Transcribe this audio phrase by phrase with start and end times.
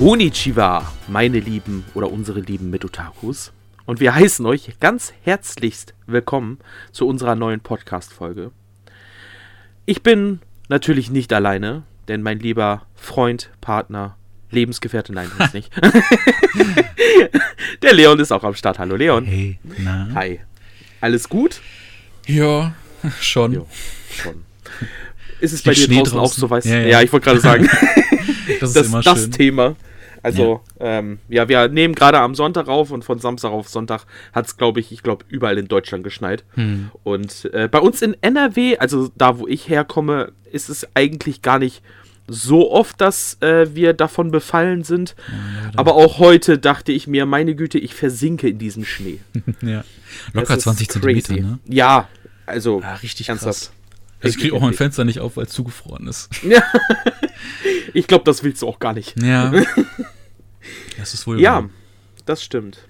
[0.00, 3.52] Konnichiwa, meine lieben oder unsere lieben Mitotakus.
[3.84, 6.56] Und wir heißen euch ganz herzlichst willkommen
[6.90, 8.50] zu unserer neuen Podcast-Folge.
[9.84, 14.16] Ich bin natürlich nicht alleine, denn mein lieber Freund, Partner,
[14.50, 15.70] Lebensgefährte, nein, das nicht.
[17.82, 18.78] Der Leon ist auch am Start.
[18.78, 19.26] Hallo Leon.
[19.26, 20.08] Hey, na?
[20.14, 20.40] Hi.
[21.02, 21.60] Alles gut?
[22.26, 22.72] Ja,
[23.20, 23.52] schon.
[23.52, 23.66] Jo,
[24.16, 24.46] schon.
[25.40, 26.40] Ist es Liegt bei dir Schnee draußen, auch draußen?
[26.40, 26.64] so weiß?
[26.64, 27.02] Ja, Ja, ja.
[27.02, 27.68] ich wollte gerade sagen,
[28.60, 29.32] Das ist das, immer das schön.
[29.32, 29.76] Thema.
[30.22, 30.98] Also, ja.
[30.98, 34.56] Ähm, ja, wir nehmen gerade am Sonntag auf und von Samstag auf Sonntag hat es,
[34.56, 36.44] glaube ich, ich glaube, überall in Deutschland geschneit.
[36.54, 36.90] Hm.
[37.04, 41.58] Und äh, bei uns in NRW, also da, wo ich herkomme, ist es eigentlich gar
[41.58, 41.82] nicht
[42.32, 45.16] so oft, dass äh, wir davon befallen sind.
[45.74, 49.18] Aber auch heute dachte ich mir, meine Güte, ich versinke in diesem Schnee.
[49.62, 49.82] ja.
[50.32, 51.58] Locker ist 20 Zentimeter, ne?
[51.66, 52.08] Ja,
[52.46, 53.58] also Ah, richtig ernsthaft.
[53.58, 53.72] krass.
[54.22, 56.28] Also ich kriege auch mein Fenster nicht auf, weil es zugefroren ist.
[57.94, 59.20] Ich glaube, das willst du auch gar nicht.
[59.20, 59.52] Ja.
[60.98, 61.70] das ist wohl Ja, wahr.
[62.26, 62.86] das stimmt.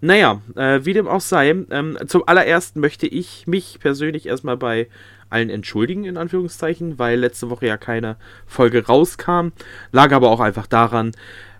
[0.00, 4.88] Naja, äh, wie dem auch sei, ähm, zum allerersten möchte ich mich persönlich erstmal bei
[5.30, 8.16] allen entschuldigen, in Anführungszeichen, weil letzte Woche ja keine
[8.46, 9.48] Folge rauskam.
[9.92, 11.12] Lag aber auch einfach daran,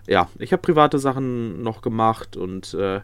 [0.07, 3.01] ja, ich habe private Sachen noch gemacht und äh,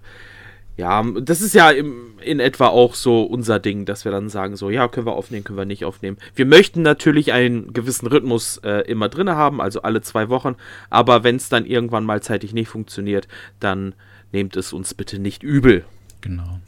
[0.82, 4.56] ja, das ist ja im, in etwa auch so unser Ding, dass wir dann sagen,
[4.56, 6.18] so, ja, können wir aufnehmen, können wir nicht aufnehmen.
[6.34, 10.56] Wir möchten natürlich einen gewissen Rhythmus äh, immer drin haben, also alle zwei Wochen,
[10.90, 13.28] aber wenn es dann irgendwann mal zeitig nicht funktioniert,
[13.60, 13.94] dann
[14.32, 15.86] nehmt es uns bitte nicht übel.
[16.22, 16.60] Genau.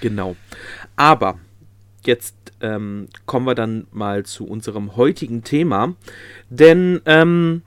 [0.00, 0.36] Genau.
[0.96, 1.38] Aber
[2.06, 5.94] jetzt ähm, kommen wir dann mal zu unserem heutigen Thema.
[6.48, 7.60] Denn, ähm,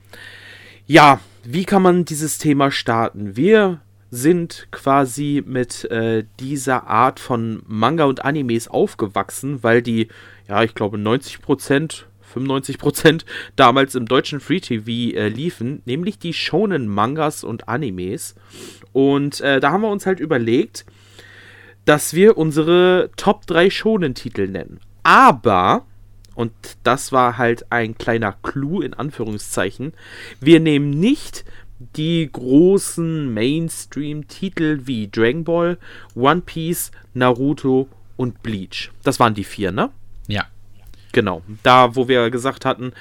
[0.87, 3.35] ja, wie kann man dieses Thema starten?
[3.35, 3.79] Wir
[4.09, 10.07] sind quasi mit äh, dieser Art von Manga und Animes aufgewachsen, weil die,
[10.47, 13.23] ja, ich glaube 90 Prozent 95%
[13.55, 18.35] damals im deutschen Free TV äh, liefen, nämlich die Shonen Mangas und Animes.
[18.93, 20.85] Und äh, da haben wir uns halt überlegt,
[21.85, 24.79] dass wir unsere Top 3 Shonen-Titel nennen.
[25.03, 25.85] Aber,
[26.35, 26.51] und
[26.83, 29.93] das war halt ein kleiner Clou in Anführungszeichen,
[30.41, 31.45] wir nehmen nicht
[31.79, 35.77] die großen Mainstream-Titel wie Dragon Ball,
[36.15, 38.91] One Piece, Naruto und Bleach.
[39.03, 39.89] Das waren die vier, ne?
[40.27, 40.45] Ja.
[41.11, 41.41] Genau.
[41.63, 42.93] Da, wo wir gesagt hatten,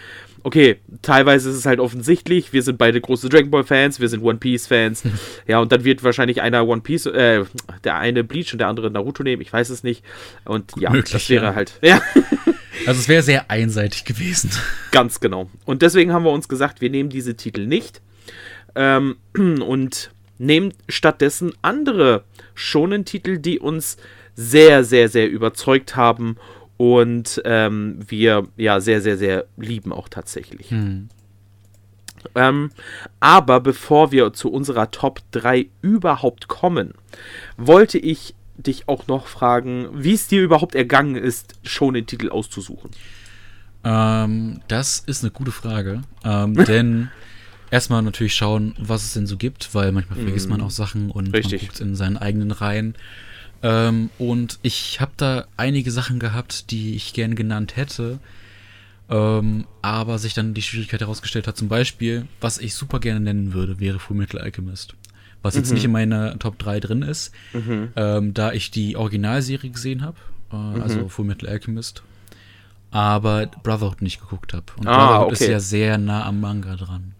[0.43, 4.23] okay, teilweise ist es halt offensichtlich, wir sind beide große Dragon Ball Fans, wir sind
[4.23, 5.03] One Piece Fans.
[5.47, 7.45] ja, und dann wird wahrscheinlich einer One Piece, äh,
[7.83, 10.05] der eine Bleach und der andere Naruto nehmen, ich weiß es nicht.
[10.45, 11.55] Und ja, Möglich, das wäre ja.
[11.55, 12.01] halt, ja,
[12.87, 14.51] Also es wäre sehr einseitig gewesen.
[14.93, 15.51] ganz genau.
[15.65, 18.01] Und deswegen haben wir uns gesagt, wir nehmen diese Titel nicht
[18.77, 23.97] ähm, und nehmen stattdessen andere Shonen-Titel, die uns
[24.35, 26.37] sehr, sehr, sehr überzeugt haben
[26.77, 30.71] und ähm, wir ja sehr, sehr, sehr lieben auch tatsächlich.
[30.71, 31.09] Hm.
[32.35, 32.71] Ähm,
[33.21, 36.93] aber bevor wir zu unserer Top 3 überhaupt kommen,
[37.57, 42.31] wollte ich dich auch noch fragen, wie es dir überhaupt ergangen ist, schon den Titel
[42.31, 42.91] auszusuchen.
[43.85, 46.03] Ähm, das ist eine gute Frage.
[46.25, 47.11] Ähm, denn
[47.71, 51.35] erstmal natürlich schauen, was es denn so gibt, weil manchmal vergisst man auch Sachen und
[51.35, 51.63] Richtig.
[51.63, 52.95] man guckt in seinen eigenen Reihen.
[53.63, 58.19] Ähm, und ich habe da einige Sachen gehabt, die ich gern genannt hätte.
[59.09, 63.53] Ähm, aber sich dann die Schwierigkeit herausgestellt hat, zum Beispiel, was ich super gerne nennen
[63.53, 64.95] würde, wäre Full Metal Alchemist.
[65.43, 67.31] Was jetzt nicht in meiner Top 3 drin ist,
[67.95, 70.17] ähm, da ich die Originalserie gesehen habe,
[70.53, 72.03] äh, also Full Metal Alchemist,
[72.97, 74.65] aber Brotherhood nicht geguckt habe.
[74.79, 75.53] Und Ah, Brotherhood ist okay.
[75.53, 77.13] ja sehr nah am Manga dran.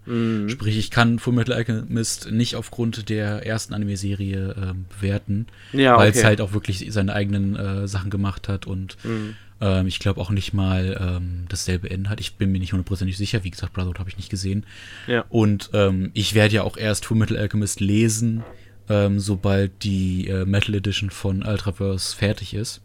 [0.49, 6.11] Sprich, ich kann Full Metal Alchemist nicht aufgrund der ersten Anime-Serie ähm, bewerten, Ja, weil
[6.11, 6.19] okay.
[6.21, 8.97] es halt auch wirklich seine eigenen äh, Sachen gemacht hat und
[9.61, 12.21] ähm, ich glaube auch nicht mal ähm, dasselbe Ende hat.
[12.21, 13.43] Ich bin mir nicht hundertprozentig sicher.
[13.43, 14.65] Wie gesagt, Brotherhood habe ich nicht gesehen.
[15.09, 15.25] Ja.
[15.29, 18.45] Und ähm, ich werde ja auch erst Full Metal Alchemist lesen,
[18.89, 22.81] ähm, sobald die äh, Metal Edition von Ultraverse fertig ist.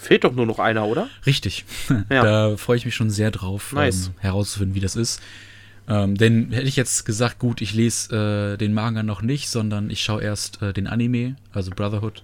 [0.00, 1.08] Fehlt doch nur noch einer, oder?
[1.26, 1.64] Richtig.
[2.10, 2.22] Ja.
[2.24, 4.06] Da freue ich mich schon sehr drauf, Nice.
[4.08, 5.20] ähm, herauszufinden, wie das ist.
[5.88, 9.90] Ähm, denn hätte ich jetzt gesagt, gut, ich lese äh, den Manga noch nicht, sondern
[9.90, 12.22] ich schaue erst äh, den Anime, also Brotherhood,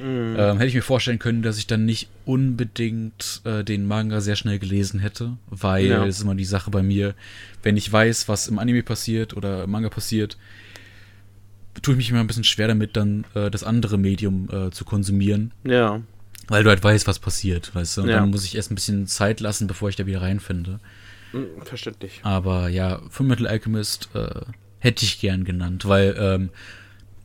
[0.00, 4.36] ähm, hätte ich mir vorstellen können, dass ich dann nicht unbedingt äh, den Manga sehr
[4.36, 6.04] schnell gelesen hätte, weil Ja.
[6.04, 7.14] es ist immer die Sache bei mir,
[7.64, 10.36] wenn ich weiß, was im Anime passiert oder im Manga passiert,
[11.82, 14.84] tue ich mich immer ein bisschen schwer damit, dann äh, das andere Medium äh, zu
[14.84, 15.52] konsumieren.
[15.64, 16.00] Ja.
[16.48, 18.02] Weil du halt weißt, was passiert, weißt du?
[18.02, 18.20] Und Ja.
[18.20, 20.80] dann muss ich erst ein bisschen Zeit lassen, bevor ich da wieder reinfinde.
[21.32, 22.20] Hm, verständlich.
[22.22, 24.28] Aber ja, Fullmetal Alchemist äh,
[24.78, 26.48] hätte ich gern genannt, weil ähm,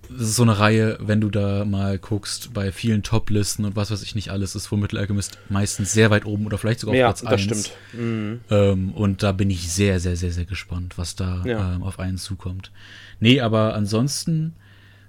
[0.09, 3.89] das ist so eine Reihe, wenn du da mal guckst, bei vielen Top-Listen und was
[3.89, 6.99] weiß ich nicht alles, ist Fullmetal Alchemist meistens sehr weit oben oder vielleicht sogar auf
[6.99, 7.29] ja, Platz 1.
[7.29, 7.71] das stimmt.
[7.93, 8.39] Mhm.
[8.51, 11.75] Ähm, und da bin ich sehr, sehr, sehr, sehr gespannt, was da Ja.
[11.75, 12.71] ähm, auf einen zukommt.
[13.21, 14.53] Nee, aber ansonsten,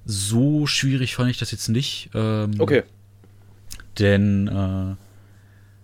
[0.06, 2.10] so schwierig fand ich das jetzt nicht.
[2.14, 2.84] Ähm, Okay.
[3.98, 4.96] Denn äh,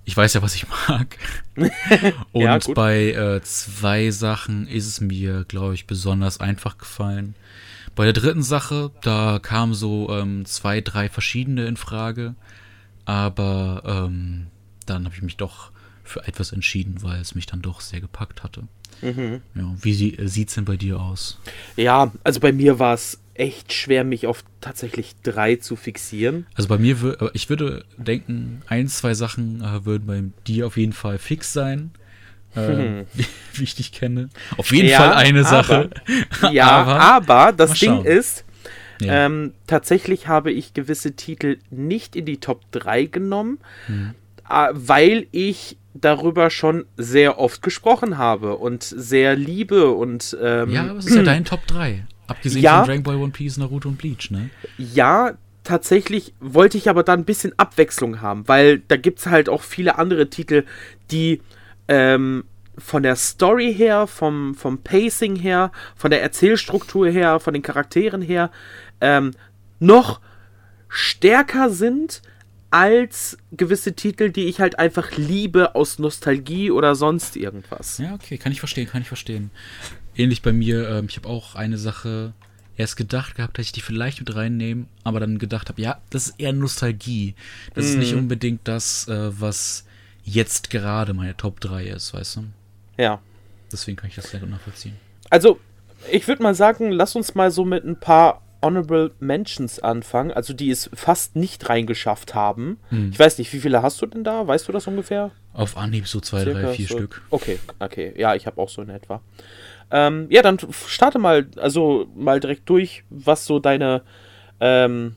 [0.04, 1.16] ich weiß ja, was ich mag.
[2.32, 7.34] Und Ja, bei äh, zwei Sachen ist es mir, glaube ich, besonders einfach gefallen.
[7.94, 12.34] Bei der dritten Sache, da kamen so ähm, zwei, drei verschiedene in Frage.
[13.04, 14.46] Aber ähm,
[14.86, 15.70] dann habe ich mich doch
[16.02, 18.64] für etwas entschieden, weil es mich dann doch sehr gepackt hatte.
[19.02, 19.40] Mhm.
[19.54, 21.38] Ja, wie sie, äh, sieht's denn bei dir aus?
[21.76, 26.46] Ja, also bei mir war es echt schwer, mich auf tatsächlich drei zu fixieren.
[26.54, 30.76] Also bei mir, äh, ich würde denken, ein, zwei Sachen äh, würden bei dir auf
[30.76, 31.92] jeden Fall fix sein.
[32.54, 33.24] Äh, wie,
[33.54, 34.28] wie ich dich kenne.
[34.56, 35.90] Auf jeden Ja, Fall eine aber- Sache.
[36.52, 38.44] Ja, Aber- aber, das Ding ist,
[39.00, 39.26] Ja.
[39.26, 44.14] ähm, tatsächlich habe ich gewisse Titel nicht in die Top 3 genommen, Hm.
[44.50, 50.82] äh, weil ich darüber schon sehr oft gesprochen habe und sehr liebe und ähm, ja,
[50.90, 52.04] aber es ist ja dein Top 3.
[52.30, 52.78] Abgesehen Ja.
[52.78, 54.50] von Dragon Ball, One Piece, Naruto und Bleach, ne?
[54.78, 55.32] Ja,
[55.64, 59.62] tatsächlich wollte ich aber da ein bisschen Abwechslung haben, weil da gibt es halt auch
[59.62, 60.64] viele andere Titel,
[61.10, 61.42] die
[61.88, 62.44] ähm,
[62.78, 68.22] von der Story her, vom, vom Pacing her, von der Erzählstruktur her, von den Charakteren
[68.22, 68.50] her,
[69.00, 69.32] ähm,
[69.80, 70.20] noch
[70.88, 72.22] stärker sind
[72.70, 77.98] als gewisse Titel, die ich halt einfach liebe aus Nostalgie oder sonst irgendwas.
[77.98, 79.50] Ja, okay, kann ich verstehen, kann ich verstehen.
[80.16, 82.32] Ähnlich bei mir, ähm, ich habe auch eine Sache
[82.76, 86.28] erst gedacht gehabt, dass ich die vielleicht mit reinnehmen, aber dann gedacht habe, ja, das
[86.28, 87.34] ist eher Nostalgie.
[87.74, 89.84] Das ist nicht unbedingt das, äh, was
[90.24, 92.44] jetzt gerade meine Top 3 ist, weißt du?
[92.96, 93.20] Ja.
[93.72, 94.96] Deswegen kann ich das sehr gut nachvollziehen.
[95.28, 95.60] Also,
[96.10, 100.52] ich würde mal sagen, lass uns mal so mit ein paar Honorable Mentions anfangen, also
[100.52, 102.78] die es fast nicht reingeschafft haben.
[102.90, 103.10] Hm.
[103.10, 104.46] Ich weiß nicht, wie viele hast du denn da?
[104.46, 105.30] Weißt du das ungefähr?
[105.54, 107.22] Auf Anhieb so zwei, drei, Circa vier so- Stück.
[107.30, 108.12] Okay, okay.
[108.16, 109.22] Ja, ich habe auch so in etwa.
[109.90, 114.02] Ähm, ja, dann starte mal, also mal direkt durch, was so deine
[114.60, 115.16] ähm,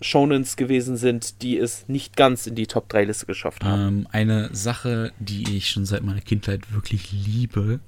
[0.00, 3.98] Shonens gewesen sind, die es nicht ganz in die Top 3 Liste geschafft haben.
[3.98, 7.80] Ähm, eine Sache, die ich schon seit meiner Kindheit wirklich liebe,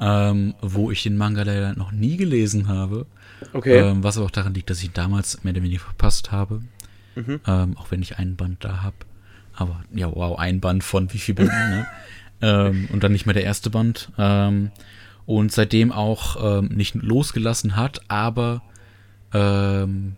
[0.00, 3.06] ähm, wo ich den Manga leider noch nie gelesen habe,
[3.52, 3.78] Okay.
[3.78, 6.62] ähm, was aber auch daran liegt, dass ich ihn damals mehr oder weniger verpasst habe,
[7.14, 7.40] Mhm.
[7.46, 8.96] ähm, auch wenn ich einen Band da habe.
[9.54, 11.86] Aber ja, wow, ein Band von wie viel Bänden, ne?
[12.42, 14.10] ähm, und dann nicht mehr der erste Band.
[15.26, 18.62] Und seitdem auch ähm, nicht losgelassen hat, aber
[19.32, 20.16] ähm,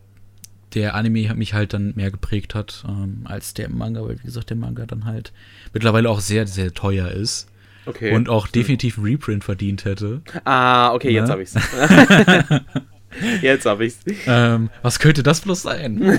[0.74, 4.26] der Anime hat mich halt dann mehr geprägt hat ähm, als der Manga, weil wie
[4.26, 5.32] gesagt der Manga dann halt
[5.72, 7.48] mittlerweile auch sehr, sehr teuer ist
[7.86, 8.12] okay.
[8.14, 10.22] und auch definitiv einen Reprint verdient hätte.
[10.44, 11.32] ah, okay, jetzt Ne?
[11.32, 11.54] habe ich's.
[13.42, 13.98] jetzt habe ich's.
[14.26, 16.02] ähm, was könnte das bloß sein?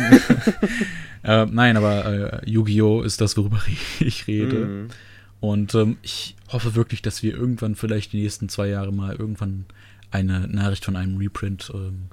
[1.23, 3.01] ähm, nein, aber äh, Yu-Gi-Oh!
[3.01, 3.61] ist das, worüber
[3.99, 4.65] ich rede.
[4.65, 4.87] Mhm.
[5.39, 9.65] Und ähm, ich hoffe wirklich, dass wir irgendwann vielleicht die nächsten zwei Jahre mal irgendwann
[10.11, 12.05] eine Nachricht von einem Reprint ähm,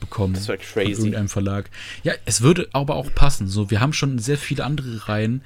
[0.00, 0.34] bekommen.
[0.34, 1.00] Das wär Von crazy.
[1.02, 1.70] irgendeinem Verlag.
[2.02, 3.48] Ja, es würde aber auch passen.
[3.48, 5.42] So, wir haben schon sehr viele andere Reihen,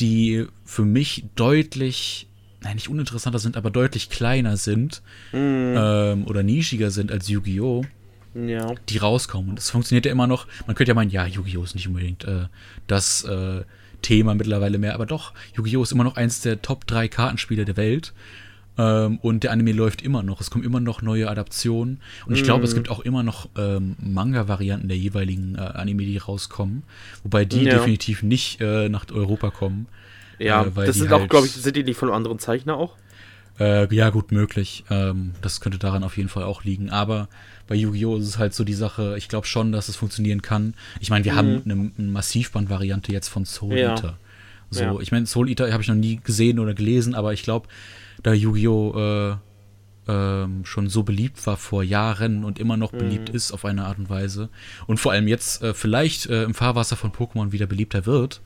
[0.00, 2.26] die für mich deutlich,
[2.62, 5.74] nein, nicht uninteressanter sind, aber deutlich kleiner sind Mhm.
[5.76, 7.84] ähm, oder nischiger sind als Yu-Gi-Oh!
[8.32, 8.74] Ja.
[8.88, 9.50] die rauskommen.
[9.50, 10.46] Und es funktioniert ja immer noch.
[10.66, 11.64] Man könnte ja meinen, ja, Yu-Gi-Oh!
[11.64, 12.46] ist nicht unbedingt äh,
[12.86, 13.62] das äh,
[14.02, 15.82] Thema mittlerweile mehr, aber doch, Yu-Gi-Oh!
[15.82, 18.12] ist immer noch eins der Top 3 Kartenspiele der Welt.
[18.78, 20.40] Ähm, und der Anime läuft immer noch.
[20.40, 22.00] Es kommen immer noch neue Adaptionen.
[22.26, 26.16] Und ich glaube, es gibt auch immer noch ähm, Manga-Varianten der jeweiligen äh, Anime, die
[26.18, 26.84] rauskommen.
[27.24, 27.74] Wobei die Ja.
[27.78, 29.86] definitiv nicht äh, nach Europa kommen.
[30.38, 32.76] Ja, Äh, das sind auch, halt- glaube ich, sind die nicht von einem anderen Zeichner
[32.76, 32.96] auch?
[33.60, 34.84] Äh, ja, gut möglich.
[34.90, 36.90] Ähm, das könnte daran auf jeden Fall auch liegen.
[36.90, 37.28] Aber
[37.68, 38.16] bei Yu-Gi-Oh!
[38.16, 40.74] ist es halt so die Sache, ich glaube schon, dass es funktionieren kann.
[40.98, 43.78] Ich meine, wir haben eine, eine Massivband-Variante jetzt von Soul Mhm.
[43.78, 43.90] Ja.
[43.94, 44.18] Eater.
[44.70, 44.98] So, Ja.
[45.00, 47.68] ich meine, Soul Eater habe ich noch nie gesehen oder gelesen, aber ich glaube,
[48.22, 48.98] da Yu-Gi-Oh!
[48.98, 49.36] Äh,
[50.08, 53.34] ähm, schon so beliebt war vor Jahren und immer noch beliebt Mhm.
[53.34, 54.48] ist auf eine Art und Weise
[54.86, 58.40] und vor allem jetzt äh, vielleicht äh, im Fahrwasser von Pokémon wieder beliebter wird,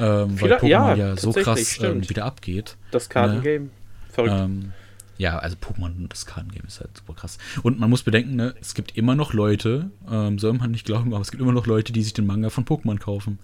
[0.00, 2.76] ähm, weil Pokémon ja, ja, so krass ähm, wieder abgeht.
[2.90, 3.70] Das Kartengame.
[4.14, 4.34] Verrückt.
[4.36, 4.72] Ähm,
[5.16, 7.38] ja, also Pokémon, das Kartengame ist halt super krass.
[7.62, 11.12] Und man muss bedenken, ne, es gibt immer noch Leute, ähm, soll man nicht glauben,
[11.14, 13.38] aber es gibt immer noch Leute, die sich den Manga von Pokémon kaufen.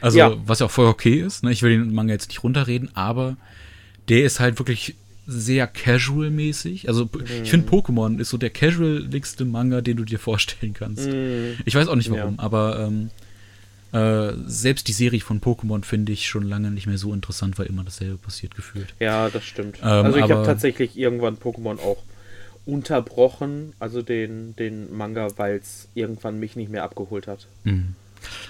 [0.00, 0.34] Also, Ja.
[0.46, 1.50] was ja auch voll okay ist, ne?
[1.50, 3.36] ich will den Manga jetzt nicht runterreden, aber
[4.08, 4.94] der ist halt wirklich
[5.26, 6.88] sehr casual-mäßig.
[6.88, 7.46] Also, p- ich Mhm.
[7.46, 11.08] finde, Pokémon ist so der casualigste Manga, den du dir vorstellen kannst.
[11.08, 11.54] Mhm.
[11.64, 12.42] Ich weiß auch nicht warum, Ja.
[12.42, 13.10] aber ähm,
[13.92, 17.66] äh, selbst die Serie von Pokémon finde ich schon lange nicht mehr so interessant, weil
[17.66, 18.94] immer dasselbe passiert gefühlt.
[19.00, 19.78] Ja, das stimmt.
[19.78, 22.02] Ähm, also ich habe tatsächlich irgendwann Pokémon auch
[22.66, 27.46] unterbrochen, also den, den Manga, weil es irgendwann mich nicht mehr abgeholt hat.
[27.64, 27.94] Mhm.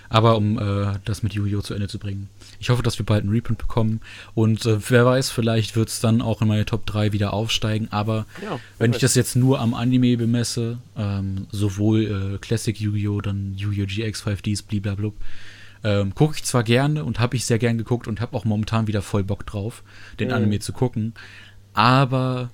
[0.09, 1.61] Aber um äh, das mit Yu-Gi-Oh!
[1.61, 2.29] zu Ende zu bringen.
[2.59, 4.01] Ich hoffe, dass wir bald einen Reprint bekommen.
[4.35, 7.89] Und äh, wer weiß, vielleicht wird es dann auch in meine Top 3 wieder aufsteigen.
[7.91, 13.21] Aber ja, wenn ich das jetzt nur am Anime bemesse, ähm, sowohl äh, Classic Yu-Gi-Oh!,
[13.21, 13.87] dann Yu-Gi-Oh!
[13.87, 15.13] GX 5Ds, blablabla,
[15.83, 18.87] ähm, gucke ich zwar gerne und habe ich sehr gern geguckt und habe auch momentan
[18.87, 19.83] wieder voll Bock drauf,
[20.19, 20.35] den mhm.
[20.35, 21.15] Anime zu gucken.
[21.73, 22.51] Aber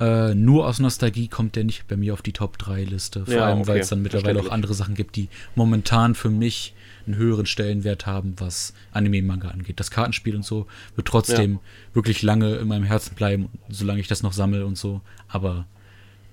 [0.00, 3.26] äh, nur aus Nostalgie kommt der nicht bei mir auf die Top 3 Liste.
[3.26, 3.68] Vor ja, allem, okay.
[3.68, 6.74] weil es dann mittlerweile auch andere Sachen gibt, die momentan für mich
[7.06, 9.78] einen höheren Stellenwert haben, was Anime-Manga angeht.
[9.78, 10.66] Das Kartenspiel und so
[10.96, 11.60] wird trotzdem ja.
[11.92, 15.02] wirklich lange in meinem Herzen bleiben, solange ich das noch sammle und so.
[15.28, 15.66] Aber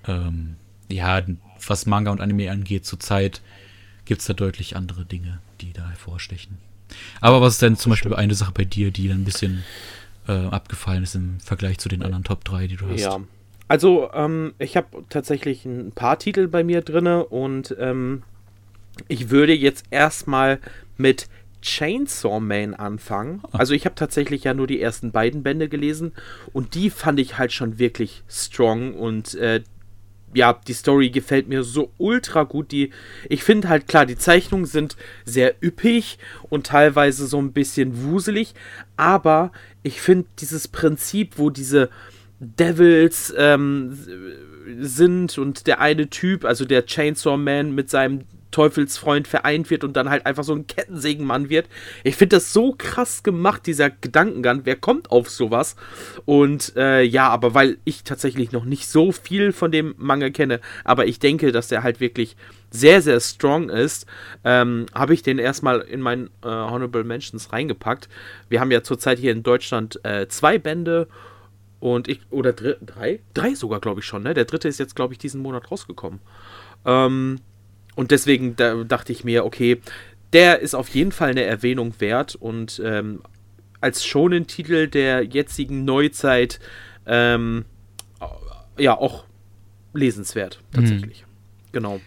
[0.06, 0.56] ähm,
[0.88, 1.22] ja,
[1.66, 3.42] was Manga und Anime angeht, zurzeit
[4.06, 6.56] gibt es da deutlich andere Dinge, die da hervorstechen.
[7.20, 9.62] Aber was ist denn zum Beispiel eine Sache bei dir, die dann ein bisschen
[10.26, 13.00] äh, abgefallen ist im Vergleich zu den anderen Top 3, die du hast?
[13.00, 13.20] Ja,
[13.68, 18.22] also, ähm, ich habe tatsächlich ein paar Titel bei mir drin und ähm,
[19.06, 20.58] ich würde jetzt erstmal
[20.96, 21.28] mit
[21.60, 23.40] Chainsaw Man anfangen.
[23.44, 23.58] Ah.
[23.58, 26.12] Also ich habe tatsächlich ja nur die ersten beiden Bände gelesen
[26.52, 29.62] und die fand ich halt schon wirklich strong und äh,
[30.34, 32.70] ja, die Story gefällt mir so ultra gut.
[32.70, 32.90] Die,
[33.28, 36.18] ich finde halt klar, die Zeichnungen sind sehr üppig
[36.50, 38.54] und teilweise so ein bisschen wuselig,
[38.96, 41.88] aber ich finde dieses Prinzip, wo diese
[42.40, 43.98] Devils ähm,
[44.80, 49.96] sind und der eine Typ, also der Chainsaw Man mit seinem Teufelsfreund vereint wird und
[49.96, 51.68] dann halt einfach so ein Kettensägenmann wird.
[52.02, 54.62] Ich finde das so krass gemacht, dieser Gedankengang.
[54.64, 55.76] Wer kommt auf sowas?
[56.24, 60.60] Und äh, ja, aber weil ich tatsächlich noch nicht so viel von dem Manga kenne,
[60.84, 62.36] aber ich denke, dass der halt wirklich
[62.70, 64.06] sehr, sehr strong ist,
[64.44, 68.08] ähm, habe ich den erstmal in meinen äh, Honorable Mentions reingepackt.
[68.48, 71.08] Wir haben ja zurzeit hier in Deutschland äh, zwei Bände
[71.80, 73.20] und ich, oder drei?
[73.34, 74.34] Drei sogar, glaube ich schon, ne?
[74.34, 76.20] Der dritte ist jetzt, glaube ich, diesen Monat rausgekommen.
[76.84, 77.40] Ähm,
[77.94, 79.80] und deswegen da dachte ich mir, okay,
[80.32, 83.22] der ist auf jeden Fall eine Erwähnung wert und ähm,
[83.80, 86.60] als Shonen-Titel der jetzigen Neuzeit
[87.06, 87.64] ähm,
[88.76, 89.24] ja auch
[89.94, 91.22] lesenswert, tatsächlich.
[91.22, 91.72] Mhm.
[91.72, 92.00] Genau.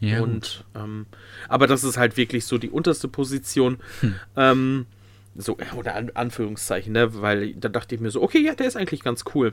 [0.00, 1.06] Ja, und ähm,
[1.48, 3.78] aber das ist halt wirklich so die unterste Position.
[4.00, 4.14] Hm.
[4.36, 4.86] Ähm,
[5.36, 7.20] so, oder an, Anführungszeichen, ne?
[7.20, 9.52] Weil da dachte ich mir so, okay, ja, der ist eigentlich ganz cool.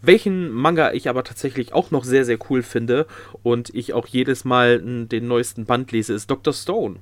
[0.00, 3.06] Welchen Manga ich aber tatsächlich auch noch sehr, sehr cool finde
[3.42, 6.52] und ich auch jedes Mal den neuesten Band lese, ist Dr.
[6.52, 6.96] Stone.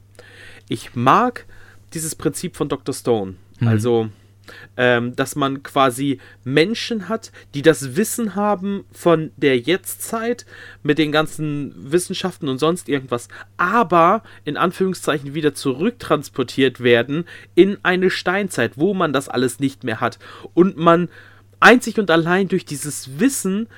[0.68, 1.46] Ich mag
[1.92, 2.94] dieses Prinzip von Dr.
[2.94, 3.34] Stone.
[3.58, 3.68] Mhm.
[3.68, 4.08] Also,
[4.76, 10.46] ähm, dass man quasi Menschen hat, die das Wissen haben von der Jetztzeit
[10.82, 18.10] mit den ganzen Wissenschaften und sonst irgendwas, aber in Anführungszeichen wieder zurücktransportiert werden in eine
[18.10, 20.18] Steinzeit, wo man das alles nicht mehr hat.
[20.54, 21.08] Und man
[21.60, 23.68] einzig und allein durch dieses Wissen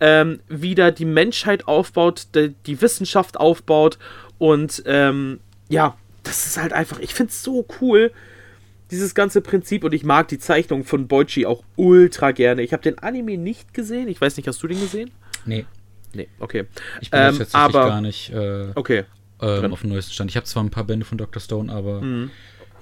[0.00, 3.98] ähm, wieder die Menschheit aufbaut, die, die Wissenschaft aufbaut
[4.38, 8.12] und ähm, ja, das ist halt einfach, ich finde es so cool,
[8.92, 12.62] dieses ganze Prinzip und ich mag die Zeichnung von Boichi auch ultra gerne.
[12.62, 14.06] Ich habe den Anime nicht gesehen.
[14.06, 15.10] Ich weiß nicht, hast du den gesehen?
[15.46, 15.64] Nee.
[16.14, 16.66] Nee, okay.
[17.00, 19.04] Ich bin ähm, jetzt aber, gar nicht äh, okay.
[19.40, 20.30] ähm, auf dem neuesten Stand.
[20.30, 21.40] Ich habe zwar ein paar Bände von Dr.
[21.40, 22.30] Stone, aber mhm.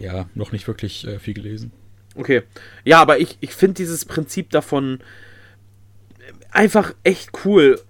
[0.01, 1.71] ja, noch nicht wirklich äh, viel gelesen.
[2.17, 2.43] Okay.
[2.85, 4.99] Ja, aber ich, ich finde dieses Prinzip davon
[6.51, 7.81] einfach echt cool.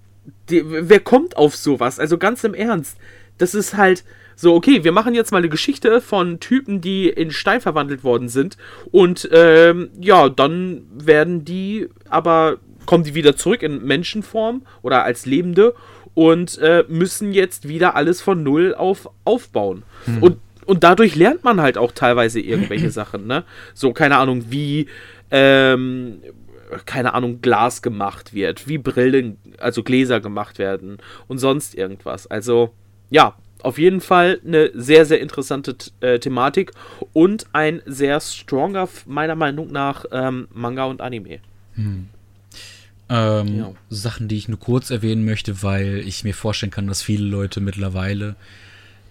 [0.51, 1.99] Die, wer kommt auf sowas?
[1.99, 2.99] Also ganz im Ernst.
[3.39, 4.05] Das ist halt
[4.41, 8.31] so, okay, wir machen jetzt mal eine Geschichte von Typen, die in Stein verwandelt worden
[8.31, 8.57] sind.
[8.91, 12.57] Und ähm, ja, dann werden die aber,
[12.87, 15.75] kommen die wieder zurück in Menschenform oder als Lebende
[16.15, 19.83] und äh, müssen jetzt wieder alles von Null auf aufbauen.
[20.07, 20.23] Hm.
[20.23, 23.45] Und, und dadurch lernt man halt auch teilweise irgendwelche Sachen, ne?
[23.75, 24.87] So, keine Ahnung, wie.
[25.31, 26.23] Ähm,
[26.87, 32.29] keine Ahnung, Glas gemacht wird, wie Brillen, also Gläser gemacht werden und sonst irgendwas.
[32.29, 32.71] Also,
[33.11, 36.73] ja, auf jeden Fall eine sehr, sehr interessante äh, Thematik
[37.13, 41.39] und ein sehr stronger, meiner Meinung nach, ähm, Manga und Anime.
[41.75, 42.09] Hm.
[43.09, 43.73] Ähm, ja.
[43.91, 47.61] Sachen, die ich nur kurz erwähnen möchte, weil ich mir vorstellen kann, dass viele Leute
[47.61, 48.37] mittlerweile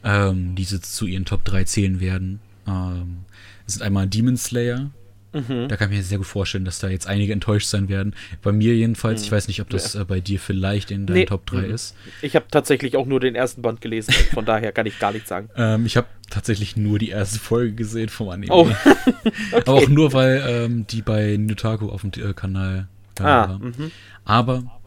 [0.03, 2.39] ähm, diese zu ihren Top 3 zählen werden.
[2.65, 3.25] Ähm,
[3.68, 4.89] es sind einmal Demon Slayer,
[5.31, 5.67] Mhm.
[5.67, 8.15] Da kann ich mir sehr gut vorstellen, dass da jetzt einige enttäuscht sein werden.
[8.41, 9.21] Bei mir jedenfalls.
[9.21, 9.25] Mhm.
[9.25, 10.01] Ich weiß nicht, ob das ja.
[10.01, 11.25] äh, bei dir vielleicht in deinen nee.
[11.25, 11.74] Top 3 mhm.
[11.74, 11.95] ist.
[12.21, 14.13] Ich habe tatsächlich auch nur den ersten Band gelesen.
[14.33, 15.50] Von daher kann ich gar nichts sagen.
[15.55, 18.53] Ähm, ich habe tatsächlich nur die erste Folge gesehen vom Anime.
[18.53, 18.62] Oh.
[18.62, 19.31] okay.
[19.65, 22.88] Aber auch nur, weil ähm, die bei Nutaku auf dem äh, Kanal
[23.19, 23.59] äh, ah, war.
[23.59, 23.91] Mhm.
[24.25, 24.78] Aber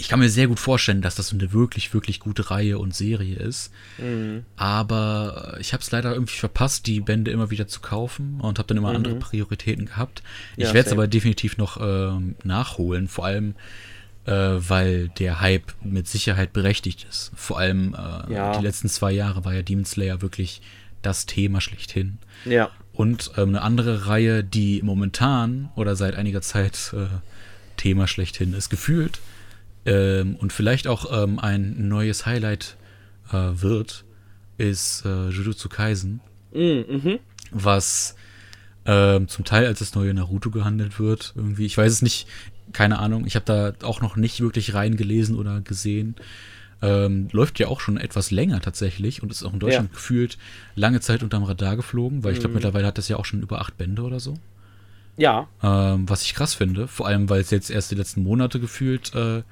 [0.00, 2.94] ich kann mir sehr gut vorstellen, dass das so eine wirklich, wirklich gute Reihe und
[2.94, 3.70] Serie ist.
[3.98, 4.44] Mhm.
[4.56, 8.66] Aber ich habe es leider irgendwie verpasst, die Bände immer wieder zu kaufen und habe
[8.66, 8.96] dann immer mhm.
[8.96, 10.22] andere Prioritäten gehabt.
[10.56, 13.08] Ich ja, werde es aber definitiv noch ähm, nachholen.
[13.08, 13.54] Vor allem,
[14.24, 17.30] äh, weil der Hype mit Sicherheit berechtigt ist.
[17.36, 18.56] Vor allem äh, Ja.
[18.56, 20.62] die letzten zwei Jahre war ja Demon Slayer wirklich
[21.02, 22.18] das Thema schlechthin.
[22.46, 22.70] Ja.
[22.94, 27.06] Und ähm, eine andere Reihe, die momentan oder seit einiger Zeit äh,
[27.76, 29.20] Thema schlechthin ist, gefühlt
[29.90, 32.76] ähm, und vielleicht auch ähm, ein neues Highlight
[33.32, 34.04] äh, wird,
[34.58, 36.20] ist äh, Jujutsu Kaisen,
[36.52, 37.18] Mm, mhm.
[37.52, 38.16] was
[38.86, 41.32] ähm, zum Teil als das neue Naruto gehandelt wird.
[41.36, 42.26] Irgendwie, ich weiß es nicht,
[42.72, 43.24] keine Ahnung.
[43.26, 46.14] Ich habe da auch noch nicht wirklich reingelesen oder gesehen.
[46.82, 49.94] Ähm, läuft ja auch schon etwas länger tatsächlich und ist auch in Deutschland Ja.
[49.94, 50.38] gefühlt
[50.76, 52.54] lange Zeit unterm Radar geflogen, weil ich glaube, Mhm.
[52.54, 54.34] mittlerweile hat das ja auch schon über acht Bände oder so.
[55.16, 55.46] Ja.
[55.62, 59.14] Ähm, was ich krass finde, vor allem weil es jetzt erst die letzten Monate gefühlt
[59.14, 59.42] äh,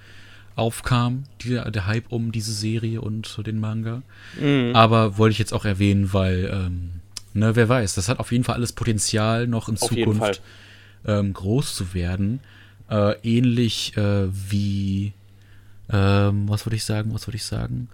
[0.58, 4.02] aufkam, die, der Hype um diese Serie und den Manga.
[4.40, 4.74] Mm.
[4.74, 6.90] Aber wollte ich jetzt auch erwähnen, weil, ähm,
[7.34, 10.42] ne, wer weiß, das hat auf jeden Fall alles Potenzial, noch in Auf Zukunft
[11.06, 12.40] ähm, groß zu werden.
[12.90, 15.12] Äh, ähnlich äh, wie,
[15.90, 17.88] ähm, was würde ich sagen, was würde ich sagen?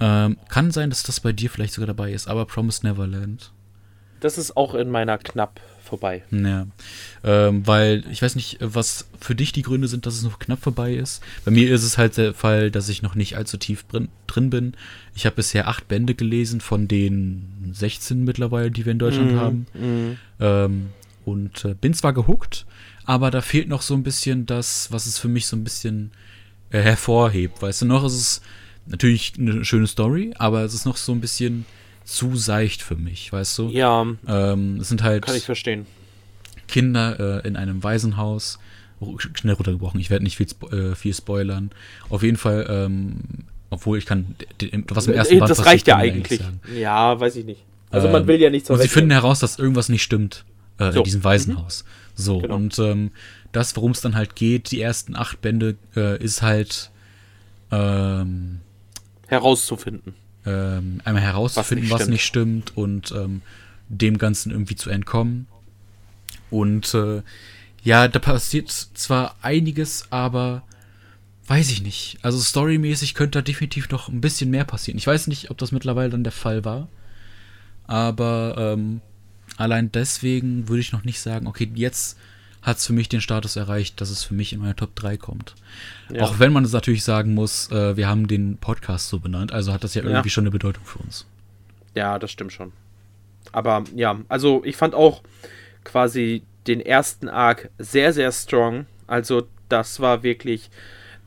[0.00, 3.52] Ähm, kann sein, dass das bei dir vielleicht sogar dabei ist, aber Promised Neverland.
[4.20, 6.22] Das ist auch in meiner knapp vorbei.
[6.30, 6.66] Ja,
[7.24, 10.62] ähm, weil ich weiß nicht, was für dich die Gründe sind, dass es noch knapp
[10.62, 11.22] vorbei ist.
[11.44, 14.08] Bei mir ist es halt der Fall, dass ich noch nicht allzu tief drin,
[14.50, 14.74] bin.
[15.16, 19.36] Ich habe bisher acht Bände gelesen von den 16 mittlerweile, die wir in Deutschland Mhm,
[19.36, 19.66] haben.
[19.74, 20.16] mhm.
[20.38, 20.86] Ähm,
[21.24, 22.64] und äh, bin zwar gehuckt,
[23.04, 26.12] aber da fehlt noch so ein bisschen das, was es für mich so ein bisschen
[26.70, 27.60] äh, hervorhebt.
[27.60, 28.40] Weißt du, noch ist es
[28.86, 31.66] natürlich eine schöne Story, aber es ist noch so ein bisschen
[32.08, 33.68] zu seicht für mich, weißt du?
[33.68, 35.86] Ja, Ähm, es sind halt kann ich verstehen.
[36.66, 38.58] Kinder äh, in einem Waisenhaus.
[39.34, 41.70] Schnell runtergebrochen, ich werde nicht viel, äh, viel spoilern.
[42.08, 43.20] Auf jeden Fall, ähm,
[43.70, 44.34] obwohl ich kann,
[44.88, 46.40] was im ersten Äh, Band das reicht ja eigentlich.
[46.40, 46.60] sagen.
[46.76, 47.62] Ja, weiß ich nicht.
[47.90, 50.44] Also Ähm, man will ja nichts Und sie finden heraus, dass irgendwas nicht stimmt
[50.78, 50.98] äh, So.
[50.98, 51.84] in diesem Waisenhaus.
[52.16, 52.56] So, Genau.
[52.56, 53.10] und ähm,
[53.52, 56.90] das, worum es dann halt geht, die ersten acht Bände, äh, ist halt
[57.70, 58.60] ähm,
[59.28, 60.14] herauszufinden.
[60.48, 63.42] Ähm, einmal herauszufinden, was Was nicht nicht stimmt, und ähm,
[63.88, 65.46] dem Ganzen irgendwie zu entkommen.
[66.50, 67.22] Und äh,
[67.82, 70.62] ja, da passiert zwar einiges, aber
[71.46, 72.18] weiß ich nicht.
[72.22, 74.98] Also storymäßig könnte da definitiv noch ein bisschen mehr passieren.
[74.98, 76.88] Ich weiß nicht, ob das mittlerweile dann der Fall war.
[77.86, 79.00] Aber ähm,
[79.56, 82.18] allein deswegen würde ich noch nicht sagen, okay, jetzt
[82.62, 85.16] hat es für mich den Status erreicht, dass es für mich in meine Top 3
[85.16, 85.54] kommt.
[86.12, 86.22] Ja.
[86.22, 89.72] Auch wenn man es natürlich sagen muss, äh, wir haben den Podcast so benannt, also
[89.72, 90.10] hat das ja Ja.
[90.10, 91.26] irgendwie schon eine Bedeutung für uns.
[91.94, 92.72] Ja, das stimmt schon.
[93.52, 95.22] Aber ja, also ich fand auch
[95.84, 98.86] quasi den ersten Arc sehr, sehr strong.
[99.06, 100.70] Also das war wirklich,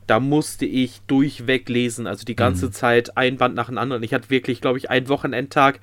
[0.06, 2.06] da musste ich durchweg lesen.
[2.06, 2.72] Also die ganze Mhm.
[2.72, 4.02] Zeit ein Band nach dem anderen.
[4.02, 5.80] Ich hatte wirklich, glaube ich, einen Wochenendtag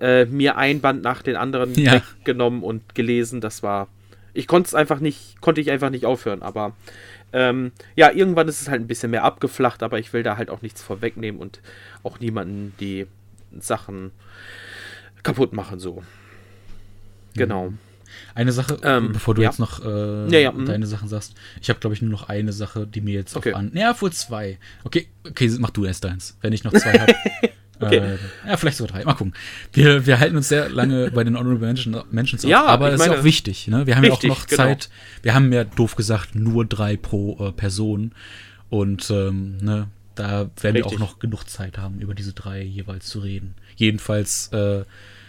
[0.00, 1.92] äh, mir ein Band nach den anderen Ja.
[1.92, 3.40] weggenommen und gelesen.
[3.40, 3.88] Das war,
[4.34, 6.42] ich konnte es einfach nicht, konnte ich einfach nicht aufhören.
[6.42, 6.74] Aber
[7.32, 10.50] ähm, ja, irgendwann ist es halt ein bisschen mehr abgeflacht, aber ich will da halt
[10.50, 11.60] auch nichts vorwegnehmen und
[12.02, 13.06] auch niemanden die
[13.58, 14.10] Sachen
[15.22, 16.02] kaputt machen, so.
[17.34, 17.72] Genau.
[18.34, 19.48] Eine Sache, Ähm, bevor du ja.
[19.48, 20.66] jetzt noch äh, Ja, ja, mhm.
[20.66, 21.34] deine Sachen sagst.
[21.60, 23.52] Ich habe, glaube ich, nur noch eine Sache, die mir jetzt Okay.
[23.52, 23.70] auf an.
[23.74, 24.58] Ja, wohl zwei.
[24.84, 27.14] Okay, okay, mach du erst deins, wenn ich noch zwei habe.
[27.86, 27.98] Okay.
[27.98, 28.18] äh,
[28.48, 29.04] ja, vielleicht sogar drei.
[29.04, 29.34] Mal gucken.
[29.72, 32.98] Wir, wir halten uns sehr lange bei den Honorable Mention, Mentions auf, Ja, aber ich
[32.98, 33.68] das ist auch wichtig.
[33.68, 33.86] Ne?
[33.86, 34.62] Wir haben Wichtig, ja auch noch genau.
[34.62, 34.90] Zeit.
[35.22, 38.12] Wir haben ja doof gesagt nur drei pro äh, Person.
[38.70, 40.94] Und ähm, ne, da werden wir Richtig.
[40.94, 43.54] auch noch genug Zeit haben, über diese drei jeweils zu reden.
[43.76, 44.84] Jedenfalls äh,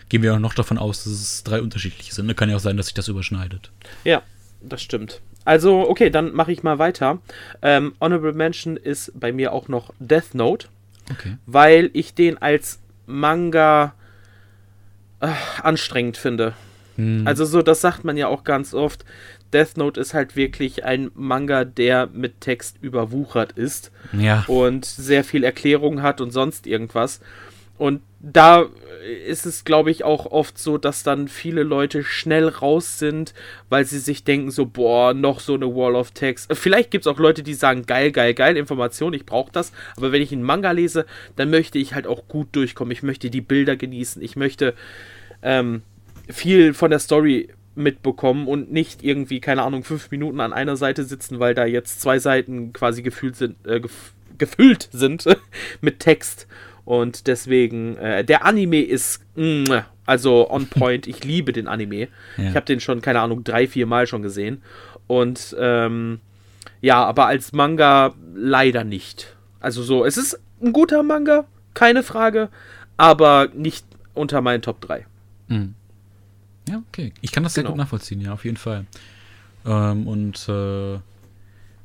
[0.10, 2.28] gehen wir auch noch davon aus, dass es drei unterschiedliche sind.
[2.28, 2.36] Ne?
[2.36, 3.72] Kann ja auch sein, dass sich das überschneidet.
[4.04, 4.22] Ja,
[4.62, 5.22] das stimmt.
[5.46, 7.20] Also, okay, dann mache ich mal weiter.
[7.62, 10.68] Ähm, Honorable Mention ist bei mir auch noch Death Note,
[11.12, 11.38] Okay.
[11.46, 13.94] weil ich den als Manga
[15.20, 15.28] äh,
[15.62, 16.54] anstrengend finde.
[16.96, 17.24] Hm.
[17.26, 19.06] Also so, das sagt man ja auch ganz oft.
[19.52, 24.44] Death Note ist halt wirklich ein Manga, der mit Text überwuchert ist ja.
[24.48, 27.20] und sehr viel Erklärung hat und sonst irgendwas.
[27.84, 28.68] Und da
[29.28, 33.34] ist es, glaube ich, auch oft so, dass dann viele Leute schnell raus sind,
[33.68, 36.56] weil sie sich denken so, boah, noch so eine Wall of Text.
[36.56, 39.74] Vielleicht gibt es auch Leute, die sagen, geil, geil, geil, Information, ich brauche das.
[39.98, 42.94] Aber wenn ich einen Manga lese, dann möchte ich halt auch gut durchkommen.
[42.94, 44.22] Ich möchte die Bilder genießen.
[44.22, 44.76] Ich möchte
[45.42, 45.82] ähm,
[46.30, 51.04] viel von der Story mitbekommen und nicht irgendwie, keine Ahnung, fünf Minuten an einer Seite
[51.04, 55.26] sitzen, weil da jetzt zwei Seiten quasi gefühlt sind, äh, gef gefüllt sind
[55.82, 56.48] mit Text.
[56.86, 59.66] Und deswegen, äh, der Anime ist, mm,
[60.06, 61.08] also on point.
[61.08, 62.10] Ich liebe den Anime.
[62.38, 62.50] Ja.
[62.50, 64.62] Ich habe den schon, keine Ahnung, drei, vier Mal schon gesehen.
[65.08, 66.20] Und ähm,
[66.82, 69.36] ja, aber als Manga leider nicht.
[69.60, 72.50] Also so, es ist ein guter Manga, keine Frage,
[72.98, 75.06] aber nicht unter meinen Top 3.
[75.48, 75.76] Mhm.
[76.68, 77.14] Ja, okay.
[77.22, 77.74] Ich kann das sehr Genau.
[77.74, 78.86] gut nachvollziehen, ja, auf jeden Fall.
[79.66, 81.00] Ähm, und äh,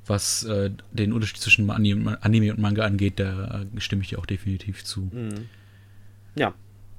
[0.09, 4.85] was äh, den Unterschied zwischen Anime und Manga angeht, da stimme ich dir auch definitiv
[4.85, 5.09] zu.
[5.13, 5.49] Mhm.
[6.35, 6.55] Ja.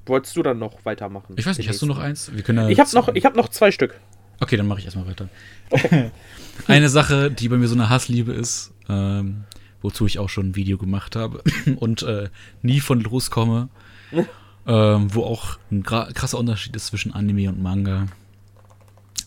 [0.06, 1.36] Wolltest du dann noch weitermachen?
[1.38, 2.32] Ich weiß nicht, hast du noch eins?
[2.34, 4.00] Wir können ich habe noch, hab noch zwei Stück.
[4.40, 5.30] Okay, dann mache ich erstmal weiter.
[5.70, 6.12] Okay.
[6.68, 9.44] Eine Sache, die bei mir so eine Hassliebe ist, ähm,
[9.82, 11.44] wozu ich auch schon ein Video gemacht habe
[11.78, 12.30] und äh,
[12.62, 13.70] nie von loskomme,
[14.68, 18.08] ähm, wo auch ein krasser Unterschied ist zwischen Anime und Manga.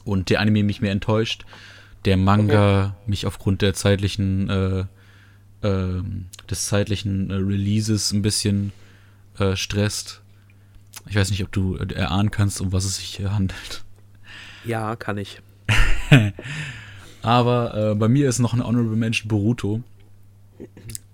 [0.05, 1.45] Und der Anime mich mehr enttäuscht,
[2.05, 2.93] der Manga okay.
[3.07, 4.81] mich aufgrund der zeitlichen, äh,
[5.67, 6.03] äh,
[6.51, 8.73] des zeitlichen äh, Releases ein bisschen
[9.38, 10.21] äh, stresst.
[11.09, 13.85] Ich weiß nicht, ob du äh, erahnen kannst, um was es sich hier handelt.
[14.65, 15.41] Ja, kann ich.
[17.23, 19.81] Aber bei mir ist noch ein Honorable Mention Boruto,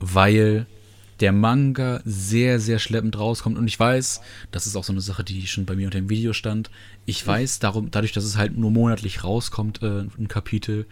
[0.00, 0.66] weil
[1.20, 3.58] der Manga sehr, sehr schleppend rauskommt.
[3.58, 6.10] Und ich weiß, das ist auch so eine Sache, die schon bei mir unter dem
[6.10, 6.70] Video stand.
[7.06, 10.86] Ich weiß, darum, dadurch, dass es halt nur monatlich rauskommt, äh, ein Kapitel,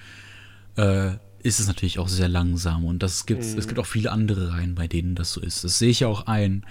[0.77, 1.13] äh,
[1.43, 2.85] ist es natürlich auch sehr langsam.
[2.85, 3.59] Und das gibt's, mhm.
[3.59, 5.63] es gibt auch viele andere Reihen, bei denen das so ist.
[5.63, 6.67] Das sehe ich ja auch ein.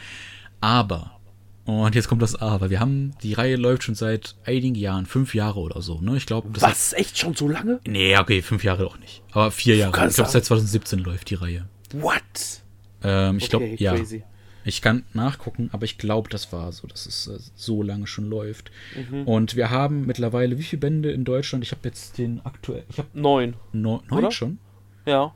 [0.60, 1.20] Aber,
[1.64, 5.34] und jetzt kommt das Aber, wir haben, die Reihe läuft schon seit einigen Jahren, fünf
[5.34, 6.18] Jahre oder so, ne?
[6.18, 6.92] Ich glaube, Was?
[6.92, 7.80] Hat, echt schon so lange?
[7.88, 9.24] Nee, okay, fünf Jahre doch nicht.
[9.32, 10.08] Aber vier Jahre.
[10.08, 11.68] Ich glaube, seit 2017 läuft die Reihe.
[11.94, 12.65] What?
[13.06, 14.20] Ähm, ich okay, glaube, ja.
[14.68, 18.26] Ich kann nachgucken, aber ich glaube, das war so, dass es äh, so lange schon
[18.26, 18.72] läuft.
[18.96, 19.24] Mhm.
[19.28, 21.64] Und wir haben mittlerweile wie viele Bände in Deutschland?
[21.64, 22.84] Ich habe jetzt den aktuell.
[22.90, 23.54] Ich habe neun.
[23.74, 24.32] No, neun Oder?
[24.32, 24.58] schon?
[25.06, 25.36] Ja.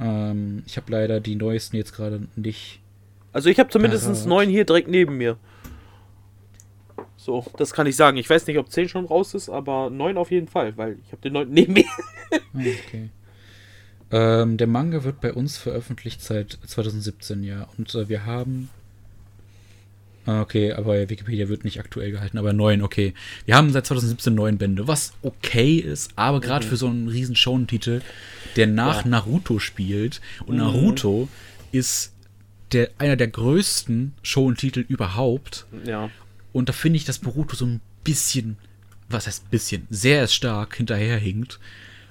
[0.00, 2.80] Ähm, ich habe leider die neuesten jetzt gerade nicht.
[3.32, 5.36] Also ich habe zumindest neun hier direkt neben mir.
[7.16, 8.16] So, das kann ich sagen.
[8.16, 11.12] Ich weiß nicht, ob zehn schon raus ist, aber neun auf jeden Fall, weil ich
[11.12, 11.84] habe den neunten neben mir.
[12.32, 12.38] Ah,
[12.86, 13.10] okay.
[14.14, 17.66] Ähm, der Manga wird bei uns veröffentlicht seit 2017, ja.
[17.76, 18.70] Und äh, wir haben.
[20.24, 23.12] Ah, okay, aber Wikipedia wird nicht aktuell gehalten, aber neun, okay.
[23.44, 26.70] Wir haben seit 2017 neun Bände, was okay ist, aber gerade mhm.
[26.70, 28.02] für so einen riesen Shonentitel,
[28.54, 29.08] der nach ja.
[29.10, 30.20] Naruto spielt.
[30.46, 30.62] Und mhm.
[30.62, 31.28] Naruto
[31.72, 32.12] ist
[32.70, 35.66] der, einer der größten Shonentitel überhaupt.
[35.84, 36.08] Ja.
[36.52, 38.58] Und da finde ich, dass Boruto so ein bisschen,
[39.08, 41.58] was heißt bisschen, sehr stark hinterherhinkt.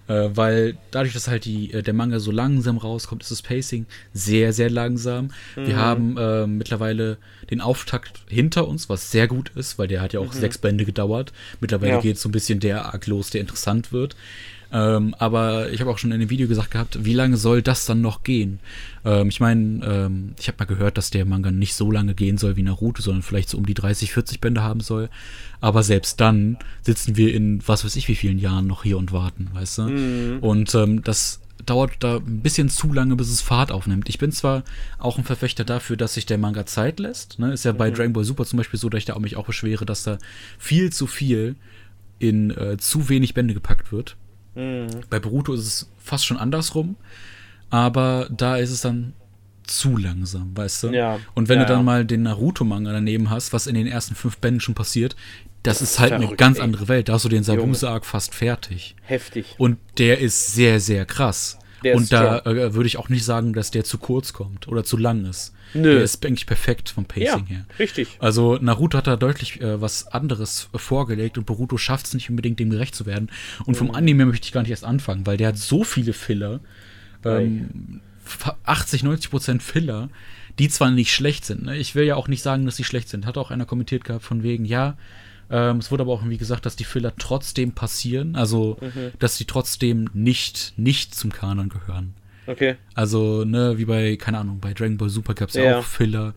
[0.08, 3.86] Äh, weil dadurch, dass halt die, äh, der Manga so langsam rauskommt, ist das Pacing
[4.14, 5.32] sehr, sehr langsam.
[5.56, 5.68] Mhm.
[5.68, 7.18] Wir haben äh, mittlerweile
[7.50, 10.40] den Auftakt hinter uns, was sehr gut ist, weil der hat ja auch mhm.
[10.40, 11.32] sechs Bände gedauert.
[11.62, 12.02] Mittlerweile ja.
[12.02, 14.16] geht so ein bisschen der Arc los, der interessant wird.
[14.74, 17.86] Ähm, aber ich habe auch schon in dem Video gesagt gehabt, wie lange soll das
[17.86, 18.60] dann noch gehen?
[19.06, 22.40] Ähm, ich meine, ähm, ich habe mal gehört, dass der Manga nicht so lange gehen
[22.40, 25.10] soll wie Naruto, sondern vielleicht so um die 30, 40 Bände haben soll.
[25.62, 29.12] Aber selbst dann sitzen wir in was weiß ich wie vielen Jahren noch hier und
[29.12, 29.82] warten, weißt du?
[29.84, 30.38] Mhm.
[30.42, 34.10] Und ähm, das dauert da ein bisschen zu lange, bis es Fahrt aufnimmt.
[34.10, 34.64] Ich bin zwar
[34.98, 37.38] auch ein Verfechter dafür, dass sich der Manga Zeit lässt.
[37.38, 37.54] Ne?
[37.54, 37.96] Ist ja bei mhm.
[37.96, 40.18] Dragon Ball Super zum Beispiel so, dass ich da auch mich auch beschwere, dass da
[40.58, 41.56] viel zu viel
[42.18, 44.18] in äh, zu wenig Bände gepackt wird.
[44.56, 44.88] Mhm.
[45.10, 46.96] Bei Boruto ist es fast schon andersrum,
[47.70, 49.14] aber da ist es dann
[49.66, 50.88] zu langsam, weißt du?
[50.90, 51.20] Ja.
[51.34, 54.38] Und wenn ja, du dann mal den Naruto-Manga daneben hast, was in den ersten fünf
[54.38, 55.16] Bänden schon passiert,
[55.64, 56.64] das, das ist halt verrückt, eine ganz ey.
[56.64, 57.10] andere Welt.
[57.10, 58.96] Da hast du den Sabuse-Arc fast fertig.
[59.04, 59.56] Heftig.
[59.58, 61.58] Und der ist sehr, sehr krass.
[61.84, 64.84] Der und da äh, würde ich auch nicht sagen, dass der zu kurz kommt oder
[64.84, 65.54] zu lang ist.
[65.74, 65.94] Nö.
[65.94, 67.66] Der ist eigentlich perfekt vom Pacing ja, her.
[67.80, 68.10] Richtig.
[68.20, 72.60] Also Naruto hat da deutlich äh, was anderes vorgelegt und Boruto schafft es nicht unbedingt,
[72.60, 73.30] dem gerecht zu werden.
[73.66, 73.96] Und vom mhm.
[73.96, 76.60] Anime möchte ich gar nicht erst anfangen, weil der hat so viele Filler.
[77.26, 78.02] Ähm,
[78.64, 80.10] 80, 90 Prozent Filler,
[80.60, 81.64] die zwar nicht schlecht sind.
[81.64, 81.78] Ne?
[81.78, 83.26] Ich will ja auch nicht sagen, dass sie schlecht sind.
[83.26, 84.98] Hat auch einer kommentiert gehabt von wegen, ja,
[85.50, 89.12] ähm, es wurde aber auch irgendwie gesagt, dass die Filler trotzdem passieren, also mhm.
[89.20, 92.14] dass sie trotzdem nicht, nicht zum Kanon gehören.
[92.48, 92.76] Okay.
[92.94, 95.86] Also, ne, wie bei, keine Ahnung, bei Dragon Ball Super gab es ja, ja auch
[95.86, 96.34] Filler,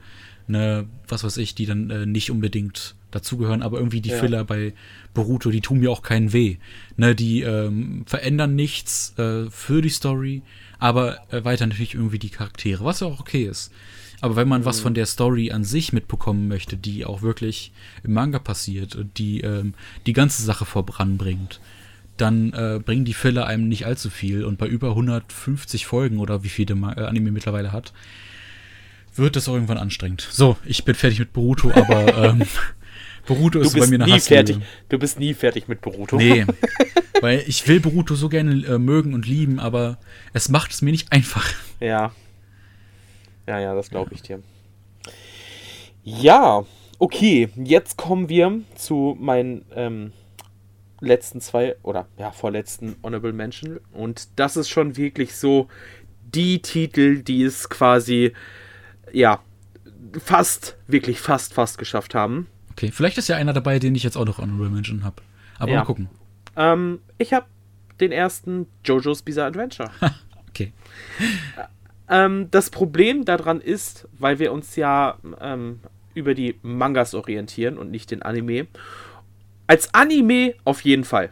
[0.46, 4.18] ne, was weiß ich, die dann äh, nicht unbedingt dazugehören, aber irgendwie die ja.
[4.18, 4.74] Filler bei
[5.14, 6.56] Boruto, die tun mir auch keinen weh.
[6.96, 10.42] Ne, die ähm, verändern nichts äh, für die Story,
[10.78, 13.72] aber erweitern natürlich irgendwie die Charaktere, was ja auch okay ist.
[14.20, 14.66] Aber wenn man mhm.
[14.66, 19.18] was von der Story an sich mitbekommen möchte, die auch wirklich im Manga passiert und
[19.18, 19.74] die ähm,
[20.06, 21.60] die ganze Sache voranbringt,
[22.16, 24.44] dann äh, bringen die Filler einem nicht allzu viel.
[24.44, 27.92] Und bei über 150 Folgen oder wie viel der äh, Anime mittlerweile hat,
[29.14, 30.26] wird das auch irgendwann anstrengend.
[30.30, 32.42] So, ich bin fertig mit Boruto, aber ähm,
[33.26, 34.58] Boruto ist bei mir eine nie fertig.
[34.88, 36.16] Du bist nie fertig mit Boruto.
[36.16, 36.46] Nee,
[37.20, 39.98] weil ich will Boruto so gerne äh, mögen und lieben, aber
[40.32, 41.48] es macht es mir nicht einfach.
[41.80, 42.12] Ja.
[43.46, 44.42] Ja, ja, das glaube ich dir.
[46.02, 46.64] Ja,
[46.98, 50.12] okay, jetzt kommen wir zu meinen ähm,
[51.00, 53.80] letzten zwei oder ja, vorletzten Honorable Mention.
[53.92, 55.68] Und das ist schon wirklich so
[56.24, 58.32] die Titel, die es quasi,
[59.12, 59.40] ja,
[60.18, 62.46] fast, wirklich fast, fast geschafft haben.
[62.72, 65.22] Okay, vielleicht ist ja einer dabei, den ich jetzt auch noch Honorable Mention habe.
[65.58, 65.78] Aber ja.
[65.78, 66.08] mal gucken.
[66.56, 67.46] Ähm, ich habe
[68.00, 69.90] den ersten JoJo's Bizarre Adventure.
[70.48, 70.72] Okay.
[72.08, 75.80] Ähm, das Problem daran ist, weil wir uns ja ähm,
[76.14, 78.66] über die Mangas orientieren und nicht den Anime.
[79.66, 81.30] Als Anime auf jeden Fall.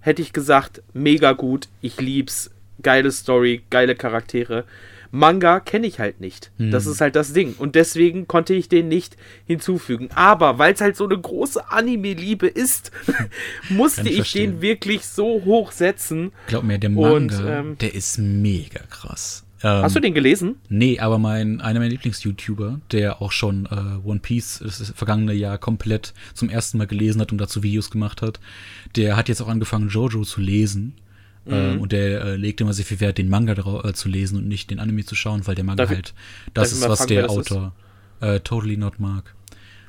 [0.00, 2.50] Hätte ich gesagt, mega gut, ich lieb's,
[2.82, 4.64] geile Story, geile Charaktere.
[5.10, 6.50] Manga kenne ich halt nicht.
[6.58, 6.70] Hm.
[6.70, 7.54] Das ist halt das Ding.
[7.58, 10.10] Und deswegen konnte ich den nicht hinzufügen.
[10.14, 12.90] Aber weil es halt so eine große Anime-Liebe ist,
[13.70, 16.32] musste ich ich, den wirklich so hoch setzen.
[16.46, 19.44] Glaub mir, der Und, Manga, ähm, der ist mega krass.
[19.62, 20.56] Ähm, Hast du den gelesen?
[20.68, 25.58] Nee, aber mein, einer meiner Lieblings-YouTuber, der auch schon äh, One Piece das vergangene Jahr
[25.58, 28.40] komplett zum ersten Mal gelesen hat und dazu Videos gemacht hat,
[28.96, 30.94] der hat jetzt auch angefangen, Jojo zu lesen.
[31.44, 31.52] Mhm.
[31.52, 34.46] Ähm, und der äh, legt immer sehr viel Wert, den Manga äh, zu lesen und
[34.46, 36.14] nicht den Anime zu schauen, weil der Manga Darf halt
[36.54, 37.30] das ist, was fragen, der?
[37.30, 37.72] Autor
[38.20, 39.34] äh, totally not mag.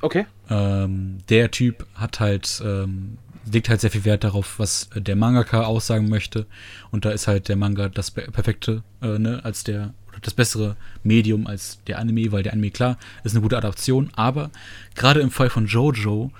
[0.01, 0.25] Okay.
[0.49, 3.17] Ähm, der Typ hat halt, ähm,
[3.51, 6.45] legt halt sehr viel Wert darauf, was äh, der Mangaka aussagen möchte.
[6.91, 10.33] Und da ist halt der Manga das pe- perfekte, äh, ne, als der, oder das
[10.33, 14.49] bessere Medium als der Anime, weil der Anime, klar, ist eine gute Adaption, aber
[14.95, 16.31] gerade im Fall von Jojo,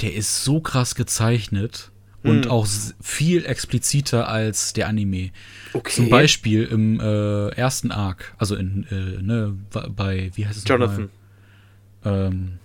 [0.00, 1.90] der ist so krass gezeichnet
[2.24, 2.50] und Hm.
[2.50, 2.66] auch
[3.00, 5.30] viel expliziter als der Anime.
[5.72, 5.92] Okay.
[5.92, 9.54] Zum Beispiel im äh, ersten Arc, also in, äh, ne,
[9.94, 11.10] bei, wie heißt es Jonathan.
[12.04, 12.58] Ähm,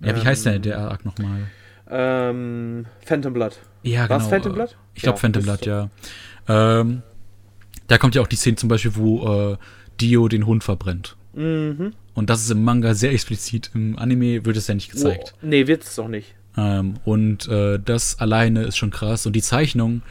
[0.00, 1.48] ja, wie heißt der, der Arc nochmal?
[1.90, 3.58] Ähm, Phantom Blood.
[3.82, 4.30] Ja, War's genau.
[4.30, 4.76] Phantom Blood?
[4.94, 5.88] Ich glaube Ja, Phantom Blood, ist ja.
[6.48, 7.02] Ähm,
[7.88, 9.56] da kommt ja auch die Szene zum Beispiel, wo äh,
[10.00, 11.16] Dio den Hund verbrennt.
[11.34, 11.92] Mhm.
[12.14, 13.70] Und das ist im Manga sehr explizit.
[13.74, 15.34] Im Anime wird es ja nicht gezeigt.
[15.36, 16.34] Oh, nee, wird's doch nicht.
[16.56, 19.26] Ähm, und äh, das alleine ist schon krass.
[19.26, 20.02] Und die Zeichnungen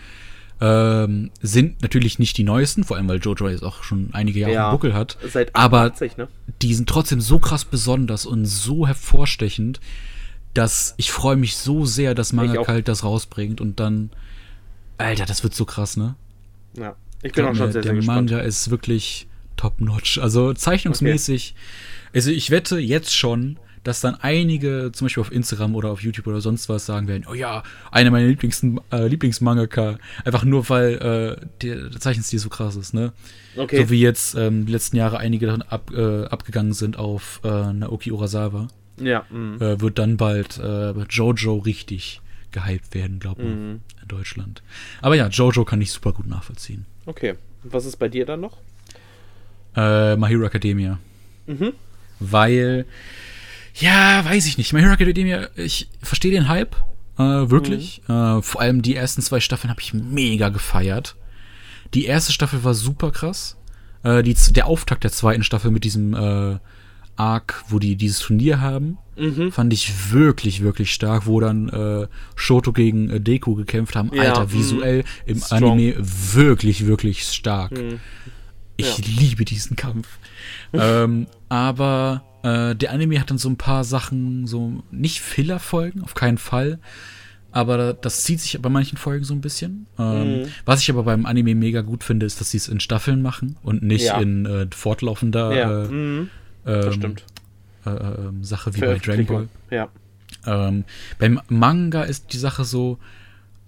[0.62, 4.54] ähm, sind natürlich nicht die neuesten, vor allem weil Jojo jetzt auch schon einige Jahre
[4.54, 4.70] Ja.
[4.70, 5.18] im Buckel hat.
[5.28, 6.28] Seit Aber 88, ne?
[6.62, 9.80] die sind trotzdem so krass besonders und so hervorstechend,
[10.54, 14.10] dass ich freue mich so sehr, dass Manga halt das rausbringt und dann,
[14.98, 16.16] Alter, das wird so krass, ne?
[16.78, 16.96] Ja.
[17.22, 18.32] Ich bin Glaub auch schon mir, sehr, der sehr gespannt.
[18.32, 20.20] Manga ist wirklich top-notch.
[20.20, 21.54] Also zeichnungsmäßig.
[22.14, 26.28] Also ich wette jetzt schon, dass dann einige, zum Beispiel auf Instagram oder auf YouTube
[26.28, 29.98] oder sonst was, sagen werden, oh ja, einer meiner Lieblings äh, Lieblingsmangaka.
[30.26, 33.14] Einfach nur, weil äh, der, der Zeichenstil so krass ist, ne?
[33.56, 33.84] Okay.
[33.84, 37.74] So wie jetzt ähm, die letzten Jahre einige davon ab, äh, abgegangen sind auf äh,
[37.74, 38.68] Naoki Urasawa,
[39.00, 39.26] ja.
[39.30, 39.62] mhm.
[39.62, 43.82] äh, wird dann bald äh, Jojo richtig gehypt werden, glaube ich, Mhm.
[44.02, 44.64] in Deutschland.
[45.02, 46.86] Aber ja, Jojo kann ich super gut nachvollziehen.
[47.06, 47.36] Okay.
[47.64, 48.58] Und was ist bei dir dann noch?
[49.76, 51.00] Äh, My Hero Academia.
[51.48, 51.74] Mhm.
[52.20, 52.86] Weil,
[53.76, 54.74] ja, weiß ich nicht.
[54.74, 56.76] My Hero Academia, ich verstehe den Hype,
[57.18, 58.02] äh, wirklich.
[58.08, 61.16] Äh, vor allem die ersten zwei Staffeln habe ich mega gefeiert.
[61.94, 63.58] Die erste Staffel war super krass.
[64.04, 66.58] Äh, die, der Auftakt der zweiten Staffel mit diesem äh,
[67.20, 69.52] Arc, wo die dieses Turnier haben, Mhm.
[69.52, 74.12] fand ich wirklich, wirklich stark, wo dann äh, Shoto gegen äh, Deku gekämpft haben.
[74.14, 74.54] Ja, Alter, mh.
[74.54, 75.74] visuell im Strong.
[75.74, 77.72] Anime wirklich, wirklich stark.
[77.72, 78.00] Mhm.
[78.78, 79.04] Ich Ja.
[79.20, 80.08] liebe diesen Kampf.
[80.74, 86.14] ähm, aber äh, der Anime hat dann so ein paar Sachen, so nicht Filler-Folgen, auf
[86.14, 86.80] keinen Fall.
[87.52, 89.88] Aber das zieht sich bei manchen Folgen so ein bisschen.
[89.98, 90.48] Ähm, Mhm.
[90.66, 93.58] Was ich aber beim Anime mega gut finde, ist, dass sie es in Staffeln machen
[93.64, 94.22] und nicht Ja.
[94.22, 95.84] in äh, fortlaufender Ja.
[95.84, 96.30] äh, mhm.
[96.70, 97.16] Ähm,
[97.86, 99.48] äh, äh, Sache wie bei Dragon Ball.
[99.70, 99.90] Ja.
[100.46, 100.86] Ähm,
[101.18, 103.00] beim Manga ist die Sache so,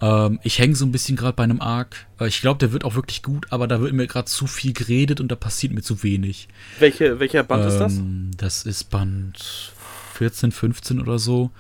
[0.02, 2.08] ähm, ich hänge so ein bisschen gerade bei einem Arc.
[2.20, 4.74] Äh, ich glaube, der wird auch wirklich gut, aber da wird mir gerade zu viel
[4.74, 6.48] geredet und da passiert mir zu wenig.
[6.80, 7.98] Welche, welcher Band ist das?
[7.98, 9.74] Ähm, Das ist Band
[10.16, 11.52] 14, 15 oder so.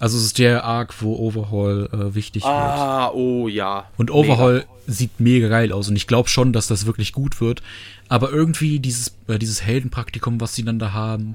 [0.00, 2.52] Also es ist der Arc, wo Overhaul äh, wichtig wird.
[2.52, 3.90] Ah, oh ja.
[3.96, 7.62] Und Overhaul sieht mega geil aus und ich glaube schon, dass das wirklich gut wird.
[8.08, 11.34] Aber irgendwie dieses, äh, dieses Heldenpraktikum, was sie dann da haben,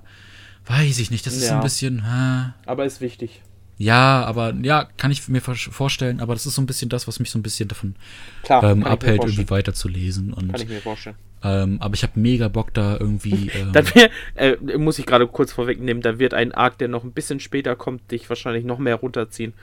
[0.65, 1.25] weiß ich nicht.
[1.27, 1.57] Das ist Ja.
[1.57, 1.99] ein bisschen.
[1.99, 3.41] Äh, Aber ist wichtig.
[3.83, 7.07] Ja, aber ja, kann ich mir vor- vorstellen, aber das ist so ein bisschen das,
[7.07, 7.95] was mich so ein bisschen davon
[8.43, 10.33] Klar, ähm, abhält, irgendwie weiterzulesen.
[10.33, 11.15] Und, Kann ich mir vorstellen.
[11.43, 13.51] ähm, aber ich habe mega Bock da irgendwie.
[13.55, 17.11] Ähm, wär, äh, muss ich gerade kurz vorwegnehmen, da wird ein Arc, der noch ein
[17.11, 19.53] bisschen später kommt, dich wahrscheinlich noch mehr runterziehen,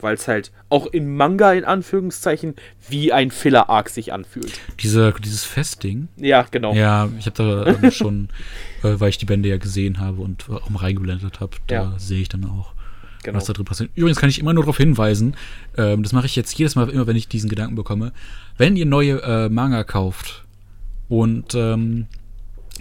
[0.00, 2.54] weil es halt auch im Manga in Anführungszeichen
[2.88, 4.52] wie ein Filler-Arc sich anfühlt.
[4.80, 6.08] diese, dieses Festding.
[6.16, 6.72] Ja, genau.
[6.74, 8.28] Ja, ich habe da ähm, schon,
[8.82, 11.94] äh, weil ich die Bände ja gesehen habe und auch mal reingeblendet habe, da Ja.
[11.98, 12.72] sehe ich dann auch,
[13.22, 13.36] genau.
[13.36, 13.90] was da drin passiert.
[13.94, 15.34] Übrigens kann ich immer nur darauf hinweisen,
[15.76, 18.12] ähm, das mache ich jetzt jedes Mal, immer wenn ich diesen Gedanken bekomme,
[18.56, 20.44] wenn ihr neue äh, Manga kauft
[21.08, 22.06] und ähm,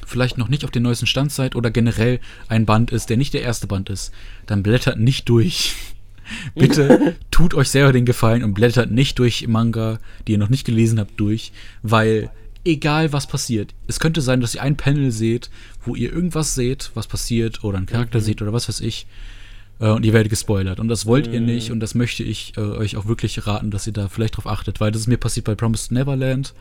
[0.06, 3.34] vielleicht noch nicht auf den neuesten Stand seid oder generell ein Band ist, der nicht
[3.34, 4.13] der erste Band ist,
[4.45, 5.76] dann blättert nicht durch.
[6.56, 10.65] Bitte tut euch selber den Gefallen und blättert nicht durch Manga, die ihr noch nicht
[10.65, 11.52] gelesen habt, durch,
[11.84, 12.30] weil
[12.65, 15.50] egal was passiert, es könnte sein, dass ihr ein Panel seht,
[15.86, 19.08] wo ihr irgendwas seht, was passiert, oder einen Charakter seht oder was weiß ich,
[19.80, 20.80] äh, und ihr werdet gespoilert.
[20.80, 23.88] Und das wollt ihr nicht und das möchte ich äh, euch auch wirklich raten, dass
[23.88, 26.54] ihr da vielleicht drauf achtet, weil das ist mir passiert bei Promised Neverland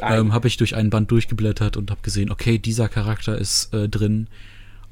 [0.00, 3.88] ähm, habe ich durch einen Band durchgeblättert und habe gesehen, okay, dieser Charakter ist äh,
[3.88, 4.28] drin,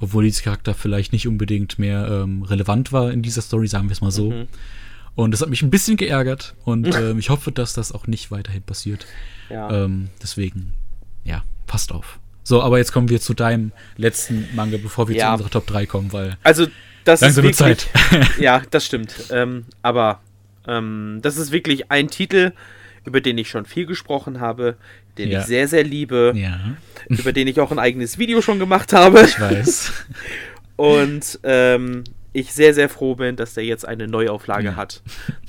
[0.01, 3.93] obwohl dieser Charakter vielleicht nicht unbedingt mehr ähm, relevant war in dieser Story, sagen wir
[3.93, 4.31] es mal so.
[4.31, 4.47] Mhm.
[5.15, 8.31] Und das hat mich ein bisschen geärgert und ähm, ich hoffe, dass das auch nicht
[8.31, 9.07] weiterhin passiert.
[9.51, 9.85] Ja.
[9.85, 10.73] Ähm, deswegen,
[11.25, 12.19] ja, passt auf.
[12.43, 15.29] So, aber jetzt kommen wir zu deinem letzten Manga, bevor wir ja.
[15.29, 16.37] zu unserer Top 3 kommen, weil.
[16.43, 16.67] Also,
[17.05, 17.89] das ist wirklich, Zeit.
[18.39, 19.15] ja, das stimmt.
[19.31, 20.21] Ähm, aber
[20.67, 22.53] ähm, das ist wirklich ein Titel,
[23.05, 24.77] über den ich schon viel gesprochen habe,
[25.19, 25.41] den ja.
[25.41, 26.59] ich sehr, sehr liebe, ja.
[27.09, 29.23] über den ich auch ein eigenes Video schon gemacht habe.
[29.23, 29.93] Ich weiß.
[30.77, 34.77] Und ähm, ich sehr, sehr froh bin, dass der jetzt eine Neuauflage ja.
[34.77, 35.03] hat.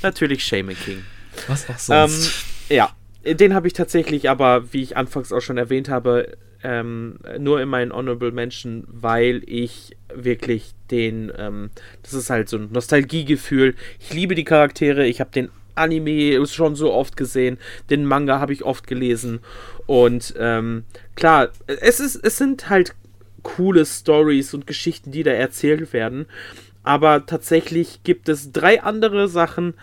[0.04, 1.04] Natürlich Shaman King.
[1.48, 2.46] Was auch sonst.
[2.70, 2.92] Ähm, ja,
[3.34, 7.70] den habe ich tatsächlich aber, wie ich anfangs auch schon erwähnt habe, ähm, nur in
[7.70, 11.70] meinen Honorable Mention, weil ich wirklich den, ähm,
[12.02, 13.76] das ist halt so ein Nostalgiegefühl.
[14.00, 17.60] Ich liebe die Charaktere, ich habe den Anime schon so oft gesehen,
[17.92, 19.42] den Manga habe ich oft gelesen
[19.86, 22.96] und ähm, klar, es ist, es sind halt
[23.44, 26.26] coole Stories und Geschichten, die da erzählt werden,
[26.84, 29.76] aber tatsächlich gibt es drei andere Sachen,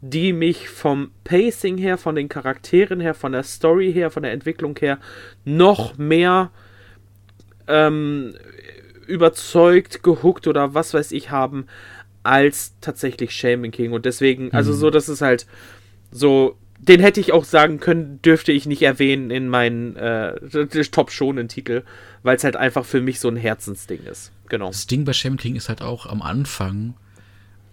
[0.00, 4.32] die mich vom Pacing her, von den Charakteren her, von der Story her, von der
[4.32, 4.98] Entwicklung her
[5.44, 6.50] noch mehr
[7.66, 8.34] ähm,
[9.06, 11.66] überzeugt, gehuckt oder was weiß ich haben,
[12.22, 13.92] als tatsächlich Shaman King.
[13.92, 14.76] Und deswegen, also mhm.
[14.76, 15.46] so, das ist halt
[16.10, 20.34] so, den hätte ich auch sagen können, dürfte ich nicht erwähnen in meinen äh,
[20.90, 21.82] Top-Schonen-Titel,
[22.22, 24.32] weil es halt einfach für mich so ein Herzensding ist.
[24.48, 24.68] Genau.
[24.68, 26.94] Das Ding bei Shaman King ist halt auch am Anfang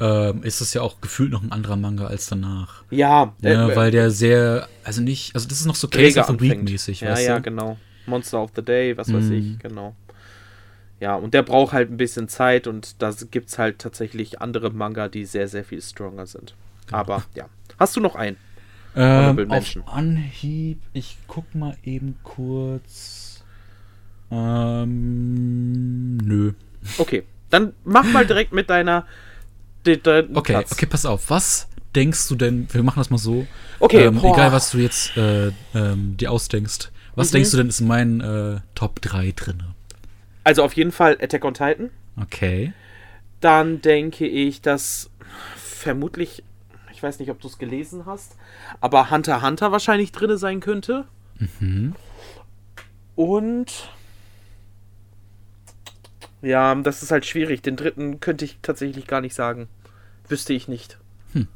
[0.03, 2.83] ähm, ist es ja auch gefühlt noch ein anderer Manga als danach.
[2.89, 6.27] Ja, ja äh, weil der sehr, also nicht, also das ist noch so Case of
[6.27, 7.43] the Week mäßig, ja, weißt ja, du?
[7.43, 7.77] genau.
[8.05, 9.13] Monster of the Day, was mm.
[9.13, 9.59] weiß ich, mhm.
[9.59, 9.95] genau.
[10.99, 14.71] Ja, und der braucht halt ein bisschen Zeit und da gibt es halt tatsächlich andere
[14.71, 16.53] Manga, die sehr, sehr viel stronger sind.
[16.87, 16.97] Genau.
[16.97, 17.45] Aber ja.
[17.79, 18.35] Hast du noch einen?
[18.95, 23.41] Ähm, auf Anhieb, ich guck mal eben kurz.
[24.31, 26.51] Ähm, nö.
[26.97, 29.05] Okay, dann mach mal direkt mit deiner
[29.87, 30.71] okay, Platz.
[30.71, 31.29] okay, pass auf.
[31.29, 33.45] Was denkst du denn, wir machen das mal so,
[33.79, 37.33] okay, ähm, egal was du jetzt äh, ähm, dir ausdenkst, was mhm.
[37.33, 39.63] denkst du denn ist mein äh, Top 3 drin?
[40.43, 41.89] Also auf jeden Fall Attack on Titan.
[42.19, 42.73] Okay.
[43.39, 45.09] Dann denke ich, dass
[45.55, 46.43] vermutlich,
[46.91, 48.35] ich weiß nicht, ob du es gelesen hast,
[48.81, 51.05] aber Hunter Hunter wahrscheinlich drin sein könnte.
[51.59, 51.95] Mhm.
[53.15, 53.89] Und
[56.43, 57.63] ja, das ist halt schwierig.
[57.63, 59.67] Den dritten könnte ich tatsächlich gar nicht sagen.
[60.27, 60.97] Wüsste ich nicht.
[61.31, 61.47] Hm.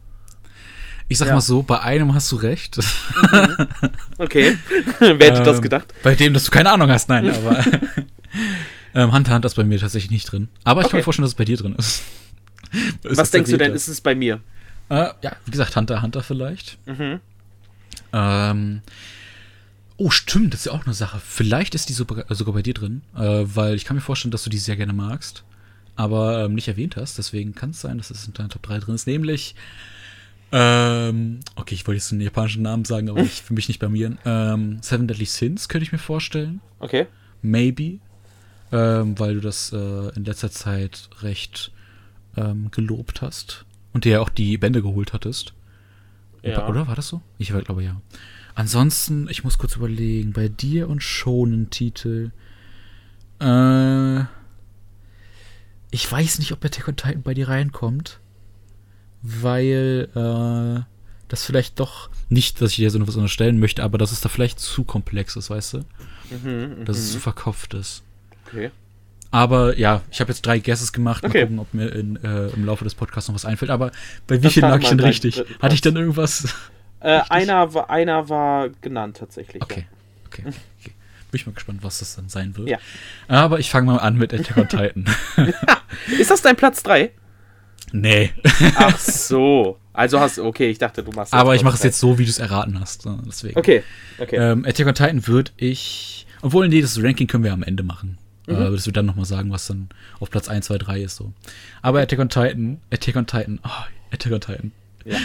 [1.10, 1.34] Ich sag ja.
[1.34, 2.78] mal so, bei einem hast du recht.
[2.78, 3.68] Mhm.
[4.20, 4.58] Okay.
[5.00, 5.94] Wer hätte ähm, das gedacht?
[6.02, 7.64] Bei dem, dass du keine Ahnung hast, nein, aber.
[8.96, 10.48] ähm, Hunter Hunter ist bei mir tatsächlich nicht drin.
[10.64, 10.92] Aber ich okay.
[10.94, 12.02] kann mir vorstellen, dass es bei dir drin ist.
[13.04, 14.40] Was denkst du denn, ist es bei mir?
[14.90, 16.80] Äh, ja, wie gesagt, Hunter Hunter vielleicht.
[16.88, 17.20] Mhm.
[18.12, 18.82] Ähm,
[19.98, 21.20] Oh, stimmt, das ist ja auch eine Sache.
[21.24, 24.50] Vielleicht ist die sogar, bei dir drin, äh, weil ich kann mir vorstellen, dass du
[24.52, 25.44] die sehr gerne magst,
[25.96, 27.18] aber ähm, nicht erwähnt hast.
[27.18, 29.08] Deswegen kann es sein, dass es in deiner Top 3 drin ist.
[29.08, 29.56] Nämlich,
[30.52, 33.90] ähm, okay, ich wollte jetzt einen japanischen Namen sagen, aber ich für mich nicht bei
[33.90, 34.16] mir.
[34.24, 36.62] Ähm, Seven Deadly Sins könnte ich mir vorstellen.
[36.80, 37.08] Okay.
[37.42, 38.00] Maybe,
[38.72, 41.72] ähm, weil du das äh, in letzter Zeit recht
[42.36, 45.54] ähm, gelobt hast und dir ja auch die Bände geholt hattest.
[46.44, 46.68] Ja.
[46.68, 47.22] Oder war das so?
[47.40, 48.00] Ich glaube ja.
[48.58, 52.32] Ansonsten, ich muss kurz überlegen, bei dir und schonen Titel.
[53.40, 54.22] Äh,
[55.92, 58.20] ich weiß nicht, ob Attack on Titan bei dir reinkommt,
[59.22, 60.82] weil äh,
[61.28, 64.30] das vielleicht doch nicht, dass ich dir so etwas unterstellen möchte, aber dass es da
[64.30, 65.78] vielleicht zu komplex ist, weißt du?
[66.44, 67.14] Mhm, dass es mhm.
[67.14, 68.02] zu verkopft ist.
[68.48, 68.72] Okay.
[69.30, 71.22] Aber ja, ich habe jetzt drei Guesses gemacht.
[71.22, 71.42] Mal okay.
[71.42, 73.70] gucken, ob mir in, äh, im Laufe des Podcasts noch was einfällt.
[73.70, 73.92] Aber
[74.26, 75.44] bei wie vielen lag ich denn richtig?
[75.60, 76.56] Hatte ich dann irgendwas?
[77.00, 79.62] Äh, einer, war, einer war genannt tatsächlich.
[79.62, 79.86] Okay.
[79.90, 80.28] Ja.
[80.28, 80.44] okay.
[80.48, 80.92] okay.
[81.32, 82.70] Bin ich mal gespannt, was das dann sein wird.
[82.70, 82.78] Ja.
[83.28, 85.06] Aber ich fange mal an mit Attack on Titan.
[86.20, 87.12] Ist das dein Platz 3?
[87.92, 88.32] Nee.
[88.76, 89.78] Ach so.
[89.94, 92.24] Also hast du, okay, ich dachte, du machst Aber ich mache es jetzt so, wie
[92.24, 93.08] du es erraten hast.
[93.26, 93.58] Deswegen.
[93.58, 93.84] Okay.
[94.20, 94.36] okay.
[94.36, 96.28] Ähm, Attack on Titan würde ich.
[96.42, 98.18] Obwohl, nee, das Ranking können wir am Ende machen.
[98.48, 98.56] Mhm.
[98.56, 101.16] Äh, das wird dann nochmal sagen, was dann auf Platz 1, 2, 3 ist.
[101.16, 101.34] So.
[101.82, 103.70] Aber Attack on Titan, Attack on Titan, oh,
[104.12, 104.72] Attack on Titan.
[105.04, 105.18] Ja.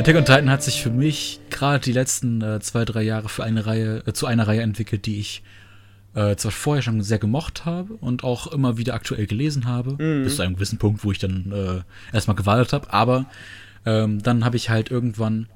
[0.00, 3.44] Attack on Titan hat sich für mich gerade die letzten äh, zwei, drei Jahre für
[3.44, 5.42] eine Reihe, äh, zu einer Reihe entwickelt, die ich
[6.14, 10.24] äh, zwar vorher schon sehr gemocht habe und auch immer wieder aktuell gelesen habe, Mhm.
[10.24, 13.26] bis zu einem gewissen Punkt, wo ich dann äh, erstmal gewartet habe, aber
[13.86, 15.46] ähm, dann habe ich halt irgendwann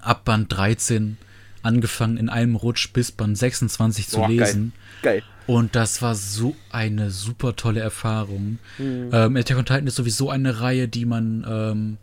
[0.00, 1.18] ab Band 13
[1.62, 4.36] angefangen, in einem Rutsch bis Band 26 zu Boah, geil.
[4.38, 4.72] lesen.
[5.02, 5.22] Geil.
[5.46, 8.58] Und das war so eine super tolle Erfahrung.
[8.78, 9.10] Mhm.
[9.12, 11.96] Ähm, Attack on Titan ist sowieso eine Reihe, die man ähm,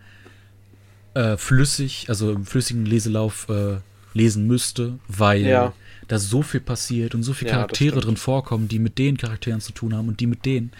[1.17, 3.77] äh, flüssig, also im flüssigen Leselauf äh,
[4.13, 5.73] lesen müsste, weil Ja.
[6.07, 9.61] da so viel passiert und so viele Ja, Charaktere drin vorkommen, die mit den Charakteren
[9.61, 10.71] zu tun haben und die mit denen.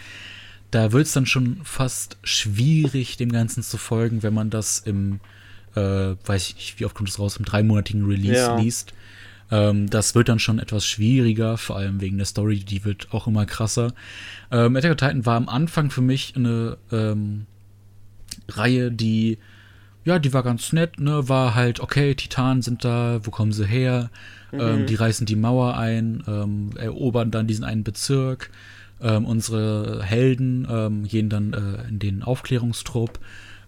[0.70, 5.20] Da wird es dann schon fast schwierig, dem Ganzen zu folgen, wenn man das im,
[5.74, 8.56] äh, weiß ich nicht, wie oft kommt es raus, im dreimonatigen Release Ja.
[8.56, 8.92] liest.
[9.50, 13.26] Ähm, das wird dann schon etwas schwieriger, vor allem wegen der Story, die wird auch
[13.26, 13.94] immer krasser.
[14.50, 17.46] Ähm, Attack on Titan war am Anfang für mich eine ähm,
[18.48, 19.38] Reihe, die,
[20.08, 23.66] ja, die war ganz nett, ne, war halt, okay, Titanen sind da, wo kommen sie
[23.66, 24.08] her?
[24.52, 28.50] Ähm, die reißen die Mauer ein, ähm, erobern dann diesen einen Bezirk.
[29.02, 33.18] Ähm, unsere Helden ähm, gehen dann äh, in den Aufklärungstrupp,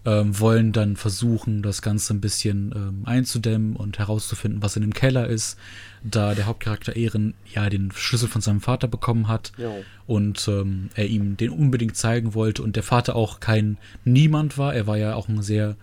[0.03, 4.93] ähm, wollen dann versuchen, das Ganze ein bisschen ähm, einzudämmen und herauszufinden, was in dem
[4.93, 5.59] Keller ist,
[6.03, 9.69] da der Hauptcharakter Ehren ja den Schlüssel von seinem Vater bekommen hat Ja.
[10.07, 10.49] und
[10.95, 14.97] er ihm den unbedingt zeigen wollte und der Vater auch kein Niemand war, er war
[14.97, 15.75] ja auch ein sehr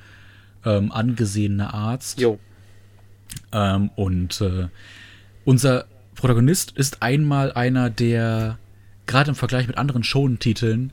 [0.65, 2.21] ähm, angesehener Arzt.
[2.21, 2.39] Jo.
[3.53, 4.69] Ähm, und äh,
[5.45, 8.59] unser Protagonist ist einmal einer, der
[9.07, 10.93] gerade im Vergleich mit anderen Shonen-Titeln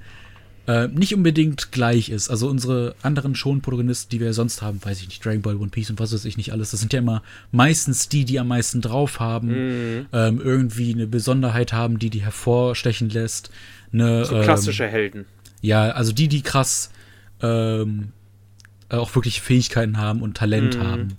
[0.68, 2.30] äh, nicht unbedingt gleich ist.
[2.30, 5.89] Also unsere anderen Shonen-Protagonisten, die wir sonst haben, weiß ich nicht, Dragon Ball, One Piece
[5.91, 8.82] und was weiß ich nicht alles, das sind ja immer meistens die, die am meisten
[8.82, 9.47] drauf haben,
[9.99, 10.05] Mhm.
[10.13, 13.49] ähm, irgendwie eine Besonderheit haben, die die hervorstechen lässt.
[13.93, 15.26] Eine, So ähm, klassische Helden.
[15.61, 16.89] ja, also die, die krass
[17.41, 18.11] ähm,
[18.90, 20.84] auch wirklich Fähigkeiten haben und Talent Mhm.
[20.84, 21.18] haben.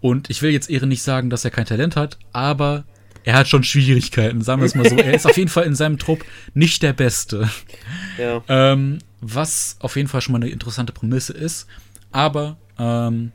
[0.00, 2.84] Und ich will jetzt Ehre nicht sagen, dass er kein Talent hat, aber
[3.24, 4.96] er hat schon Schwierigkeiten, sagen wir es mal so.
[4.96, 6.24] er ist auf jeden Fall in seinem Trupp
[6.54, 7.48] nicht der Beste.
[8.18, 8.42] Ja.
[8.48, 11.66] Ähm, was auf jeden Fall schon mal eine interessante Prämisse ist.
[12.12, 13.32] Aber ähm,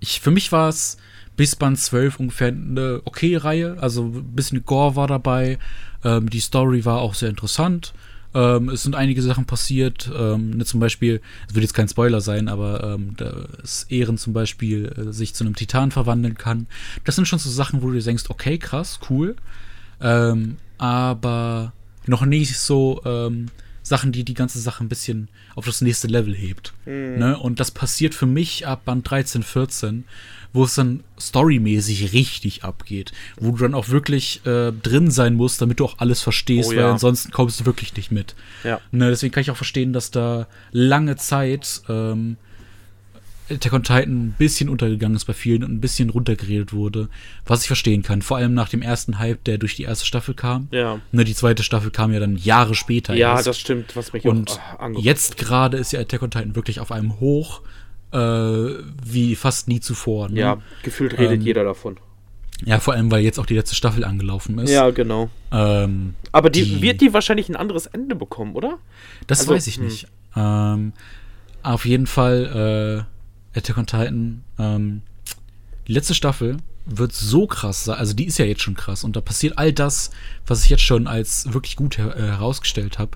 [0.00, 0.96] ich, für mich war es
[1.36, 3.76] bis Band 12 ungefähr eine okay Reihe.
[3.80, 5.58] Also ein bisschen Gore war dabei.
[6.04, 7.92] Ähm, die Story war auch sehr interessant.
[8.36, 10.10] Ähm, es sind einige Sachen passiert.
[10.14, 14.34] Ähm, ne, zum Beispiel, es wird jetzt kein Spoiler sein, aber ähm, dass Ehren zum
[14.34, 16.66] Beispiel äh, sich zu einem Titan verwandeln kann.
[17.04, 19.36] Das sind schon so Sachen, wo du denkst, okay, krass, cool.
[20.02, 21.72] Ähm, aber
[22.04, 23.46] noch nicht so ähm,
[23.82, 26.74] Sachen, die die ganze Sache ein bisschen auf das nächste Level hebt.
[27.18, 27.38] Ne?
[27.38, 30.04] Und das passiert für mich ab Band 13, 14,
[30.56, 33.12] wo es dann storymäßig richtig abgeht.
[33.38, 36.72] Wo du dann auch wirklich äh, drin sein musst, damit du auch alles verstehst, Oh
[36.72, 36.92] weil ja.
[36.92, 38.34] ansonsten kommst du wirklich nicht mit.
[38.64, 38.80] Ja.
[38.90, 42.36] Ne, deswegen kann ich auch verstehen, dass da lange Zeit ähm,
[43.48, 47.08] Attack on Titan ein bisschen untergegangen ist bei vielen und ein bisschen runtergeredet wurde,
[47.44, 48.22] was ich verstehen kann.
[48.22, 50.68] Vor allem nach dem ersten Hype, der durch die erste Staffel kam.
[50.72, 51.00] Ja.
[51.12, 53.14] Ne, die zweite Staffel kam ja dann Jahre später.
[53.14, 53.46] Ja, erst.
[53.46, 56.80] das stimmt, was mich Und auch angeguckt jetzt gerade ist ja Attack on Titan wirklich
[56.80, 57.62] auf einem Hoch
[58.12, 58.18] äh,
[59.04, 60.28] wie fast nie zuvor.
[60.28, 60.40] Ne?
[60.40, 61.96] Ja, gefühlt redet Ähm, jeder davon.
[62.64, 64.70] ja, vor allem, weil jetzt auch die letzte Staffel angelaufen ist.
[64.70, 65.28] Ja, genau.
[65.52, 68.78] Ähm, Aber die, die- wird die wahrscheinlich ein anderes Ende bekommen, oder?
[69.26, 69.84] Das Also, weiß ich hm.
[69.84, 70.06] nicht.
[70.36, 70.92] Ähm,
[71.62, 73.06] auf jeden Fall,
[73.54, 75.02] äh, Attack on Titan, ähm,
[75.88, 79.16] die letzte Staffel wird so krass sein, also die ist ja jetzt schon krass und
[79.16, 80.10] da passiert all das,
[80.46, 83.12] was ich jetzt schon als wirklich gut her äh, herausgestellt habe.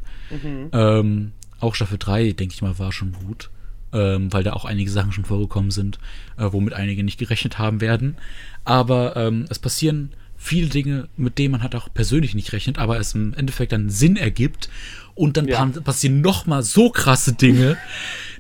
[0.73, 3.51] Ähm, auch Staffel 3, denke ich mal, war schon gut,
[3.93, 5.99] ähm, weil da auch einige Sachen schon vorgekommen sind,
[6.39, 8.17] äh, womit einige nicht gerechnet haben werden.
[8.65, 12.99] Aber ähm, es passieren viele Dinge, mit denen man halt auch persönlich nicht rechnet, aber
[12.99, 14.69] es im Endeffekt dann Sinn ergibt.
[15.15, 15.67] Und dann Ja.
[15.67, 17.77] pa- passieren noch mal so krasse Dinge,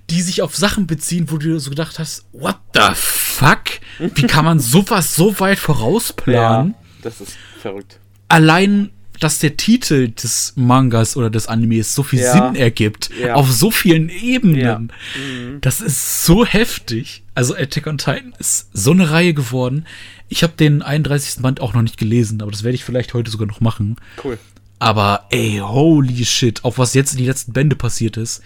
[0.08, 3.64] die sich auf Sachen beziehen, wo du so gedacht hast, what the fuck?
[3.98, 6.74] Wie kann man sowas so weit vorausplanen?
[7.02, 7.98] das ist verrückt.
[8.28, 8.90] allein,
[9.20, 12.32] dass der Titel des Mangas oder des Animes so viel Ja.
[12.32, 13.34] Sinn ergibt, Ja.
[13.34, 14.92] auf so vielen Ebenen.
[15.16, 15.60] Mhm.
[15.60, 17.22] das ist so heftig.
[17.34, 19.86] Also Attack on Titan ist so eine Reihe geworden.
[20.28, 21.42] Ich habe den 31.
[21.42, 23.96] Band auch noch nicht gelesen, aber das werde ich vielleicht heute sogar noch machen.
[24.24, 24.38] Cool.
[24.78, 28.40] Aber ey, holy shit, auf was jetzt in die letzten Bände passiert ist.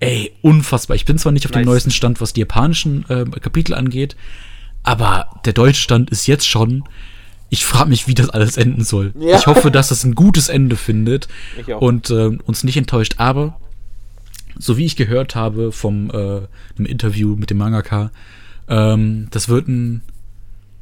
[0.00, 0.96] Ey, unfassbar.
[0.96, 1.66] Ich bin zwar nicht auf dem Nice.
[1.66, 4.16] neuesten Stand, was die japanischen ähm, Kapitel angeht,
[4.82, 6.84] aber der deutsche Stand ist jetzt schon.
[7.54, 9.12] Ich frage mich, wie das alles enden soll.
[9.18, 9.36] Ja.
[9.38, 11.28] Ich hoffe, dass das ein gutes Ende findet
[11.80, 13.14] und ähm, uns nicht enttäuscht.
[13.18, 13.58] Aber
[14.58, 16.14] so wie ich gehört habe vom äh,
[16.76, 18.10] einem Interview mit dem Mangaka,
[18.68, 20.02] ähm, das wird ein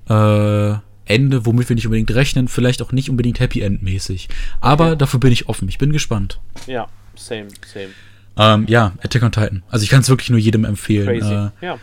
[0.09, 4.29] äh, Ende, womit wir nicht unbedingt rechnen, vielleicht auch nicht unbedingt Happy End mäßig.
[4.61, 4.97] Aber Okay.
[4.97, 5.69] dafür bin ich offen.
[5.69, 6.41] Ich bin gespannt.
[6.67, 7.89] Ja, same, same.
[8.37, 9.63] Ähm, ja, Attack on Titan.
[9.69, 11.19] Also ich kann es wirklich nur jedem empfehlen.
[11.21, 11.35] Crazy.
[11.35, 11.79] Äh, ja.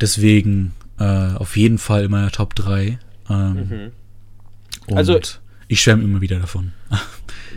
[0.00, 2.98] deswegen äh, auf jeden Fall in meiner Top 3.
[3.28, 3.90] Ähm, mhm.
[4.86, 5.20] Und also,
[5.68, 6.72] ich schwärme immer wieder davon.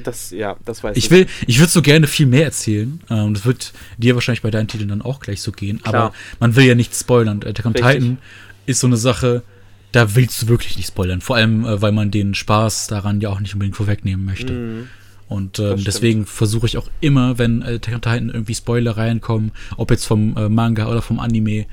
[0.03, 1.05] Das, ja, das weiß ich.
[1.05, 2.99] Ich will, ich würde so gerne viel mehr erzählen.
[3.09, 5.82] Und ähm, das wird dir wahrscheinlich bei deinen Titeln dann auch gleich so gehen.
[5.82, 5.95] Klar.
[5.95, 7.41] Aber man will ja nicht spoilern.
[7.43, 8.17] Attack on Titan
[8.65, 9.43] ist so eine Sache,
[9.91, 11.21] da willst du wirklich nicht spoilern.
[11.21, 14.53] Vor allem, äh, weil man den Spaß daran ja auch nicht unbedingt vorwegnehmen möchte.
[14.53, 14.88] Mhm.
[15.28, 19.89] Und äh, deswegen versuche ich auch immer, wenn Attack on Titan irgendwie Spoiler reinkommen, ob
[19.89, 21.65] jetzt vom äh, Manga oder vom Anime,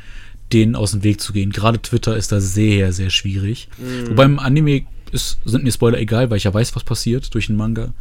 [0.52, 1.50] denen aus dem Weg zu gehen.
[1.50, 3.68] Gerade Twitter ist da sehr, sehr schwierig.
[3.78, 4.10] Mhm.
[4.10, 7.46] Wobei im Anime ist, sind mir Spoiler egal, weil ich ja weiß, was passiert durch
[7.46, 7.94] den Manga.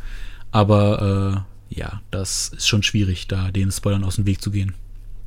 [0.52, 4.74] Aber äh, ja, das ist schon schwierig, da den Spoilern aus dem Weg zu gehen.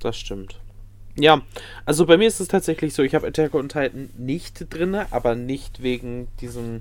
[0.00, 0.58] Das stimmt.
[1.16, 1.42] Ja,
[1.84, 5.34] also bei mir ist es tatsächlich so, ich habe Attack on Titan nicht drin, aber
[5.34, 6.80] nicht wegen diesem,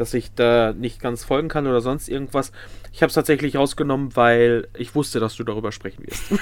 [0.00, 2.52] dass ich da nicht ganz folgen kann oder sonst irgendwas.
[2.90, 6.30] Ich habe es tatsächlich rausgenommen, weil ich wusste, dass du darüber sprechen wirst.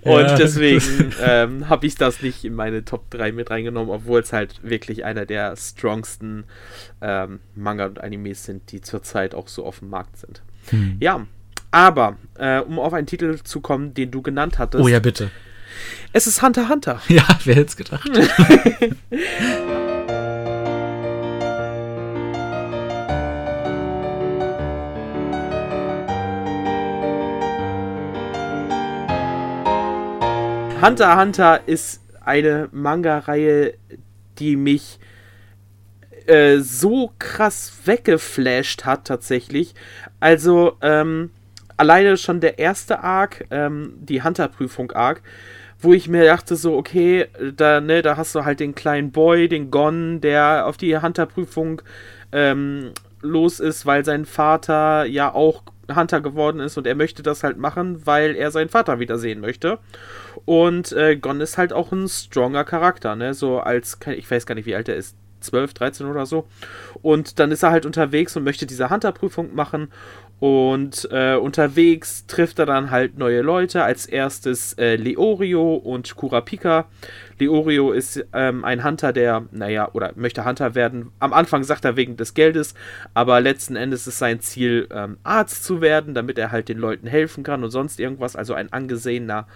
[0.00, 0.36] Und ja.
[0.36, 4.62] deswegen ähm, habe ich das nicht in meine Top 3 mit reingenommen, obwohl es halt
[4.62, 6.44] wirklich einer der strongsten
[7.02, 10.40] ähm, Manga und Animes sind, die zurzeit auch so auf dem Markt sind.
[10.70, 10.96] Hm.
[10.98, 11.26] Ja,
[11.72, 14.82] aber äh, um auf einen Titel zu kommen, den du genannt hattest.
[14.82, 15.30] Oh ja, bitte.
[16.14, 17.02] Es ist Hunter Hunter.
[17.08, 18.08] Ja, wer hätte es gedacht?
[30.82, 33.74] Hunter Hunter ist eine Manga-Reihe,
[34.38, 34.98] die mich
[36.26, 39.74] äh, so krass weggeflasht hat tatsächlich.
[40.20, 41.30] Also ähm,
[41.78, 45.22] alleine schon der erste Arc, ähm, die Hunter-Prüfung-Arc,
[45.80, 49.48] wo ich mir dachte so, okay, da, ne, da hast du halt den kleinen Boy,
[49.48, 51.80] den Gon, der auf die Hunter-Prüfung
[52.32, 55.62] ähm, los ist, weil sein Vater ja auch
[55.94, 59.78] Hunter geworden ist und er möchte das halt machen, weil er seinen Vater wiedersehen möchte.
[60.44, 63.34] Und äh, Gon ist halt auch ein stronger Charakter, ne?
[63.34, 66.46] So als, ich weiß gar nicht, wie alt er ist, 12, 13 oder so.
[67.02, 69.92] Und dann ist er halt unterwegs und möchte diese Hunter-Prüfung machen
[70.38, 73.82] und äh, unterwegs trifft er dann halt neue Leute.
[73.84, 76.86] Als erstes äh, Leorio und Kurapika.
[77.38, 81.10] Leorio ist ähm, ein Hunter, der, naja, oder möchte Hunter werden.
[81.20, 82.74] Am Anfang sagt er wegen des Geldes,
[83.14, 87.06] aber letzten Endes ist sein Ziel, ähm, Arzt zu werden, damit er halt den Leuten
[87.06, 88.36] helfen kann und sonst irgendwas.
[88.36, 89.46] Also ein angesehener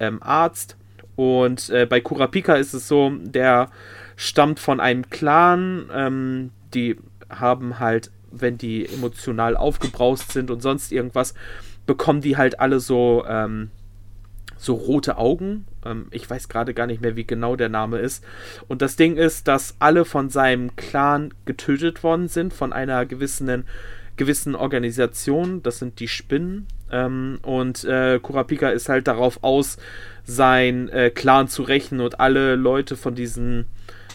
[0.00, 0.76] ähm, Arzt.
[1.14, 3.70] Und äh, bei Kurapika ist es so, der
[4.16, 6.96] stammt von einem Clan, ähm, die
[7.28, 8.10] haben halt
[8.40, 11.34] wenn die emotional aufgebraust sind und sonst irgendwas,
[11.86, 13.70] bekommen die halt alle so, ähm,
[14.56, 15.66] so rote Augen.
[15.84, 18.24] Ähm, ich weiß gerade gar nicht mehr, wie genau der Name ist.
[18.68, 23.64] Und das Ding ist, dass alle von seinem Clan getötet worden sind, von einer gewissen,
[24.16, 25.62] gewissen Organisation.
[25.62, 26.66] Das sind die Spinnen.
[26.90, 29.78] Ähm, und äh, Kurapika ist halt darauf aus,
[30.24, 33.66] sein äh, Clan zu rächen und alle Leute von diesen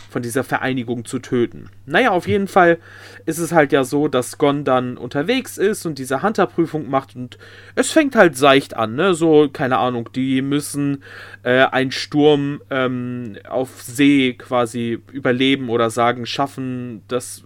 [0.10, 1.70] von dieser Vereinigung zu töten.
[1.86, 2.80] Naja, auf jeden Fall
[3.26, 7.38] ist es halt ja so, dass Gon dann unterwegs ist und diese Hunter-Prüfung macht und
[7.76, 9.14] es fängt halt seicht an, ne?
[9.14, 11.03] So, keine Ahnung, die müssen
[11.43, 17.43] äh, einen Sturm ähm, auf See quasi überleben oder sagen, schaffen, dass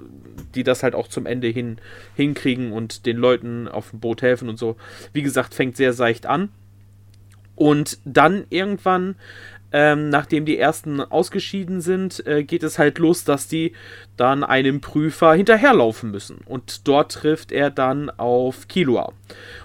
[0.56, 1.78] die das halt auch zum Ende hin
[2.16, 4.78] hinkriegen und den Leuten auf dem Boot helfen und so.
[5.12, 6.50] Wie gesagt, fängt sehr seicht an.
[7.56, 9.16] Und dann irgendwann
[9.74, 13.74] ähm, nachdem die ersten ausgeschieden sind, äh, geht es halt los, dass die
[14.16, 16.42] dann einem Prüfer hinterherlaufen müssen.
[16.46, 19.12] Und dort trifft er dann auf Kilua.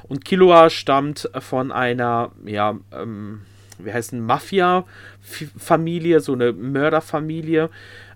[0.04, 3.42] Und Kilua stammt von einer, ja, ähm,
[3.78, 7.68] wie heißt ein Mafia-Familie, so eine Mörderfamilie.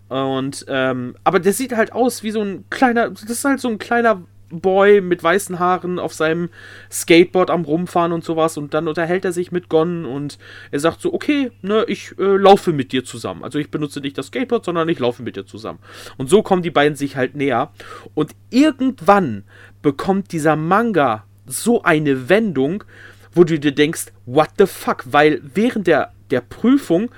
[0.09, 3.69] Und, ähm, aber der sieht halt aus wie so ein kleiner, das ist halt so
[3.69, 4.23] ein kleiner
[4.61, 6.51] Boy mit weißen Haaren auf seinem
[6.91, 8.57] Skateboard am Rumfahren und sowas.
[8.57, 10.39] Und dann unterhält er sich mit Gon und
[10.71, 13.45] er sagt so, okay, ne, ich äh, laufe mit dir zusammen.
[13.45, 15.79] Also ich benutze nicht das Skateboard, sondern ich laufe mit dir zusammen.
[16.17, 17.73] Und so kommen die beiden sich halt näher.
[18.15, 19.45] Und irgendwann
[19.83, 22.85] bekommt dieser Manga so eine Wendung,
[23.33, 25.05] wo du dir denkst, what the fuck?
[25.07, 27.11] Weil während der, der Prüfung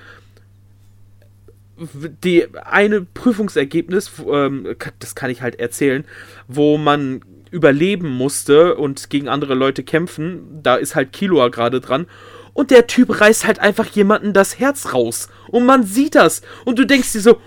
[1.76, 6.04] die eine Prüfungsergebnis, ähm, das kann ich halt erzählen,
[6.46, 10.60] wo man überleben musste und gegen andere Leute kämpfen.
[10.62, 12.06] Da ist halt Killua gerade dran.
[12.52, 15.28] Und der Typ reißt halt einfach jemanden das Herz raus.
[15.48, 16.42] Und man sieht das.
[16.64, 17.40] Und du denkst dir so,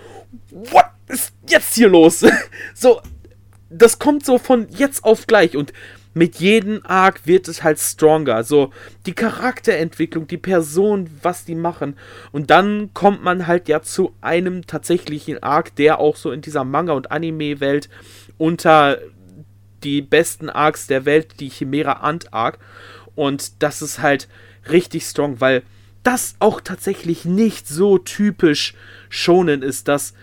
[0.50, 2.24] what ist jetzt hier los?
[2.74, 3.00] so,
[3.70, 5.56] das kommt so von jetzt auf gleich.
[5.56, 5.72] Und
[6.18, 8.42] mit jedem Arc wird es halt stronger.
[8.42, 8.72] So,
[9.06, 11.96] die Charakterentwicklung, die Person, was die machen.
[12.32, 16.64] Und dann kommt man halt ja zu einem tatsächlichen Arc, der auch so in dieser
[16.64, 17.88] Manga- und Anime-Welt
[18.36, 18.98] unter
[19.84, 22.58] die besten Arcs der Welt, die Chimera Ant Arc.
[23.14, 24.28] Und das ist halt
[24.68, 25.62] richtig strong, weil
[26.02, 28.74] das auch tatsächlich nicht so typisch
[29.08, 30.14] schonen ist, dass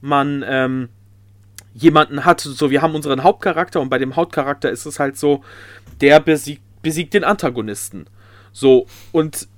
[0.00, 0.88] man ähm,
[1.76, 5.44] jemanden hat, so wir haben unseren Hauptcharakter und bei dem Hauptcharakter ist es halt so,
[6.00, 8.06] der besiegt, besiegt den Antagonisten.
[8.52, 9.48] So, und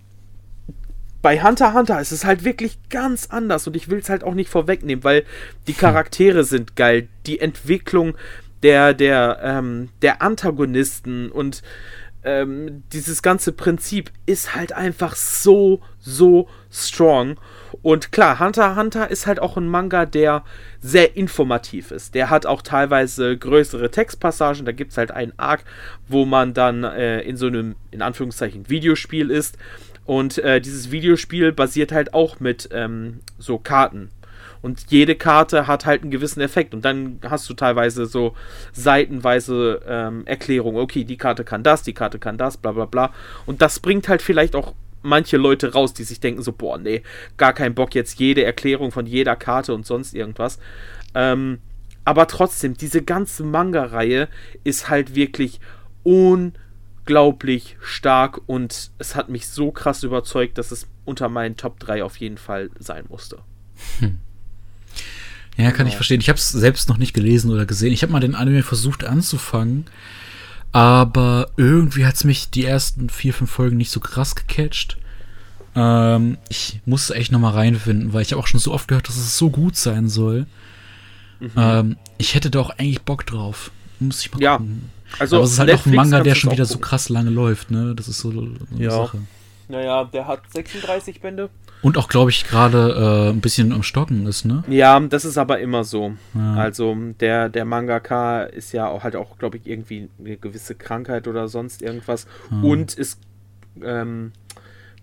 [1.23, 4.25] bei Hunter x Hunter ist es halt wirklich ganz anders und ich will es halt
[4.25, 5.25] auch nicht vorwegnehmen, weil
[5.67, 8.17] die Charaktere sind geil, die Entwicklung
[8.63, 11.63] der, der, ähm, der Antagonisten und
[12.25, 17.39] ähm, dieses ganze Prinzip ist halt einfach so, so strong.
[17.83, 20.45] Und klar, Hunter x Hunter ist halt auch ein Manga, der
[20.81, 22.15] sehr informativ ist.
[22.15, 24.65] Der hat auch teilweise größere Textpassagen.
[24.65, 25.65] Da gibt es halt einen Arc,
[26.09, 29.59] wo man dann äh, in so einem, in Anführungszeichen, Videospiel ist.
[30.07, 34.11] Und äh, dieses Videospiel basiert halt auch mit ähm, so Karten.
[34.63, 36.75] Und jede Karte hat halt einen gewissen Effekt.
[36.75, 38.35] Und dann hast du teilweise so
[38.73, 40.81] seitenweise ähm, Erklärungen.
[40.81, 43.13] Okay, die Karte kann das, die Karte kann das, bla bla bla.
[43.47, 44.75] Und das bringt halt vielleicht auch
[45.09, 47.03] manche Leute raus, die sich denken so, boah, nee,
[47.37, 50.59] gar keinen Bock jetzt jede Erklärung von jeder Karte und sonst irgendwas.
[51.15, 51.59] Ähm,
[52.05, 54.29] aber trotzdem, diese ganze Manga-Reihe
[54.65, 55.61] ist halt wirklich
[56.05, 62.05] unglaublich stark und es hat mich so krass überzeugt, dass es unter meinen Top 3
[62.05, 63.39] auf jeden Fall sein musste.
[63.99, 64.19] Hm.
[65.59, 65.89] Ja, kann genau.
[65.89, 66.21] ich verstehen.
[66.21, 67.93] Ich habe es selbst noch nicht gelesen oder gesehen.
[67.93, 69.87] Ich habe mal den Anime versucht anzufangen,
[70.73, 74.99] aber irgendwie hat es mich die ersten vier, fünf Folgen nicht so krass gecatcht.
[75.75, 79.09] Ähm, ich musste echt noch mal reinfinden, weil ich habe auch schon so oft gehört,
[79.09, 80.47] dass es so gut sein soll.
[81.41, 81.51] Mhm.
[81.57, 83.71] Ähm, ich hätte da auch eigentlich Bock drauf.
[84.01, 84.57] Muss ich mal ja.
[84.59, 84.91] gucken.
[85.19, 86.81] Also aber es ist halt Netflix auch ein Manga, der schon wieder gucken.
[86.81, 87.95] so krass lange läuft, ne?
[87.95, 88.91] Das ist so, so eine ja.
[88.91, 89.19] Sache.
[89.69, 91.51] Naja, der hat 36 Bände.
[91.81, 94.65] Und auch, glaube ich, gerade äh, ein bisschen am Stocken ist, ne?
[94.69, 96.15] Ja, das ist aber immer so.
[96.35, 96.55] Ja.
[96.55, 101.29] Also der, der Mangaka ist ja auch halt auch, glaube ich, irgendwie eine gewisse Krankheit
[101.29, 102.27] oder sonst irgendwas.
[102.51, 102.61] Ja.
[102.63, 103.21] Und ist
[103.83, 104.33] ähm,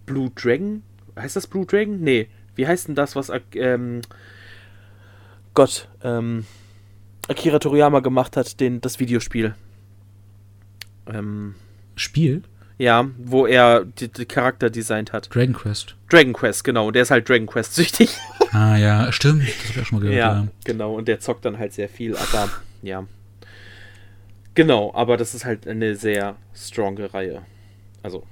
[0.06, 0.84] Blue Dragon.
[1.18, 2.02] Heißt das Blue Dragon?
[2.02, 2.28] Nee.
[2.56, 4.02] Wie heißt denn das, was ähm,
[5.54, 6.46] Gott, ähm,
[7.28, 9.56] Akira Toriyama gemacht hat, den, das Videospiel?
[11.08, 11.56] Ähm,
[11.96, 12.44] Spiel?
[12.78, 15.34] Ja, wo er die, die Charakter designt hat.
[15.34, 15.96] Dragon Quest.
[16.10, 16.92] Dragon Quest, genau.
[16.92, 18.10] Der ist halt Dragon Quest süchtig.
[18.52, 19.44] Ah ja, stimmt.
[19.44, 20.18] Das hab ich auch schon mal gehört.
[20.18, 20.94] Ja, ja, genau.
[20.94, 22.16] Und der zockt dann halt sehr viel.
[22.16, 22.50] Aber
[22.82, 23.06] ja.
[24.56, 27.42] Genau, aber das ist halt eine sehr stronge Reihe.
[28.04, 28.24] Also.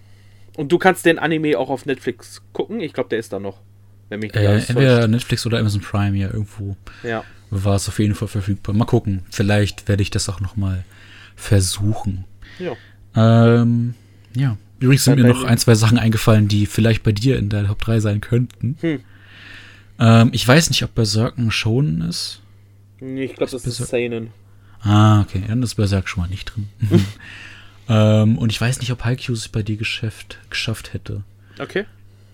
[0.55, 2.79] Und du kannst den Anime auch auf Netflix gucken.
[2.79, 3.59] Ich glaube, der ist da noch.
[4.09, 6.75] Wenn mich äh, entweder Netflix oder Amazon Prime, ja, irgendwo.
[7.01, 7.23] Ja.
[7.49, 8.75] War es auf jeden Fall verfügbar.
[8.75, 9.23] Mal gucken.
[9.31, 10.83] Vielleicht werde ich das auch noch mal
[11.35, 12.25] versuchen.
[12.59, 12.75] Ja.
[13.15, 13.95] Ähm,
[14.35, 14.57] ja.
[14.79, 17.79] Übrigens sind mir noch ein, zwei Sachen eingefallen, die vielleicht bei dir in der Top
[17.79, 18.77] 3 sein könnten.
[18.81, 18.99] Hm.
[19.99, 22.41] Ähm, ich weiß nicht, ob Berserk ein Shonen ist.
[22.99, 24.31] Nee, ich glaube, das ist Seinen.
[24.81, 25.41] Ah, okay.
[25.47, 26.67] Dann ist Berserk schon mal nicht drin.
[27.89, 31.23] ähm, und ich weiß nicht, ob Haikyuu es bei dir geschafft, geschafft hätte.
[31.59, 31.85] Okay.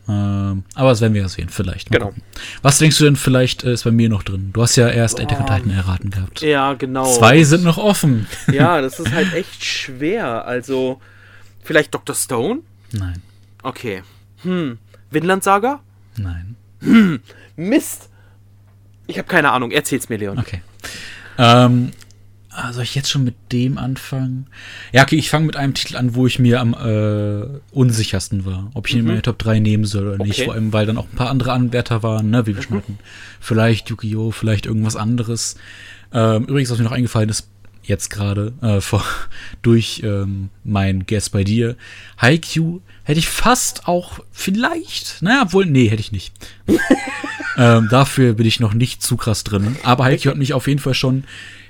[0.07, 1.91] Ähm, aber das werden wir ja sehen, vielleicht.
[1.91, 2.07] Mal genau.
[2.07, 2.23] Gucken.
[2.63, 4.49] Was denkst du denn vielleicht äh, ist bei mir noch drin?
[4.53, 5.23] Du hast ja erst oh.
[5.23, 6.41] Attack on Titan erraten gehabt.
[6.41, 7.05] Ja, genau.
[7.05, 8.25] Zwei sind noch offen.
[8.51, 10.45] Ja, das ist halt echt schwer.
[10.45, 10.99] Also,
[11.63, 12.15] Vielleicht Dr.
[12.15, 12.61] Stone?
[12.91, 13.21] Nein.
[13.63, 14.03] Okay.
[14.43, 14.77] Hm.
[15.11, 15.81] Vinland Saga?
[16.17, 16.55] Nein.
[16.81, 17.19] Hm.
[17.55, 18.09] Mist.
[19.07, 19.71] Ich habe keine Ahnung.
[19.71, 20.37] Erzähl's mir, Leon.
[20.37, 20.61] Okay.
[21.37, 21.91] Ähm,
[22.49, 24.47] ah, soll ich jetzt schon mit dem anfangen?
[24.91, 28.69] Ja, okay, ich fange mit einem Titel an, wo ich mir am äh, unsichersten war,
[28.73, 29.05] ob ich ihn mhm.
[29.05, 30.39] in meine Top 3 nehmen soll oder nicht.
[30.39, 30.45] Okay.
[30.45, 32.61] Vor allem, weil dann auch ein paar andere Anwärter waren, ne, wie wir mhm.
[32.61, 32.99] schon hatten.
[33.39, 35.55] Vielleicht Yu-Gi-Oh!, vielleicht irgendwas anderes.
[36.11, 37.47] Ähm, übrigens, was mir noch eingefallen ist,
[37.83, 38.79] jetzt gerade äh,
[39.61, 41.75] durch ähm, mein Guess bei dir.
[42.17, 46.33] Haikyuu hätte ich fast auch vielleicht, naja, obwohl, nee, hätte ich nicht.
[47.57, 49.75] ähm, dafür bin ich noch nicht zu krass drin.
[49.83, 51.23] Aber Haikyuu hat mich auf jeden Fall schon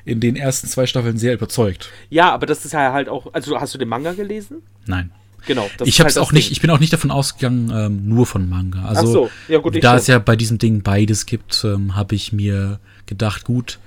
[0.06, 1.90] in den ersten zwei Staffeln sehr überzeugt.
[2.10, 4.58] Ja, aber das ist ja halt auch, also hast du den Manga gelesen?
[4.86, 5.12] Nein.
[5.46, 5.70] Genau.
[5.86, 8.50] ich habe es halt auch nicht, ich bin auch nicht davon ausgegangen, ähm, nur von
[8.50, 8.84] Manga.
[8.84, 9.30] Also, so.
[9.48, 13.46] ja, gut, da es ja bei diesem Ding beides gibt, ähm, habe ich mir gedacht,
[13.46, 13.80] gut,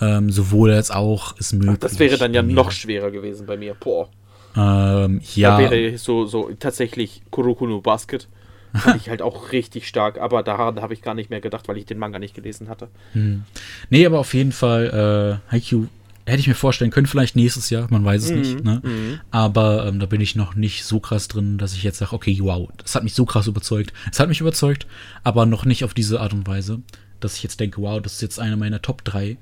[0.00, 1.72] ähm, sowohl als auch ist möglich.
[1.74, 3.74] Ach, das wäre dann ja noch schwerer gewesen bei mir.
[3.74, 4.08] Boah.
[4.56, 5.60] Ähm, ja.
[5.60, 8.28] Da wäre so, so tatsächlich Kurokunu Basket.
[8.72, 11.76] Fand ich halt auch richtig stark, aber daran habe ich gar nicht mehr gedacht, weil
[11.76, 12.88] ich den Manga nicht gelesen hatte.
[13.14, 13.42] Hm.
[13.88, 15.88] Nee, aber auf jeden Fall, äh, Haikyuu
[16.26, 18.64] hätte ich mir vorstellen können, vielleicht nächstes Jahr, man weiß es mhm, nicht.
[18.64, 18.80] Ne?
[18.84, 19.20] Mhm.
[19.30, 22.38] Aber ähm, da bin ich noch nicht so krass drin, dass ich jetzt sage, okay,
[22.40, 23.92] wow, das hat mich so krass überzeugt.
[24.12, 24.86] Es hat mich überzeugt,
[25.24, 26.80] aber noch nicht auf diese Art und Weise,
[27.18, 29.36] dass ich jetzt denke, wow, das ist jetzt eine meiner Top 3.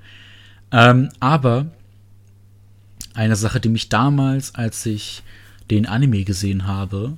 [0.71, 1.67] Ähm, aber
[3.15, 5.23] eine Sache, die mich damals, als ich
[5.71, 7.17] den Anime gesehen habe,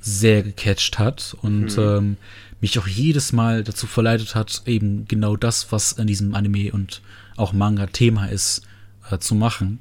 [0.00, 1.82] sehr gecatcht hat und mhm.
[1.82, 2.16] ähm,
[2.60, 7.02] mich auch jedes Mal dazu verleitet hat, eben genau das, was in diesem Anime und
[7.36, 8.62] auch Manga Thema ist,
[9.10, 9.80] äh, zu machen.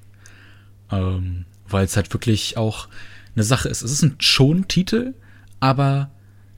[0.91, 2.87] Ähm, Weil es halt wirklich auch
[3.35, 3.81] eine Sache ist.
[3.81, 5.13] Es ist ein Schon-Titel,
[5.59, 6.09] aber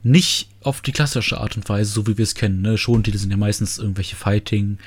[0.02, 2.62] nicht auf die klassische Art und Weise, so wie wir es kennen.
[2.62, 2.78] Ne?
[2.78, 4.78] Shonen-Titel sind ja meistens irgendwelche Fighting,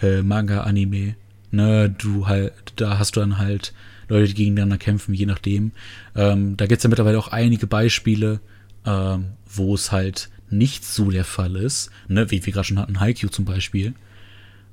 [0.00, 1.16] äh, Manga, Anime.
[1.50, 1.90] Ne?
[1.90, 3.72] Du halt, da hast du dann halt
[4.08, 5.72] Leute, die gegeneinander kämpfen, je nachdem.
[6.14, 8.40] Ähm, da gibt es ja mittlerweile auch einige Beispiele,
[8.86, 11.90] ähm, wo es halt nicht so der Fall ist.
[12.08, 12.30] Ne?
[12.30, 13.94] Wie wir gerade schon hatten, Haikyuu zum Beispiel.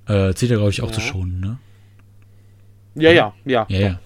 [0.08, 0.94] Äh, zählt ja, glaube ich, auch ja.
[0.94, 1.58] zu Shonen, ne?
[2.96, 3.66] Ja, ja, ja.
[3.70, 4.00] Ja, ja.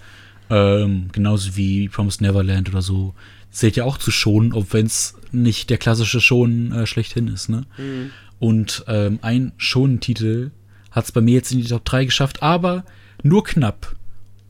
[0.50, 3.14] Ähm, genauso wie Promised Neverland oder so.
[3.52, 7.50] Zählt ja auch zu Schonen, ob wenn es nicht der klassische Schonen äh, schlechthin ist,
[7.50, 7.66] ne?
[7.78, 8.12] Mhm.
[8.40, 10.52] Und ähm, ein Schonentitel
[10.92, 12.84] hat es bei mir jetzt in die Top 3 geschafft, aber
[13.24, 13.96] nur knapp.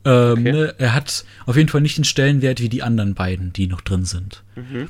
[0.04, 0.52] Ähm, okay.
[0.52, 3.82] ne, er hat auf jeden Fall nicht den Stellenwert wie die anderen beiden, die noch
[3.82, 4.42] drin sind.
[4.56, 4.88] Mhm.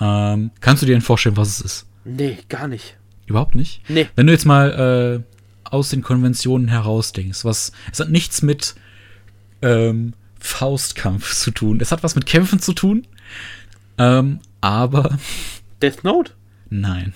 [0.00, 1.86] Ähm, kannst du dir denn vorstellen, was es ist?
[2.04, 2.96] Nee, gar nicht.
[3.26, 3.82] Überhaupt nicht?
[3.88, 4.08] Nee.
[4.16, 8.74] Wenn du jetzt mal äh, aus den Konventionen herausdenkst, was es hat nichts mit
[9.62, 11.80] ähm, Faustkampf zu tun.
[11.80, 13.06] Es hat was mit Kämpfen zu tun,
[13.98, 15.18] ähm, aber.
[15.80, 16.32] Death Note?
[16.70, 17.14] Nein.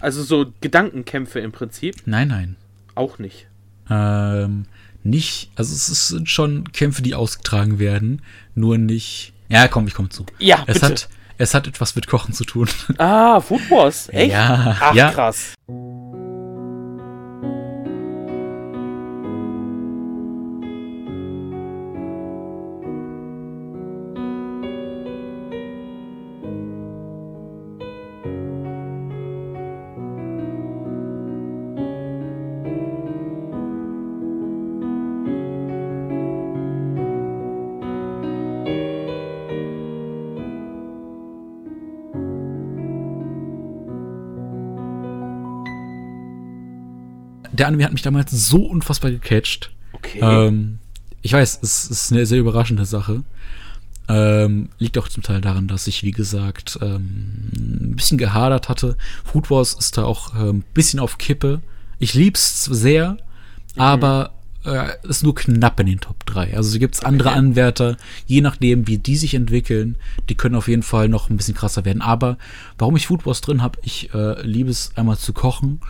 [0.00, 1.96] Also so Gedankenkämpfe im Prinzip?
[2.06, 2.56] Nein, nein.
[2.94, 3.46] Auch nicht.
[3.90, 4.66] Ähm,
[5.02, 8.22] nicht, also es sind schon Kämpfe, die ausgetragen werden,
[8.54, 9.32] nur nicht.
[9.48, 10.24] Ja, komm, ich komme zu.
[10.38, 10.86] Ja, es bitte.
[10.86, 12.68] hat es hat etwas mit Kochen zu tun.
[12.98, 14.32] Ah, Food Wars, echt?
[14.32, 15.10] Ja, Ach, ja.
[15.10, 15.54] krass.
[47.62, 49.70] Der Anime hat mich damals so unfassbar gecatcht.
[49.92, 50.18] Okay.
[50.20, 50.80] Ähm,
[51.20, 53.22] ich weiß, es ist eine sehr überraschende Sache.
[54.08, 58.96] Ähm, liegt auch zum Teil daran, dass ich, wie gesagt, ähm, ein bisschen gehadert hatte.
[59.24, 61.60] Food Wars ist da auch ein ähm, bisschen auf Kippe.
[62.00, 63.80] Ich lieb's sehr, mhm.
[63.80, 64.32] aber
[64.64, 66.56] äh, ist nur knapp in den Top 3.
[66.56, 67.38] Also gibt es andere okay.
[67.38, 67.96] Anwärter,
[68.26, 69.94] je nachdem, wie die sich entwickeln,
[70.28, 72.02] die können auf jeden Fall noch ein bisschen krasser werden.
[72.02, 72.38] Aber
[72.76, 75.80] warum ich Food Wars drin habe, ich äh, liebe es einmal zu kochen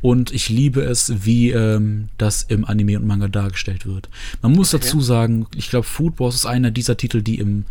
[0.00, 4.08] und ich liebe es, wie ähm, das im Anime und Manga dargestellt wird.
[4.42, 4.84] Man muss okay.
[4.84, 7.64] dazu sagen, ich glaube, Food Wars ist einer dieser Titel, die im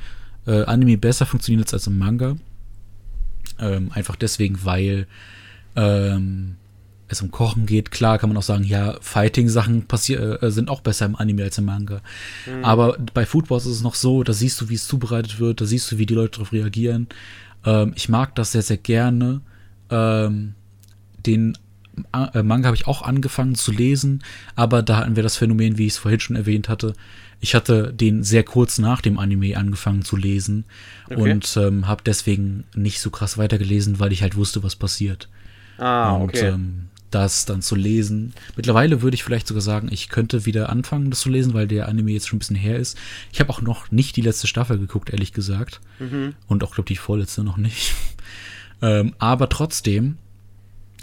[0.46, 2.38] äh, Anime besser funktionieren als im Manga.
[3.60, 5.08] Ähm, einfach deswegen, weil
[5.76, 6.56] ähm,
[7.08, 7.92] es um Kochen geht.
[7.92, 11.66] Klar kann man auch sagen, ja, Fighting-Sachen äh, sind auch besser im Anime als im
[11.66, 12.02] Manga.
[12.46, 12.66] Mhm.
[12.66, 15.62] Aber bei Food Wars ist es noch so, da siehst du, wie es zubereitet wird,
[15.62, 17.08] da siehst du, wie die Leute darauf reagieren.
[17.66, 19.42] Ähm, ich mag das sehr, sehr gerne.
[19.90, 20.54] Ähm,
[21.26, 21.58] den äh,
[22.12, 24.24] Manga habe ich auch angefangen zu lesen,
[24.56, 26.94] aber da hatten wir das Phänomen, wie ich es vorhin schon erwähnt hatte.
[27.40, 30.66] Ich hatte den sehr kurz nach dem Anime angefangen zu lesen
[31.06, 31.20] okay.
[31.20, 35.30] und ähm, habe deswegen nicht so krass weitergelesen, weil ich halt wusste, was passiert.
[35.78, 36.48] Ah, und okay.
[36.48, 38.34] ähm, das dann zu lesen.
[38.56, 41.88] Mittlerweile würde ich vielleicht sogar sagen, ich könnte wieder anfangen, das zu lesen, weil der
[41.88, 42.98] Anime jetzt schon ein bisschen her ist.
[43.32, 45.80] Ich habe auch noch nicht die letzte Staffel geguckt, ehrlich gesagt.
[46.00, 46.34] Mhm.
[46.48, 47.94] Und auch, glaube die vorletzte noch nicht.
[48.82, 50.18] ähm, aber trotzdem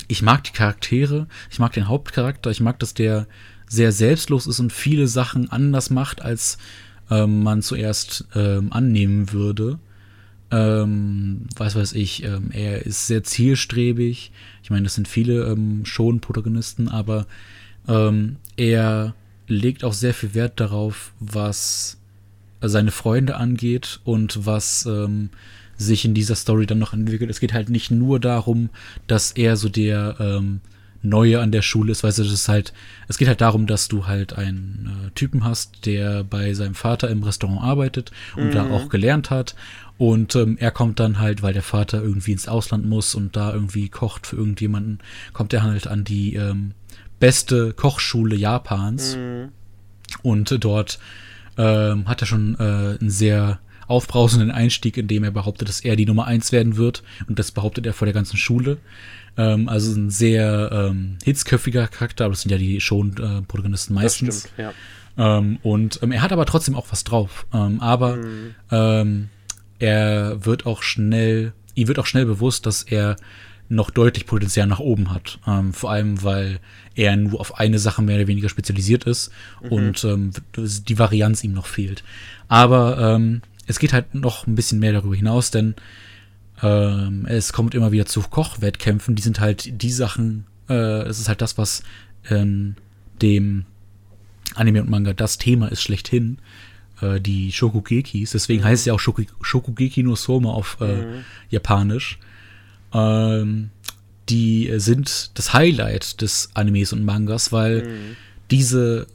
[0.09, 3.27] ich mag die Charaktere, ich mag den Hauptcharakter, ich mag, dass der
[3.69, 6.59] sehr selbstlos ist und viele Sachen anders macht, als
[7.11, 9.79] ähm, man zuerst ähm, annehmen würde.
[10.51, 14.31] Ähm, was weiß ich, ähm, er ist sehr zielstrebig.
[14.63, 17.27] Ich meine, das sind viele ähm, schon Protagonisten, aber
[17.89, 19.15] ähm, er
[19.47, 21.99] legt auch sehr viel Wert darauf, was
[22.61, 25.31] seine Freunde angeht und was ähm,
[25.77, 27.31] sich in dieser Story dann noch entwickelt.
[27.31, 28.71] Es geht halt nicht nur darum,
[29.07, 30.61] dass er so der ähm,
[31.05, 32.73] Neue an der Schule ist, weißt du, das ist halt,
[33.09, 37.11] es geht halt darum, dass du halt einen äh, Typen hast, der bei seinem Vater
[37.11, 38.53] im Restaurant arbeitet und mhm.
[38.53, 39.55] da auch gelernt hat.
[39.99, 43.53] Und ähm, er kommt dann halt, weil der Vater irgendwie ins Ausland muss und da
[43.53, 44.99] irgendwie kocht für irgendjemanden,
[45.35, 46.73] kommt er halt an die ähm,
[47.21, 49.17] beste Kochschule Japans.
[49.17, 49.51] Mhm.
[50.23, 50.99] Und dort
[51.59, 55.97] ähm, hat er schon äh, ein sehr aufbrausenden Einstieg, in dem er behauptet, dass er
[55.97, 57.03] die Nummer eins werden wird.
[57.29, 58.79] Und das behauptet er vor der ganzen Schule.
[59.37, 63.95] Ähm, also ein sehr ähm, hitzköpfiger Charakter, aber das sind ja die schon äh, Protagonisten
[63.95, 64.43] meistens.
[64.43, 65.39] Das stimmt, ja.
[65.39, 67.47] Ähm, und ähm, er hat aber trotzdem auch was drauf.
[67.53, 68.55] Ähm, aber mhm.
[68.71, 69.29] ähm,
[69.79, 73.17] er wird auch schnell, ihm wird auch schnell bewusst, dass er
[73.69, 75.39] noch deutlich Potenzial nach oben hat.
[75.47, 76.61] Ähm, vor allem, weil
[76.95, 79.31] er nur auf eine Sache mehr oder weniger spezialisiert ist
[79.63, 79.73] Mhm.
[79.73, 82.05] und ähm, die Varianz ihm noch fehlt.
[82.49, 85.75] Aber ähm, es geht halt noch ein bisschen mehr darüber hinaus, denn
[86.63, 89.15] ähm, es kommt immer wieder zu Kochwettkämpfen.
[89.15, 91.83] Die sind halt die Sachen, äh, es ist halt das, was
[92.31, 92.77] ähm,
[93.21, 93.65] dem
[94.55, 96.39] Anime und Manga das Thema ist schlechthin.
[97.01, 98.31] Äh, die Shokugekis.
[98.33, 98.67] Deswegen Mhm.
[98.67, 101.25] heißt es ja auch Shoku Shokugeki no Soma auf äh, Mhm.
[101.51, 102.19] Japanisch.
[102.93, 103.71] ähm,
[104.29, 108.17] die sind das Highlight des Animes und Mangas, weil mhm.
[108.51, 109.07] diese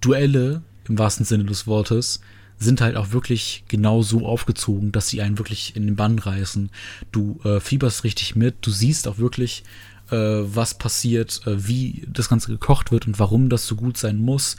[0.00, 2.20] Duelle im wahrsten Sinne des Wortes
[2.58, 6.70] sind halt auch wirklich genau so aufgezogen, dass sie einen wirklich in den Bann reißen.
[7.12, 9.62] Du äh, fieberst richtig mit, du siehst auch wirklich,
[10.10, 14.16] äh, was passiert, äh, wie das Ganze gekocht wird und warum das so gut sein
[14.18, 14.56] muss.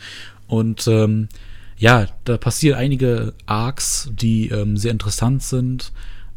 [0.48, 1.30] Und ähm,
[1.78, 5.92] ja, da passieren einige Arcs, die ähm, sehr interessant sind.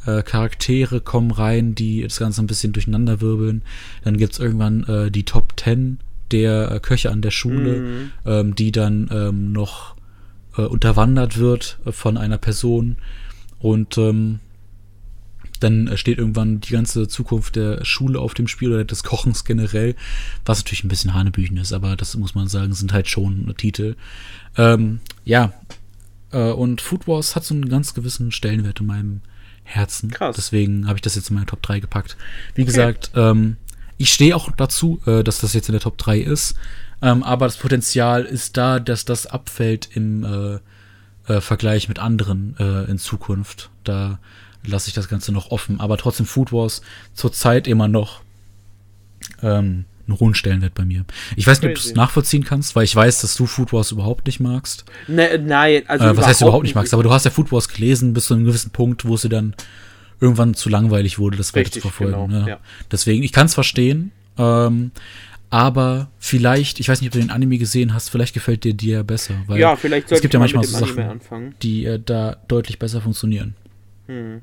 [0.06, 3.62] Äh, Charaktere kommen rein, die das Ganze ein bisschen durcheinander wirbeln.
[4.04, 5.98] Dann gibt's irgendwann äh, die Top 10
[6.30, 8.12] der äh, Köche an der Schule, mhm.
[8.24, 9.96] ähm, die dann ähm, noch
[10.56, 12.96] äh, unterwandert wird von einer Person.
[13.58, 14.40] Und ähm,
[15.60, 19.94] dann steht irgendwann die ganze Zukunft der Schule auf dem Spiel oder des Kochens generell,
[20.44, 23.96] was natürlich ein bisschen Hanebüchen ist, aber das muss man sagen, sind halt schon Titel.
[24.56, 25.52] Ähm, ja,
[26.32, 29.20] äh, und Food Wars hat so einen ganz gewissen Stellenwert in meinem
[29.64, 30.10] Herzen.
[30.10, 30.36] Krass.
[30.36, 32.16] Deswegen habe ich das jetzt in meine Top 3 gepackt.
[32.54, 32.70] Wie okay.
[32.70, 33.56] gesagt, ähm,
[33.98, 36.54] ich stehe auch dazu, äh, dass das jetzt in der Top 3 ist.
[37.02, 42.56] Ähm, aber das Potenzial ist da, dass das abfällt im äh, äh, Vergleich mit anderen
[42.58, 43.70] äh, in Zukunft.
[43.84, 44.18] Da
[44.64, 45.80] lasse ich das Ganze noch offen.
[45.80, 46.82] Aber trotzdem Food Wars
[47.14, 48.20] zurzeit immer noch
[49.42, 51.04] ähm, einen hohen Stellenwert bei mir.
[51.36, 53.92] Ich weiß nicht, ob du es nachvollziehen kannst, weil ich weiß, dass du Food Wars
[53.92, 54.84] überhaupt nicht magst.
[55.08, 56.04] Ne, nein, also.
[56.04, 56.92] Äh, was heißt überhaupt nicht magst?
[56.92, 59.28] Aber du hast ja Food Wars gelesen bis zu einem gewissen Punkt, wo es dir
[59.28, 59.54] dann
[60.20, 62.12] irgendwann zu langweilig wurde, das weiter zu verfolgen.
[62.12, 62.48] Genau, ne?
[62.48, 62.58] ja.
[62.90, 64.12] Deswegen, ich kann es verstehen.
[64.36, 64.90] Ähm,
[65.50, 69.02] aber vielleicht, ich weiß nicht, ob du den Anime gesehen hast, vielleicht gefällt dir dir
[69.02, 69.34] besser.
[69.46, 73.54] Weil ja, vielleicht es gibt ja manchmal so Sachen, die äh, da deutlich besser funktionieren.
[74.06, 74.42] Hm.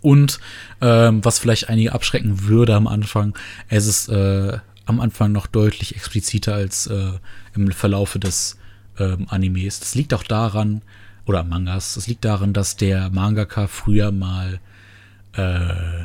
[0.00, 0.40] Und
[0.80, 3.36] ähm, was vielleicht einige abschrecken würde am Anfang,
[3.68, 7.12] es ist äh, am Anfang noch deutlich expliziter als äh,
[7.54, 8.58] im Verlaufe des
[8.98, 9.80] ähm, Animes.
[9.80, 10.82] Das liegt auch daran,
[11.26, 14.60] oder Mangas, das liegt daran, dass der Mangaka früher mal
[15.32, 16.04] äh,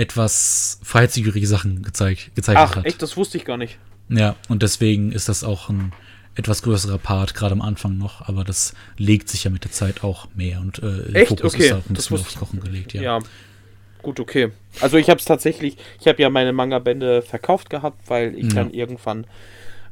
[0.00, 2.86] etwas freizügige Sachen gezeigt, gezeichnet Ach, hat.
[2.86, 3.78] echt, das wusste ich gar nicht.
[4.08, 5.92] Ja, und deswegen ist das auch ein
[6.34, 10.02] etwas größerer Part, gerade am Anfang noch, aber das legt sich ja mit der Zeit
[10.02, 11.28] auch mehr und äh, Echt?
[11.28, 11.66] Fokus okay.
[11.66, 13.02] ist auf ein bisschen aufs Kochen gelegt, ja.
[13.02, 13.18] ja.
[14.00, 14.50] Gut, okay.
[14.80, 18.54] Also ich habe es tatsächlich, ich habe ja meine Manga-Bände verkauft gehabt, weil ich ja.
[18.54, 19.26] dann irgendwann,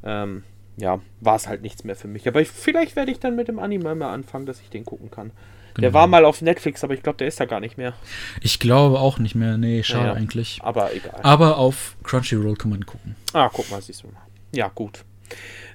[0.02, 0.42] ähm,
[0.78, 2.26] ja, war es halt nichts mehr für mich.
[2.26, 5.10] Aber ich, vielleicht werde ich dann mit dem Anime mal anfangen, dass ich den gucken
[5.10, 5.32] kann.
[5.78, 5.90] Genau.
[5.90, 7.94] Der war mal auf Netflix, aber ich glaube, der ist da gar nicht mehr.
[8.40, 9.56] Ich glaube auch nicht mehr.
[9.58, 10.58] Nee, schade ja, eigentlich.
[10.60, 11.20] Aber egal.
[11.22, 13.14] Aber auf Crunchyroll kann man gucken.
[13.32, 14.20] Ah, guck mal, siehst du mal.
[14.50, 15.04] Ja, gut.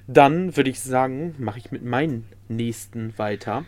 [0.06, 3.64] Dann würde ich sagen, mache ich mit meinen nächsten weiter.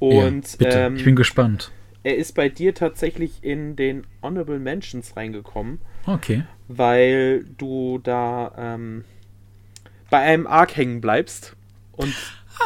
[0.00, 0.78] Und ja, bitte.
[0.80, 1.72] Ähm, ich bin gespannt.
[2.02, 5.78] Er ist bei dir tatsächlich in den Honorable Mentions reingekommen.
[6.04, 6.44] Okay.
[6.68, 9.04] Weil du da ähm,
[10.10, 11.56] bei einem Arc hängen bleibst.
[11.92, 12.12] Und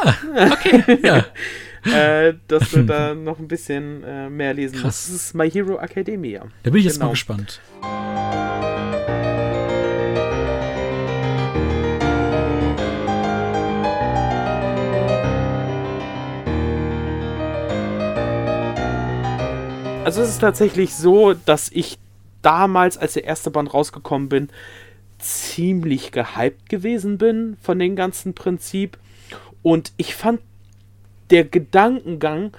[0.03, 0.13] ah,
[0.51, 1.25] okay, ja.
[1.93, 4.83] äh, dass du da noch ein bisschen äh, mehr lesen Krass.
[4.83, 5.09] musst.
[5.09, 6.45] Das ist My Hero Academia.
[6.63, 7.07] Da bin ich jetzt genau.
[7.07, 7.61] mal gespannt.
[20.09, 21.99] Also es ist tatsächlich so, dass ich
[22.41, 24.49] damals, als der erste Band rausgekommen bin,
[25.19, 28.97] ziemlich gehypt gewesen bin von dem ganzen Prinzip.
[29.61, 30.39] Und ich fand
[31.29, 32.51] der Gedankengang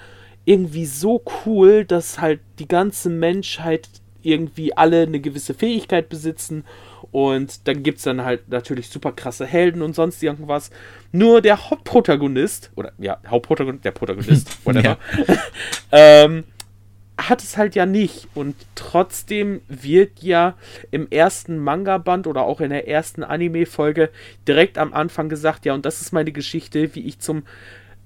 [0.45, 3.89] irgendwie so cool, dass halt die ganze Menschheit
[4.23, 6.63] irgendwie alle eine gewisse Fähigkeit besitzen
[7.11, 10.71] und dann gibt es dann halt natürlich super krasse Helden und sonst irgendwas.
[11.11, 14.97] Nur der Hauptprotagonist, oder ja, Hauptprotagonist, der Protagonist, whatever,
[15.91, 16.45] ähm,
[17.17, 18.27] hat es halt ja nicht.
[18.33, 20.55] Und trotzdem wird ja
[20.89, 24.09] im ersten Manga-Band oder auch in der ersten Anime-Folge
[24.47, 27.43] direkt am Anfang gesagt, ja, und das ist meine Geschichte, wie ich zum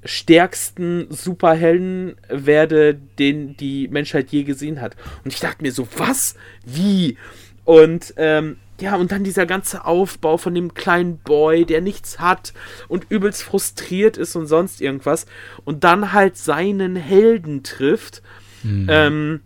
[0.06, 4.96] stärksten Superhelden werde, den die Menschheit je gesehen hat.
[5.24, 6.36] Und ich dachte mir so, was?
[6.64, 7.18] Wie?
[7.64, 12.54] Und ähm, ja, und dann dieser ganze Aufbau von dem kleinen Boy, der nichts hat
[12.88, 15.26] und übelst frustriert ist und sonst irgendwas.
[15.64, 18.22] Und dann halt seinen Helden trifft
[18.66, 18.88] Mhm.
[18.90, 19.42] Ähm,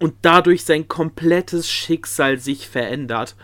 [0.00, 3.36] und dadurch sein komplettes Schicksal sich verändert.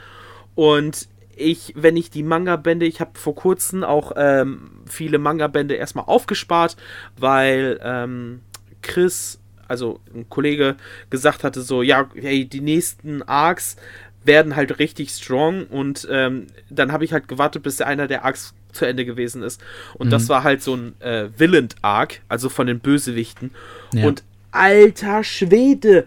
[0.57, 1.09] Und
[1.39, 6.76] ich, wenn ich die Manga-Bände, ich habe vor kurzem auch ähm, viele Manga-Bände erstmal aufgespart,
[7.16, 8.41] weil ähm,
[8.82, 10.76] Chris, also ein Kollege,
[11.11, 13.76] gesagt hatte so, ja, hey, die nächsten Arcs
[14.24, 18.55] werden halt richtig strong und ähm, dann habe ich halt gewartet, bis einer der Arcs
[18.72, 19.61] zu Ende gewesen ist.
[19.95, 20.11] Und mhm.
[20.11, 23.53] das war halt so ein äh, Villain-Arc, also von den Bösewichten.
[23.95, 24.07] Ja.
[24.07, 26.07] Und alter Schwede,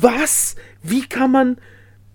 [0.00, 0.56] was?
[0.82, 1.58] Wie kann man,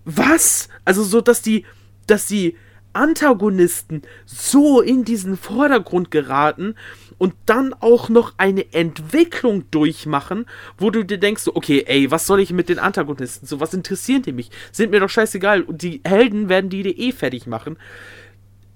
[0.04, 0.68] was?
[0.84, 1.64] Also so, dass die,
[2.12, 2.56] dass die
[2.92, 6.74] Antagonisten so in diesen Vordergrund geraten
[7.16, 10.44] und dann auch noch eine Entwicklung durchmachen,
[10.76, 13.46] wo du dir denkst, okay, ey, was soll ich mit den Antagonisten?
[13.46, 14.50] So, was interessieren die mich?
[14.72, 15.62] Sind mir doch scheißegal.
[15.62, 17.78] Und die Helden werden die dir eh fertig machen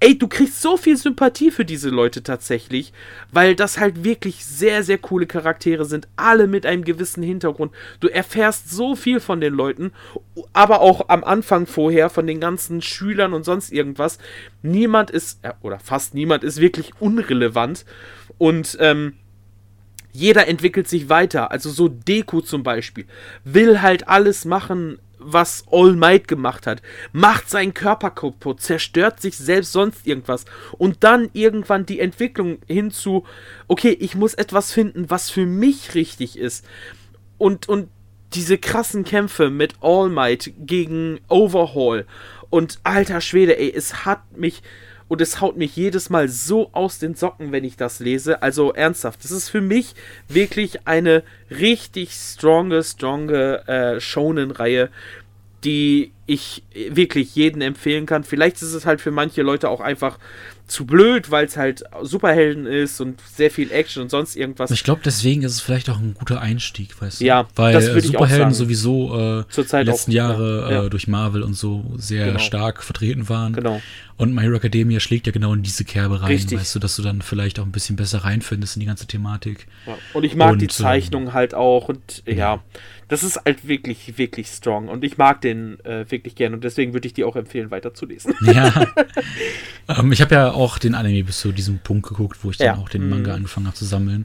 [0.01, 2.93] ey, du kriegst so viel Sympathie für diese Leute tatsächlich,
[3.33, 7.73] weil das halt wirklich sehr, sehr coole Charaktere sind, alle mit einem gewissen Hintergrund.
[8.01, 9.93] Du erfährst so viel von den Leuten,
[10.53, 14.19] aber auch am Anfang vorher von den ganzen Schülern und sonst irgendwas.
[14.63, 17.85] Niemand ist, oder fast niemand ist wirklich unrelevant
[18.39, 19.15] und, ähm,
[20.13, 21.51] jeder entwickelt sich weiter.
[21.51, 23.05] Also so Deku zum Beispiel
[23.45, 26.83] will halt alles machen, was All Might gemacht hat.
[27.13, 30.45] Macht seinen Körper kaputt, zerstört sich selbst sonst irgendwas.
[30.79, 33.25] Und dann irgendwann die Entwicklung hinzu,
[33.67, 36.65] okay, ich muss etwas finden, was für mich richtig ist.
[37.39, 37.89] Und, und
[38.35, 42.07] diese krassen Kämpfe mit All Might gegen Overhaul.
[42.49, 44.63] Und alter Schwede, ey, es hat mich
[45.09, 48.43] und es haut mich jedes Mal so aus den Socken, wenn ich das lese.
[48.43, 49.95] Also ernsthaft, das ist für mich
[50.29, 54.91] wirklich eine richtig stronge, stronge äh, Shonen-Reihe,
[55.65, 58.25] die ich wirklich jedem empfehlen kann.
[58.25, 60.19] Vielleicht ist es halt für manche Leute auch einfach
[60.67, 64.71] zu blöd, weil es halt Superhelden ist und sehr viel Action und sonst irgendwas.
[64.71, 67.25] Ich glaube, deswegen ist es vielleicht auch ein guter Einstieg, weißt du?
[67.25, 70.85] Ja, weil das äh, Superhelden sowieso äh, die letzten auch, Jahre ja.
[70.85, 72.39] äh, durch Marvel und so sehr Genau.
[72.41, 73.53] stark vertreten waren.
[73.53, 73.81] Genau.
[74.17, 76.59] Und My Hero Academia schlägt ja genau in diese Kerbe rein, Richtig.
[76.59, 79.67] weißt du, dass du dann vielleicht auch ein bisschen besser reinfindest in die ganze Thematik.
[79.87, 79.97] Ja.
[80.15, 82.63] Und ich mag Und, die ähm, Zeichnung halt auch und ja,
[83.09, 86.93] das ist halt wirklich, wirklich strong und ich mag den äh, wirklich gern und deswegen
[86.95, 88.35] würde ich dir auch empfehlen, weiterzulesen.
[88.41, 88.87] Ja.
[89.89, 92.67] ähm, ich habe ja auch den Anime bis zu diesem Punkt geguckt, wo ich dann
[92.67, 92.83] Ja.
[92.83, 93.11] auch den Mhm.
[93.11, 94.25] Manga angefangen habe zu sammeln.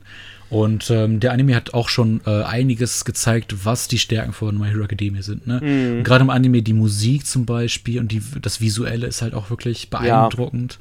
[0.50, 4.68] Und ähm, der Anime hat auch schon äh, einiges gezeigt, was die Stärken von My
[4.70, 5.48] Hero Academia sind.
[5.48, 5.62] Ne?
[5.62, 6.04] Mhm.
[6.04, 9.90] Gerade im Anime die Musik zum Beispiel und die, das Visuelle ist halt auch wirklich
[9.90, 10.80] beeindruckend.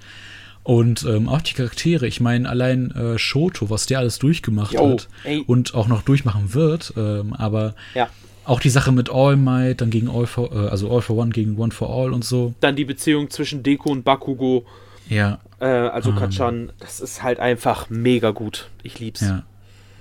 [0.62, 2.06] Und ähm, auch die Charaktere.
[2.06, 5.42] Ich meine, allein äh, Shoto, was der alles durchgemacht Jo, hat ey.
[5.46, 6.92] und auch noch durchmachen wird.
[6.96, 8.08] Ähm, aber Ja.
[8.44, 11.30] auch die Sache mit All Might, dann gegen All for, äh, also All for One
[11.30, 12.54] gegen One for All und so.
[12.60, 14.66] Dann die Beziehung zwischen Deko und Bakugo,
[15.08, 16.16] Ja, äh, also Ähm.
[16.16, 18.68] Kachan, das ist halt einfach mega gut.
[18.82, 19.20] Ich lieb's.
[19.22, 19.42] Ja,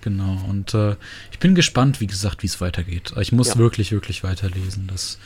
[0.02, 0.38] genau.
[0.48, 0.96] Und äh,
[1.32, 3.14] ich bin gespannt, wie gesagt, wie es weitergeht.
[3.20, 3.58] Ich muss Ja.
[3.58, 4.88] wirklich, wirklich weiterlesen.
[4.88, 5.18] Das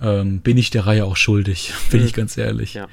[0.00, 2.06] ähm, bin ich der Reihe auch schuldig, bin Mhm.
[2.06, 2.74] ich ganz ehrlich.
[2.74, 2.88] Ja.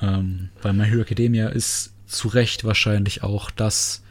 [0.00, 4.02] Ähm, weil My Hero Academia ist zu Recht wahrscheinlich auch das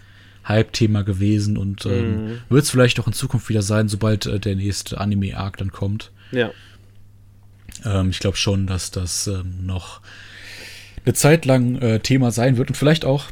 [0.48, 2.38] Hype-Thema gewesen und ähm, Mhm.
[2.50, 6.12] wird es vielleicht auch in Zukunft wieder sein, sobald äh, der nächste Anime-Arc dann kommt.
[6.32, 6.52] Ja.
[7.86, 10.02] Ähm, ich glaube schon, dass das ähm, noch
[11.06, 13.26] eine Zeit lang äh, Thema sein wird und vielleicht auch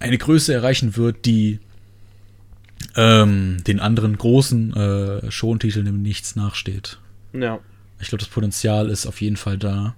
[0.00, 1.60] eine Größe erreichen wird, die
[2.96, 6.98] ähm, den anderen großen äh, Show-Titeln im Nichts nachsteht.
[7.32, 7.60] Ja.
[8.00, 9.94] Ich glaube, das Potenzial ist auf jeden Fall da.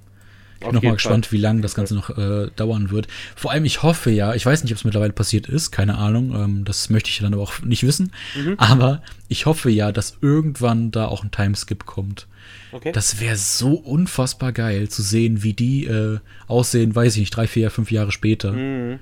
[0.55, 3.09] Ich bin Auf noch mal jeden gespannt, wie lange das Ganze noch äh, dauern wird.
[3.35, 6.35] Vor allem, ich hoffe ja, ich weiß nicht, ob es mittlerweile passiert ist, keine Ahnung,
[6.35, 8.13] ähm, das möchte ich dann aber auch nicht wissen.
[8.37, 8.55] Mhm.
[8.59, 12.27] Aber ich hoffe ja, dass irgendwann da auch ein Timeskip kommt.
[12.73, 12.93] Okay.
[12.93, 16.19] Das wäre so unfassbar geil zu sehen, wie die äh,
[16.49, 18.53] aussehen, weiß ich nicht, drei, vier, fünf Jahre später.
[18.53, 18.99] mhm.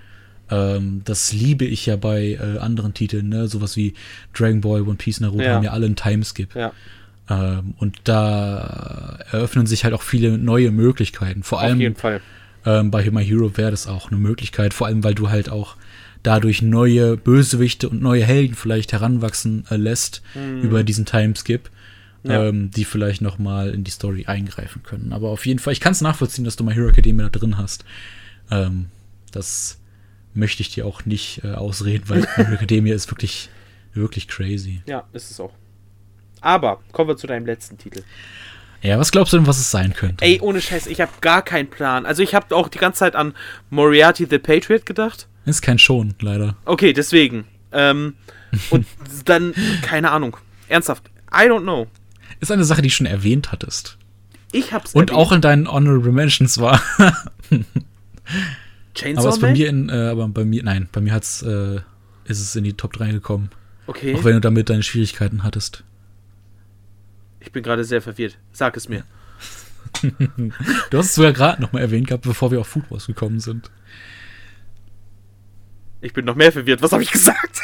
[0.50, 3.46] Ähm, das liebe ich ja bei äh, anderen Titeln, ne?
[3.48, 3.94] Sowas wie
[4.34, 5.54] Dragon Ball, One Piece, Naruto Ja.
[5.54, 6.54] haben ja alle einen Timeskip.
[6.54, 6.72] Ja.
[7.30, 11.42] Ähm, und da eröffnen sich halt auch viele neue Möglichkeiten.
[11.42, 12.20] Vor Auf allem jeden Fall.
[12.66, 15.76] ähm, bei My Hero wäre das auch eine Möglichkeit, vor allem weil du halt auch
[16.22, 20.22] dadurch neue Bösewichte und neue Helden vielleicht heranwachsen äh, lässt
[20.62, 21.76] über diesen Timeskip, Mhm.
[22.24, 22.44] Ja.
[22.44, 25.12] ähm, die vielleicht noch mal in die Story eingreifen können.
[25.12, 27.58] Aber auf jeden Fall, ich kann es nachvollziehen, dass du My Hero Academia da drin
[27.58, 27.84] hast.
[28.50, 28.86] Ähm,
[29.32, 29.78] das
[30.34, 33.50] möchte ich dir auch nicht äh, ausreden, weil My Hero Academia ist wirklich,
[33.92, 34.82] wirklich crazy.
[34.86, 35.52] Ja, ist es auch.
[36.40, 38.02] Aber kommen wir zu deinem letzten Titel.
[38.82, 40.24] Ja, was glaubst du denn, was es sein könnte?
[40.24, 42.04] Ey, ohne Scheiß, ich habe gar keinen Plan.
[42.04, 43.32] Also ich habe auch die ganze Zeit an
[43.70, 45.28] Moriarty the Patriot gedacht.
[45.44, 46.56] Ist kein Schon, leider.
[46.64, 47.44] Okay, deswegen.
[47.70, 48.14] Ähm,
[48.70, 48.86] und
[49.24, 50.36] dann, keine Ahnung.
[50.68, 51.10] Ernsthaft.
[51.32, 51.86] I don't know.
[52.42, 53.96] Ist eine Sache, die du schon erwähnt hattest.
[54.50, 55.18] Ich hab's Und erwähnt.
[55.26, 56.82] auch in deinen Honorable Mentions war.
[58.96, 61.76] Chainsaw aber bei mir in, äh, aber bei mir, nein, bei mir hat's, äh,
[62.24, 63.50] ist es in die Top 3 gekommen.
[63.86, 64.16] Okay.
[64.16, 65.84] Auch wenn du damit deine Schwierigkeiten hattest.
[67.38, 68.38] Ich bin gerade sehr verwirrt.
[68.50, 69.04] Sag es mir.
[70.90, 73.70] Du hast es sogar gerade nochmal erwähnt gehabt, bevor wir auf Food Wars gekommen sind.
[76.02, 76.82] Ich bin noch mehr verwirrt.
[76.82, 77.60] Was habe ich gesagt?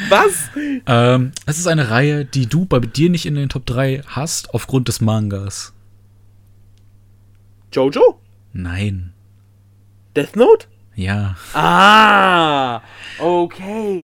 [0.08, 0.48] Was?
[0.86, 4.54] Ähm, es ist eine Reihe, die du bei dir nicht in den Top 3 hast,
[4.54, 5.74] aufgrund des Mangas.
[7.72, 8.20] Jojo?
[8.52, 9.12] Nein.
[10.14, 10.68] Death Note?
[10.94, 11.36] Ja.
[11.52, 12.80] Ah,
[13.18, 14.02] okay.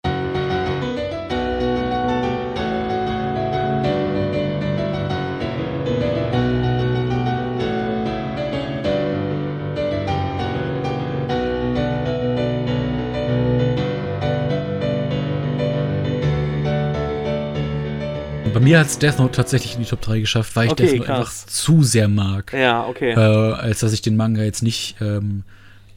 [18.59, 20.87] Bei mir hat es Death Note tatsächlich in die Top 3 geschafft, weil ich Okay,
[20.87, 21.19] Death Note krass.
[21.19, 22.53] einfach zu sehr mag.
[22.53, 23.13] Ja, okay.
[23.13, 25.45] Äh, als dass ich den Manga jetzt nicht ähm,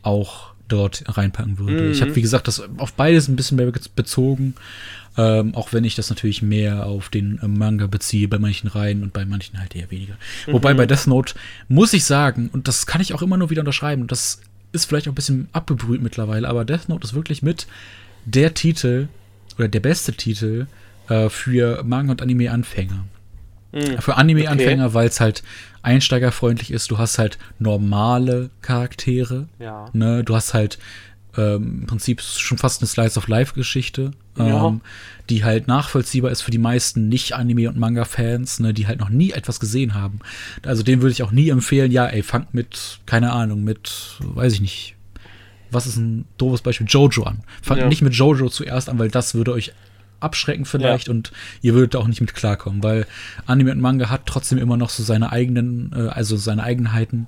[0.04, 1.86] auch dort reinpacken würde.
[1.86, 1.92] Mhm.
[1.92, 4.54] Ich habe, wie gesagt, das auf beides ein bisschen mehr bezogen.
[5.18, 9.02] Ähm, auch wenn ich das natürlich mehr auf den äh, Manga beziehe, bei manchen Reihen
[9.02, 10.14] und bei manchen halt eher weniger.
[10.46, 10.54] Mhm.
[10.54, 11.34] Wobei bei Death Note
[11.68, 14.40] muss ich sagen, und das kann ich auch immer nur wieder unterschreiben, das
[14.72, 17.66] ist vielleicht auch ein bisschen abgebrüht mittlerweile, aber Death Note ist wirklich mit
[18.26, 19.08] der Titel
[19.58, 20.68] oder der beste Titel
[21.12, 23.06] äh, für Manga- und Anime-Anfänger.
[23.74, 23.98] Mhm.
[24.00, 25.44] Für Anime-Anfänger, weil es halt
[25.82, 26.92] einsteigerfreundlich ist.
[26.92, 29.48] Du hast halt normale Charaktere.
[29.60, 29.90] Ja.
[29.94, 30.24] Ne?
[30.24, 30.78] Du hast halt
[31.38, 34.68] ähm, im Prinzip schon fast eine Slice-of-Life-Geschichte, Ja.
[34.68, 34.82] ähm,
[35.30, 38.74] die halt nachvollziehbar ist für die meisten Nicht-Anime- und Manga-Fans, ne?
[38.74, 40.20] die halt noch nie etwas gesehen haben.
[40.66, 44.52] Also denen würde ich auch nie empfehlen, ja, ey, fangt mit, keine Ahnung, mit, weiß
[44.54, 44.96] ich nicht,
[45.72, 47.40] was ist ein doofes Beispiel, Jojo an.
[47.62, 47.88] Fangt Ja.
[47.88, 49.72] nicht mit Jojo zuerst an, weil das würde euch
[50.22, 53.06] abschrecken vielleicht und ihr würdet da auch nicht mit klarkommen, weil
[53.46, 57.28] Anime und Manga hat trotzdem immer noch so seine eigenen, äh, also seine Eigenheiten,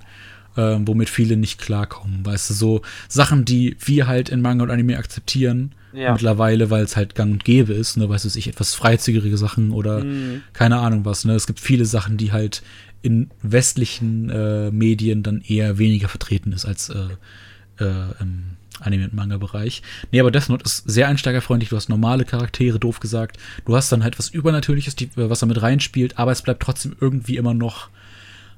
[0.56, 2.26] äh, womit viele nicht klarkommen.
[2.26, 6.12] Weißt du, so Sachen, die wir halt in Manga und Anime akzeptieren, Ja.
[6.14, 9.72] mittlerweile, weil es halt gang und gäbe ist, ne, weißt du, ich etwas freizügigere Sachen
[9.72, 10.42] oder Mhm.
[10.54, 11.34] keine Ahnung was, ne.
[11.34, 12.64] Es gibt viele Sachen, die halt
[13.04, 17.10] in westlichen äh, Medien dann eher weniger vertreten ist als äh,
[17.84, 19.82] äh, im Anime- und Manga-Bereich.
[20.12, 21.70] Nee, aber Death Note ist sehr einsteigerfreundlich.
[21.70, 23.38] Du hast normale Charaktere, doof gesagt.
[23.66, 26.96] Du hast dann halt was Übernatürliches, die, was da mit reinspielt, aber es bleibt trotzdem
[27.00, 27.90] irgendwie immer noch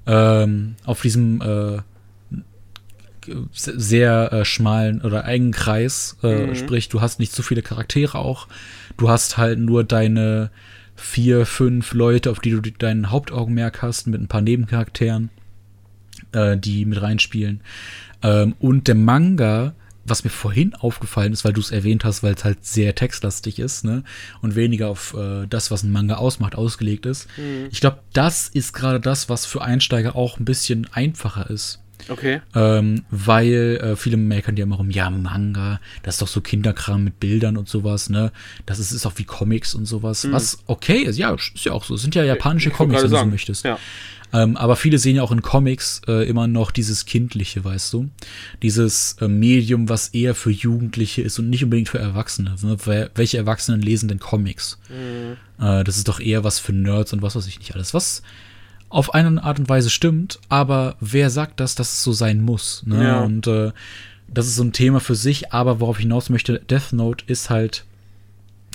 [0.08, 1.80] ähm, auf diesem äh,
[3.52, 6.18] sehr äh, schmalen oder engen Kreis.
[6.24, 6.56] Äh, Mhm.
[6.56, 8.48] Sprich, du hast nicht so viele Charaktere auch.
[8.98, 10.52] Du hast halt nur deine
[10.96, 15.30] vier, fünf Leute, auf die du dein Hauptaugenmerk hast, mit ein paar Nebencharakteren,
[16.32, 17.62] äh, die mit reinspielen.
[18.22, 19.74] Ähm, und der Manga,
[20.06, 23.60] was mir vorhin aufgefallen ist, weil du es erwähnt hast, weil es halt sehr textlastig
[23.60, 24.04] ist, ne?
[24.42, 27.28] Und weniger auf äh, das, was ein Manga ausmacht, ausgelegt ist.
[27.38, 27.68] Mhm.
[27.72, 31.82] Ich glaube, das ist gerade das, was für Einsteiger auch ein bisschen einfacher ist.
[32.08, 32.42] Okay.
[32.54, 37.04] Ähm, weil äh, viele meckern ja immer rum, ja, Manga, das ist doch so Kinderkram
[37.04, 38.32] mit Bildern und sowas, ne?
[38.66, 40.28] Das ist, ist auch wie Comics und sowas.
[40.32, 41.96] Was okay ist, ja, ist ja auch so.
[41.96, 42.74] Es sind ja japanische Mhm.
[42.74, 43.66] Ich Comics, wenn du so möchtest.
[43.66, 43.80] Ja.
[44.36, 48.10] Ähm, aber viele sehen ja auch in Comics äh, immer noch dieses Kindliche, weißt du?
[48.62, 52.56] Dieses äh, Medium, was eher für Jugendliche ist und nicht unbedingt für Erwachsene.
[52.62, 53.10] Ne?
[53.16, 54.78] Welche Erwachsenen lesen denn Comics?
[54.90, 55.64] Mhm.
[55.66, 57.94] Äh, das ist doch eher was für Nerds und was weiß ich nicht alles.
[57.94, 58.24] Was
[58.90, 62.84] auf eine Art und Weise stimmt, aber wer sagt das, dass es so sein muss?
[62.86, 63.04] Ne?
[63.04, 63.22] Ja.
[63.22, 63.72] Und äh,
[64.28, 67.50] das ist so ein Thema für sich, aber worauf ich hinaus möchte, Death Note ist
[67.50, 67.86] halt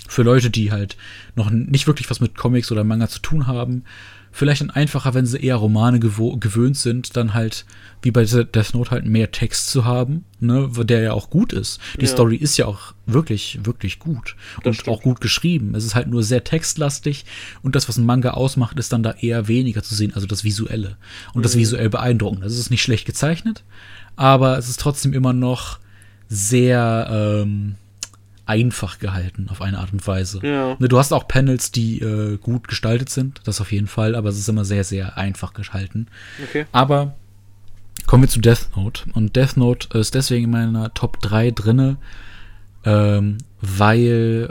[0.07, 0.97] für Leute, die halt
[1.35, 3.83] noch nicht wirklich was mit Comics oder Manga zu tun haben,
[4.31, 7.65] vielleicht dann einfacher, wenn sie eher Romane gewöhnt sind, dann halt
[8.01, 11.79] wie bei Death Note halt mehr Text zu haben, ne, der ja auch gut ist.
[11.99, 12.11] Die Ja.
[12.11, 14.87] Story ist ja auch wirklich, wirklich gut und stimmt.
[14.87, 15.75] auch gut geschrieben.
[15.75, 17.25] Es ist halt nur sehr textlastig
[17.61, 20.43] und das, was ein Manga ausmacht, ist dann da eher weniger zu sehen, also das
[20.43, 20.97] Visuelle
[21.33, 22.47] und das visuell beeindruckende.
[22.47, 23.63] Es ist nicht schlecht gezeichnet,
[24.15, 25.77] aber es ist trotzdem immer noch
[26.27, 27.07] sehr
[27.43, 27.75] ähm,
[28.51, 30.41] einfach gehalten auf eine Art und Weise.
[30.43, 30.75] Ja.
[30.77, 34.27] Ne, du hast auch Panels, die äh, gut gestaltet sind, das auf jeden Fall, aber
[34.27, 36.07] es ist immer sehr, sehr einfach gehalten.
[36.43, 36.65] Okay.
[36.73, 37.15] Aber
[38.07, 39.03] kommen wir zu Death Note.
[39.13, 41.95] Und Death Note ist deswegen in meiner Top 3 drinne,
[42.83, 44.49] ähm, weil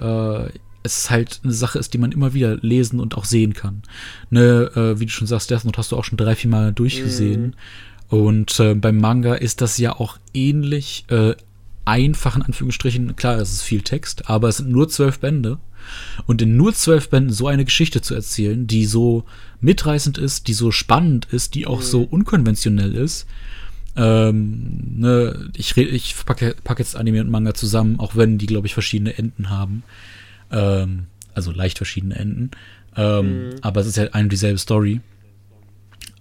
[0.51, 3.83] äh, es halt eine Sache ist, die man immer wieder lesen und auch sehen kann.
[4.31, 6.73] Ne, äh, wie du schon sagst, Death Note hast du auch schon drei, vier Mal
[6.73, 7.55] durchgesehen.
[8.09, 11.35] Und äh, beim Manga ist das ja auch ähnlich äh,
[11.91, 13.17] einfach in Anführungsstrichen.
[13.17, 15.59] Klar, es ist viel Text, aber es sind nur zwölf Bände.
[16.27, 19.25] Und in nur zwölf Bänden so eine Geschichte zu erzählen, die so
[19.61, 23.27] mitreißend ist, die so spannend ist, die auch so unkonventionell ist.
[23.97, 28.69] Ähm, ne, ich ich packe pack jetzt Anime und Manga zusammen, auch wenn die, glaube
[28.69, 29.83] ich, verschiedene Enden haben.
[30.53, 32.53] Ähm, also leicht verschiedene Enden.
[32.97, 35.01] Ähm, Aber es ist ja eine und dieselbe Story.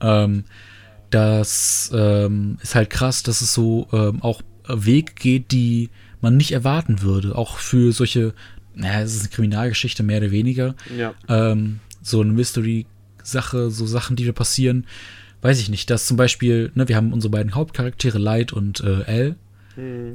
[0.02, 0.46] Ähm,
[1.12, 5.90] das ähm, ist halt krass, dass es so ähm, auch Weg geht, die
[6.22, 7.36] man nicht erwarten würde.
[7.36, 8.34] Auch für solche,
[8.76, 10.76] naja, es ist eine Kriminalgeschichte, mehr oder weniger.
[10.98, 11.14] Ja.
[11.28, 14.86] Ähm, so eine Mystery-Sache, so Sachen, die da passieren.
[15.41, 19.02] Weiß ich nicht, dass zum Beispiel, ne, wir haben unsere beiden Hauptcharaktere, Light und äh,
[19.04, 19.36] L,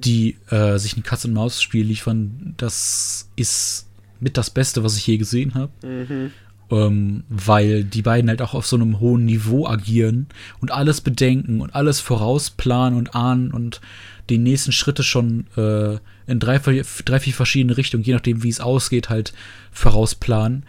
[0.01, 2.52] die äh, sich ein Katz-und-Maus-Spiel liefern.
[2.59, 3.89] Das ist
[4.20, 6.31] mit das Beste, was ich je gesehen habe Mhm.
[6.70, 10.26] ähm, weil die beiden halt auch auf so einem hohen Niveau agieren
[10.60, 13.81] und alles bedenken und alles vorausplanen und ahnen und
[14.30, 18.60] die nächsten Schritte schon äh, in drei, drei, vier verschiedene Richtungen, je nachdem, wie es
[18.60, 19.32] ausgeht, halt
[19.70, 20.64] vorausplanen.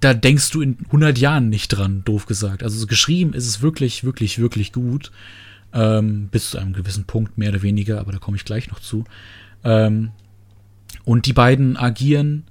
[0.00, 2.62] Da denkst du in 100 Jahren nicht dran, doof gesagt.
[2.62, 5.10] Also so geschrieben ist es wirklich, wirklich, wirklich gut.
[5.72, 8.80] Ähm, bis zu einem gewissen Punkt, mehr oder weniger, aber da komme ich gleich noch
[8.80, 9.04] zu.
[9.64, 10.10] Ähm,
[11.04, 12.44] und die beiden agieren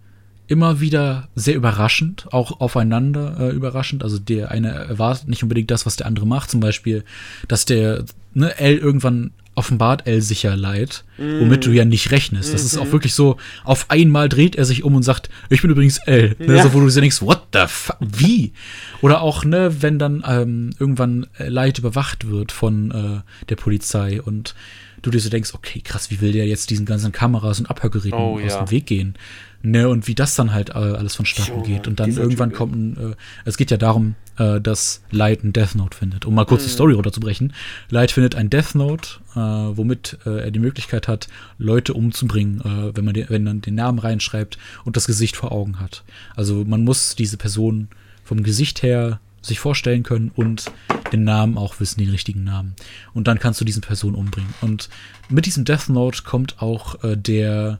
[0.47, 4.03] immer wieder sehr überraschend, auch aufeinander äh, überraschend.
[4.03, 6.51] Also der eine erwartet nicht unbedingt das, was der andere macht.
[6.51, 7.03] Zum Beispiel,
[7.47, 11.39] dass der ne, L irgendwann offenbart L sicher leid, mm.
[11.39, 12.53] womit du ja nicht rechnest.
[12.53, 12.67] Das mm -hmm.
[12.67, 12.91] ist auch mhm.
[12.91, 16.35] wirklich so, auf einmal dreht er sich um und sagt, ich bin übrigens L.
[16.39, 16.63] Ne, ja.
[16.63, 18.53] so, wo du dir denkst, what the fuck, wie?
[19.01, 24.55] Oder auch, ne, wenn dann ähm, irgendwann Leid überwacht wird von äh, der Polizei und
[25.01, 28.19] du dir so denkst, okay, krass, wie will der jetzt diesen ganzen Kameras und Abhörgeräten
[28.19, 28.63] oh, aus ja.
[28.63, 29.15] dem Weg gehen?
[29.61, 31.87] Ne, und wie das dann halt äh, alles vonstatten geht.
[31.87, 33.15] Und dann irgendwann Typ, kommt ein, äh,
[33.45, 36.25] es geht ja darum, äh, dass Light ein Death Note findet.
[36.25, 36.67] Um mal kurz mhm.
[36.67, 37.53] die Story runterzubrechen.
[37.89, 42.95] Light findet ein Death Note, äh, womit äh, er die Möglichkeit hat, Leute umzubringen, äh,
[42.95, 46.03] wenn man den, wenn man den Namen reinschreibt und das Gesicht vor Augen hat.
[46.35, 47.89] Also man muss diese Person
[48.23, 50.65] vom Gesicht her sich vorstellen können und
[51.11, 52.75] den Namen auch wissen, den richtigen Namen.
[53.13, 54.53] Und dann kannst du diese Person umbringen.
[54.61, 54.89] Und
[55.29, 57.79] mit diesem Death Note kommt auch äh, der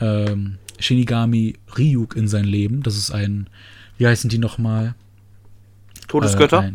[0.00, 2.82] ähm, Shinigami Ryuk in sein Leben.
[2.82, 3.48] Das ist ein,
[3.96, 4.94] wie heißen die nochmal?
[6.08, 6.64] Todesgötter?
[6.64, 6.72] Äh,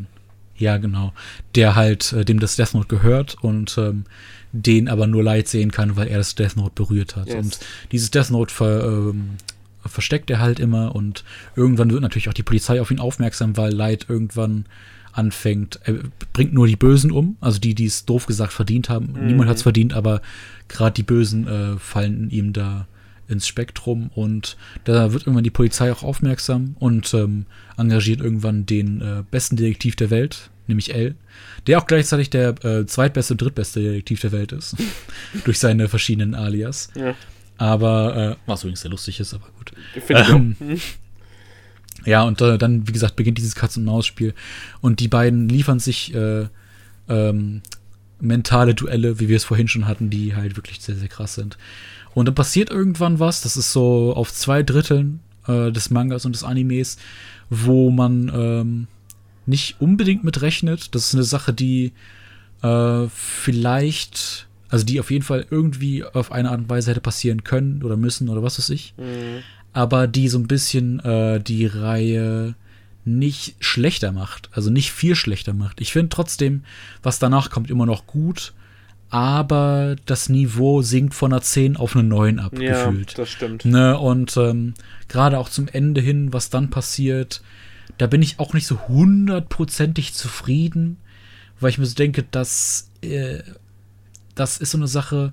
[0.55, 1.13] ja, genau.
[1.55, 4.05] Der halt, äh, dem das Death Note gehört und ähm,
[4.51, 7.27] den aber nur Light sehen kann, weil er das Death Note berührt hat.
[7.27, 7.35] Yes.
[7.35, 7.59] Und
[7.91, 9.31] dieses Death Note ver, ähm,
[9.85, 11.23] versteckt er halt immer und
[11.55, 14.65] irgendwann wird natürlich auch die Polizei auf ihn aufmerksam, weil Light irgendwann
[15.11, 15.95] anfängt, er
[16.33, 19.13] bringt nur die Bösen um, also die, die es doof gesagt verdient haben.
[19.13, 19.27] Mhm.
[19.27, 20.21] Niemand hat es verdient, aber
[20.67, 22.87] gerade die Bösen äh, fallen ihm da
[23.27, 27.45] ins Spektrum und da wird irgendwann die Polizei auch aufmerksam und ähm,
[27.77, 31.15] engagiert irgendwann den äh, besten Detektiv der Welt, nämlich L,
[31.67, 34.75] der auch gleichzeitig der äh, zweitbeste und drittbeste Detektiv der Welt ist,
[35.45, 36.89] durch seine verschiedenen Alias.
[36.95, 37.15] Ja.
[37.57, 39.71] Aber, äh, was übrigens sehr lustig ist, aber gut.
[40.09, 40.55] Ähm,
[42.05, 44.33] ja, und äh, dann, wie gesagt, beginnt dieses Katz-und-Maus-Spiel
[44.81, 46.47] und die beiden liefern sich äh,
[47.07, 47.61] ähm,
[48.19, 51.57] mentale Duelle, wie wir es vorhin schon hatten, die halt wirklich sehr, sehr krass sind.
[52.13, 56.33] Und dann passiert irgendwann was, das ist so auf zwei Dritteln äh, des Mangas und
[56.35, 56.97] des Animes,
[57.49, 58.87] wo man ähm,
[59.45, 60.93] nicht unbedingt mit rechnet.
[60.95, 61.93] Das ist eine Sache, die
[62.61, 67.43] äh, vielleicht, also die auf jeden Fall irgendwie auf eine Art und Weise hätte passieren
[67.43, 68.93] können oder müssen oder was weiß ich.
[68.97, 69.41] Mhm.
[69.73, 72.55] Aber die so ein bisschen äh, die Reihe
[73.05, 75.81] nicht schlechter macht, also nicht viel schlechter macht.
[75.81, 76.63] Ich finde trotzdem,
[77.01, 78.53] was danach kommt, immer noch gut
[79.13, 83.15] aber das Niveau sinkt von einer 10 auf eine 9 ab, ja, gefühlt.
[83.15, 83.63] das stimmt.
[83.63, 84.73] Ne, und ähm,
[85.07, 87.43] gerade auch zum Ende hin, was dann passiert,
[87.99, 90.97] da bin ich auch nicht so hundertprozentig zufrieden,
[91.59, 93.43] weil ich mir so denke, dass äh,
[94.33, 95.31] das ist so eine Sache,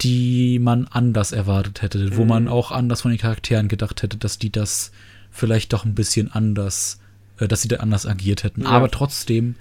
[0.00, 2.16] die man anders erwartet hätte, mhm.
[2.16, 4.90] wo man auch anders von den Charakteren gedacht hätte, dass die das
[5.30, 6.98] vielleicht doch ein bisschen anders,
[7.36, 8.62] äh, dass sie da anders agiert hätten.
[8.62, 8.68] Ja.
[8.68, 9.56] Aber trotzdem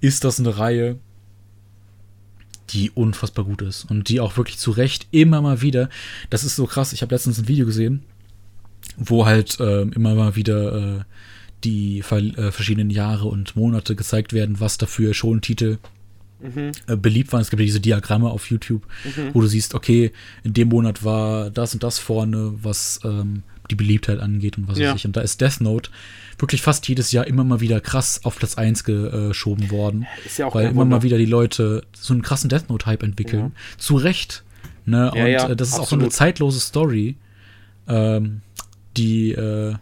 [0.00, 0.98] ist das eine Reihe,
[2.70, 5.88] die unfassbar gut ist und die auch wirklich zu Recht immer mal wieder,
[6.30, 8.02] das ist so krass, ich habe letztens ein Video gesehen,
[8.96, 11.00] wo halt äh, immer mal wieder äh,
[11.64, 15.78] die äh, verschiedenen Jahre und Monate gezeigt werden, was dafür schon Titel
[16.40, 16.72] mhm.
[16.86, 17.40] Äh, beliebt waren.
[17.40, 19.34] Es gibt ja diese Diagramme auf YouTube, mhm.
[19.34, 20.12] wo du siehst, okay,
[20.44, 24.78] in dem Monat war das und das vorne, was ähm, die Beliebtheit angeht und was
[24.78, 24.90] ja.
[24.90, 25.06] weiß ich.
[25.06, 25.90] Und da ist Death Note
[26.38, 30.06] wirklich fast jedes Jahr immer mal wieder krass auf Platz 1 geschoben worden.
[30.24, 30.96] Ist ja auch weil immer Wunder.
[30.96, 33.52] mal wieder die Leute so einen krassen Death Note-Hype entwickeln.
[33.54, 33.78] Ja.
[33.78, 34.44] Zu Recht.
[34.84, 35.12] Ne?
[35.14, 35.86] Ja, und ja, äh, das ist absolut.
[35.86, 37.16] auch so eine zeitlose Story,
[37.88, 38.40] ähm,
[38.96, 39.74] die äh,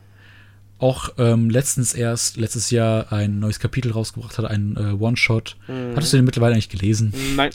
[0.79, 5.57] auch ähm, letztens erst, letztes Jahr ein neues Kapitel rausgebracht hat, ein äh, One-Shot.
[5.69, 5.93] Mhm.
[5.95, 7.15] Hattest du den mittlerweile eigentlich gelesen?
[7.37, 7.51] Nein.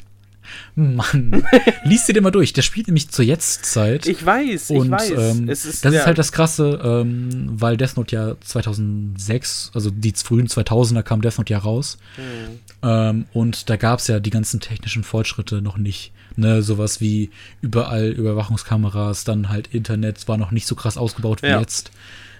[0.75, 1.43] Mann,
[1.83, 2.53] liest dir den mal durch.
[2.53, 4.07] Der spielt nämlich zur Jetztzeit.
[4.07, 5.11] Ich weiß, und, ich weiß.
[5.11, 10.47] Ähm, das ist halt das Krasse, ähm, weil Death Note ja 2006, also die frühen
[10.47, 11.97] 2000er kam Death Note ja raus.
[12.17, 12.59] Mhm.
[12.83, 16.11] Ähm, und da gab es ja die ganzen technischen Fortschritte noch nicht.
[16.37, 21.47] Ne, sowas wie überall Überwachungskameras, dann halt Internet war noch nicht so krass ausgebaut wie
[21.47, 21.59] ja.
[21.59, 21.91] jetzt.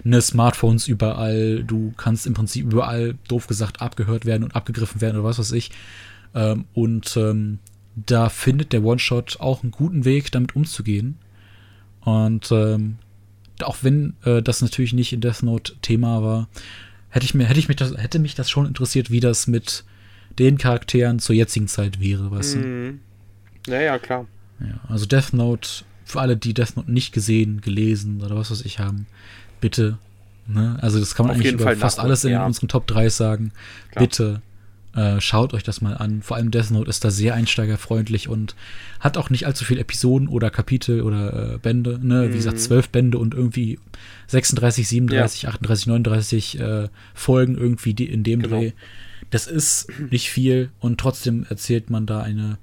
[0.02, 5.18] Ne, Smartphones überall, du kannst im Prinzip überall, doof gesagt, abgehört werden und abgegriffen werden
[5.18, 5.70] oder was weiß ich.
[6.34, 7.58] Ähm, und ähm,
[7.94, 11.18] da findet der One-Shot auch einen guten Weg, damit umzugehen.
[12.00, 12.96] Und ähm,
[13.62, 16.48] auch wenn äh, das natürlich nicht in Death Note Thema war,
[17.10, 19.84] hätte ich mir, hätte ich mich das, hätte mich das schon interessiert, wie das mit
[20.38, 23.00] den Charakteren zur jetzigen Zeit wäre, weißt mhm.
[23.66, 23.72] du?
[23.72, 24.26] Ja, ja, klar.
[24.60, 28.62] Ja, also Death Note, für alle, die Death Note nicht gesehen, gelesen oder was weiß
[28.62, 29.06] ich haben,
[29.60, 29.98] bitte.
[30.46, 30.76] Ne?
[30.80, 32.44] Also das kann man Auf eigentlich über Fall fast alles in ja.
[32.44, 33.52] unseren Top 3 sagen.
[33.90, 34.04] Klar.
[34.04, 34.42] Bitte
[34.94, 36.22] äh, schaut euch das mal an.
[36.22, 38.54] Vor allem Death Note ist da sehr einsteigerfreundlich und
[39.00, 41.98] hat auch nicht allzu viele Episoden oder Kapitel oder äh, Bände.
[42.02, 42.30] Ne?
[42.30, 42.62] Wie gesagt, mhm.
[42.62, 43.78] zwölf Bände und irgendwie
[44.26, 45.48] 36, 37, ja.
[45.48, 48.58] 38, 39 äh, Folgen irgendwie die, in dem genau.
[48.58, 48.72] Dreh.
[49.30, 52.58] Das ist nicht viel und trotzdem erzählt man da eine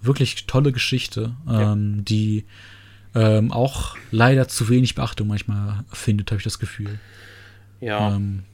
[0.00, 2.02] wirklich tolle Geschichte, ähm, ja.
[2.02, 2.44] die
[3.14, 6.98] ähm, auch leider zu wenig Beachtung manchmal findet, habe ich das Gefühl.
[7.80, 8.14] Ja.
[8.14, 8.44] Ähm,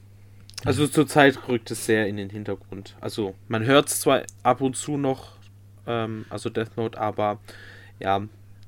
[0.65, 2.95] also zurzeit rückt es sehr in den Hintergrund.
[3.01, 5.33] Also man hört es zwar ab und zu noch,
[5.87, 7.39] ähm, also Death Note, aber
[7.99, 8.21] ja,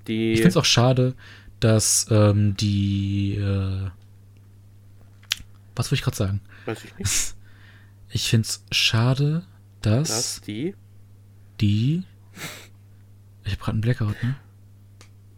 [0.07, 0.33] die.
[0.33, 1.15] Ich finde es auch schade,
[1.59, 3.35] dass ähm, die.
[3.35, 3.89] Äh,
[5.75, 6.41] was wollte ich gerade sagen?
[6.65, 7.35] Weiß ich nicht.
[8.15, 9.43] Ich finde es schade,
[9.81, 10.09] dass.
[10.09, 10.75] Dass die.
[11.59, 12.03] Die.
[13.43, 14.35] Ich habe gerade einen Blackout, ne?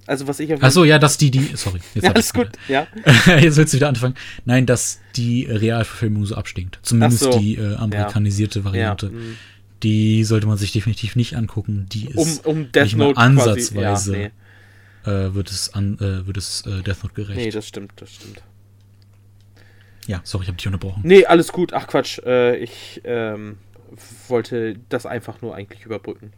[0.08, 1.80] Also was ich auf Achso, ja, dass die, die, sorry.
[1.96, 2.88] Jetzt ja, alles gut, ja.
[3.40, 4.16] jetzt willst du wieder anfangen.
[4.46, 6.80] Nein, dass die Realverfilmung so abstinkt.
[6.84, 7.40] Zumindest so.
[7.40, 8.66] die äh, amerikanisierte ja.
[8.66, 9.08] Variante.
[9.08, 9.12] Ja.
[9.12, 9.38] Mhm.
[9.84, 11.88] Die sollte man sich definitiv nicht angucken.
[11.92, 13.74] Die ist um, um Death nicht Note ansatzweise
[14.14, 14.32] quasi,
[15.06, 15.12] nee.
[15.12, 17.38] äh, wird es, an, äh, wird es äh, Death Note gerecht.
[17.38, 18.42] Nee, das stimmt, das stimmt.
[20.08, 21.02] Ja, sorry, ich habe dich unterbrochen.
[21.04, 21.74] Nee, alles gut.
[21.74, 23.58] Ach Quatsch, äh, ich ähm,
[24.28, 26.32] wollte das einfach nur eigentlich überbrücken.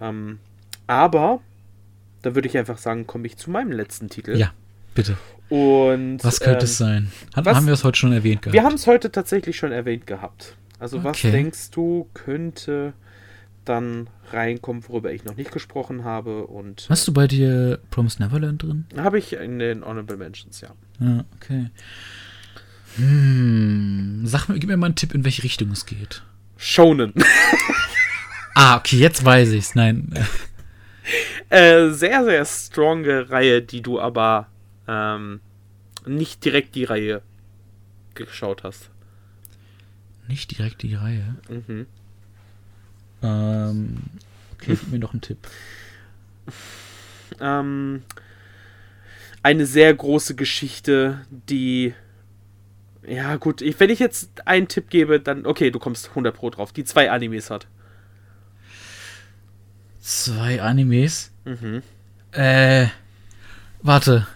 [0.00, 0.40] Ähm,
[0.88, 1.40] aber
[2.22, 4.36] da würde ich einfach sagen, komme ich zu meinem letzten Titel.
[4.36, 4.52] Ja,
[4.94, 5.16] bitte.
[5.48, 7.12] Und was könnte ähm, es sein?
[7.34, 8.54] Hat, was, haben wir es heute schon erwähnt gehabt?
[8.54, 10.56] Wir haben es heute tatsächlich schon erwähnt gehabt.
[10.78, 11.06] Also okay.
[11.06, 12.94] was denkst du könnte
[13.64, 18.62] dann reinkommen, worüber ich noch nicht gesprochen habe und Hast du bei dir Promise Neverland
[18.62, 18.86] drin?
[18.96, 20.70] Habe ich in den Honorable Mentions, ja.
[21.00, 21.70] Ja, okay.
[22.96, 26.22] Hm, sag mir, gib mir mal einen Tipp, in welche Richtung es geht.
[26.56, 27.14] Shonen.
[28.54, 29.74] ah, okay, jetzt weiß ich's.
[29.74, 30.12] Nein.
[31.48, 34.48] Äh, sehr, sehr stronge Reihe, die du aber
[34.86, 35.40] ähm,
[36.06, 37.22] nicht direkt die Reihe
[38.14, 38.90] geschaut hast.
[40.28, 41.36] Nicht direkt die Reihe?
[41.48, 41.86] Mhm.
[43.22, 44.02] Ähm,
[44.54, 45.38] okay, gib mir noch einen Tipp.
[47.40, 48.02] Ähm,
[49.42, 51.94] eine sehr große Geschichte, die.
[53.06, 55.46] Ja, gut, wenn ich jetzt einen Tipp gebe, dann.
[55.46, 56.72] Okay, du kommst 100 Pro drauf.
[56.72, 57.66] Die zwei Animes hat.
[60.02, 61.30] Zwei Animes?
[61.44, 61.82] Mhm.
[62.32, 62.88] Äh,
[63.82, 64.26] warte.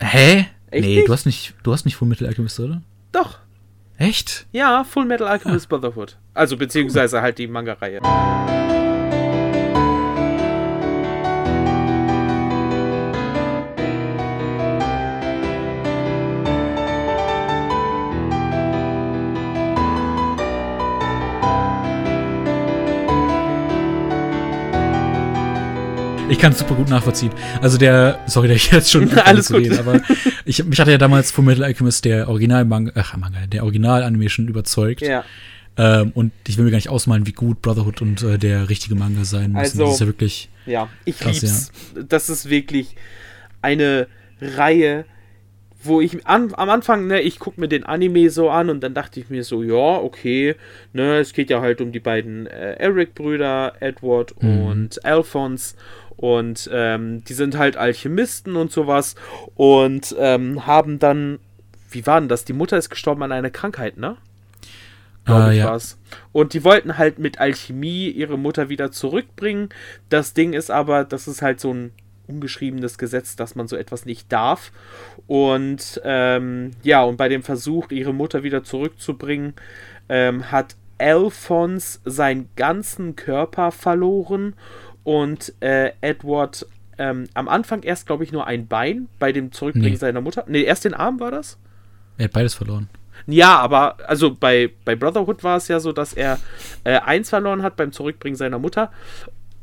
[0.00, 0.46] Hä?
[0.72, 1.08] Echt nee, nicht?
[1.08, 2.82] du hast nicht, du hast nicht Full Metal Alchemist, oder?
[3.12, 3.38] Doch.
[3.98, 4.46] Echt?
[4.50, 5.76] Ja, Full Metal Alchemist ah.
[5.76, 6.16] Brotherhood.
[6.34, 7.22] Also beziehungsweise cool.
[7.22, 8.00] halt die Manga-Reihe.
[26.32, 27.30] Ich kann es super gut nachvollziehen.
[27.60, 30.00] Also der, sorry, der ich jetzt schon alles gut, reden, aber
[30.46, 34.02] ich, mich hatte ja damals Full Metal Alchemist der Original Manga, ach Manga, der Original
[34.02, 35.02] Animation überzeugt.
[35.02, 35.24] Ja.
[35.76, 38.94] Ähm, und ich will mir gar nicht ausmalen, wie gut Brotherhood und äh, der richtige
[38.94, 39.78] Manga sein müssen.
[39.78, 40.48] Also, das ist ja wirklich.
[40.64, 41.72] Ja, ich krass, lieb's.
[41.94, 42.02] Ja.
[42.08, 42.96] Das ist wirklich
[43.60, 44.06] eine
[44.40, 45.04] Reihe,
[45.82, 48.94] wo ich an, am Anfang, ne, ich gucke mir den Anime so an und dann
[48.94, 50.54] dachte ich mir so, ja, okay,
[50.94, 54.62] ne, es geht ja halt um die beiden äh, Eric-Brüder, Edward mhm.
[54.62, 55.74] und Alphonse
[56.22, 59.16] und ähm, die sind halt Alchemisten und sowas
[59.56, 61.40] und ähm, haben dann,
[61.90, 62.44] wie war denn das?
[62.44, 64.16] Die Mutter ist gestorben an einer Krankheit, ne?
[65.24, 65.72] Glaube ah, ich ja.
[65.72, 65.98] was.
[66.30, 69.70] Und die wollten halt mit Alchemie ihre Mutter wieder zurückbringen.
[70.10, 71.90] Das Ding ist aber, das ist halt so ein
[72.28, 74.70] ungeschriebenes Gesetz, dass man so etwas nicht darf.
[75.26, 79.54] Und ähm, ja, und bei dem Versuch, ihre Mutter wieder zurückzubringen,
[80.08, 84.54] ähm, hat Alphonse seinen ganzen Körper verloren
[85.04, 86.66] und äh, Edward
[86.98, 89.96] ähm, am Anfang erst, glaube ich, nur ein Bein bei dem Zurückbringen nee.
[89.96, 90.44] seiner Mutter.
[90.46, 91.58] Ne, erst den Arm war das?
[92.18, 92.88] Er hat beides verloren.
[93.26, 96.38] Ja, aber also bei, bei Brotherhood war es ja so, dass er
[96.84, 98.90] äh, eins verloren hat beim Zurückbringen seiner Mutter.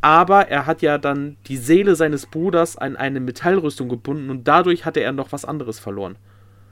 [0.02, 4.86] Aber er hat ja dann die Seele seines Bruders an eine Metallrüstung gebunden und dadurch
[4.86, 6.16] hatte er noch was anderes verloren.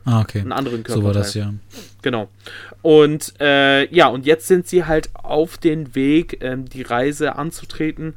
[0.06, 0.40] Ah, okay.
[0.40, 1.02] Einen anderen Körper.
[1.02, 1.54] So war das, ja.
[2.02, 2.30] Genau.
[2.82, 8.14] Und äh, ja, und jetzt sind sie halt auf den Weg, ähm, die Reise anzutreten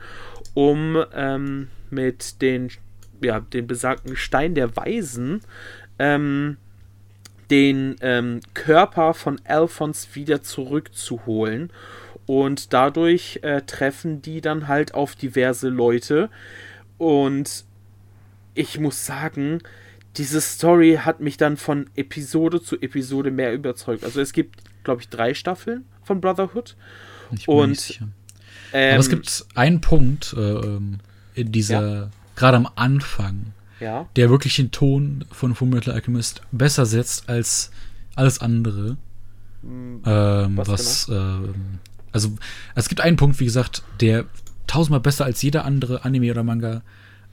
[0.54, 2.70] um ähm, mit den,
[3.22, 5.42] ja, den besagten Stein der Weisen
[5.98, 6.56] ähm,
[7.50, 11.72] den ähm, Körper von Alphons wieder zurückzuholen.
[12.26, 16.30] Und dadurch äh, treffen die dann halt auf diverse Leute.
[16.96, 17.64] Und
[18.54, 19.60] ich muss sagen,
[20.16, 24.04] diese Story hat mich dann von Episode zu Episode mehr überzeugt.
[24.04, 26.76] Also es gibt, glaube ich, drei Staffeln von Brotherhood.
[27.32, 28.00] Ich und.
[28.72, 30.98] Ähm, Aber es gibt einen Punkt äh, ähm,
[31.34, 32.10] in dieser, ja.
[32.36, 34.08] gerade am Anfang, ja.
[34.16, 37.70] der wirklich den Ton von Fullmetal Alchemist besser setzt als
[38.14, 38.96] alles andere.
[39.62, 41.44] Hm, ähm, was, was genau?
[41.44, 41.48] äh,
[42.12, 42.36] also
[42.74, 44.24] es gibt einen Punkt, wie gesagt, der
[44.66, 46.82] tausendmal besser als jeder andere Anime oder Manga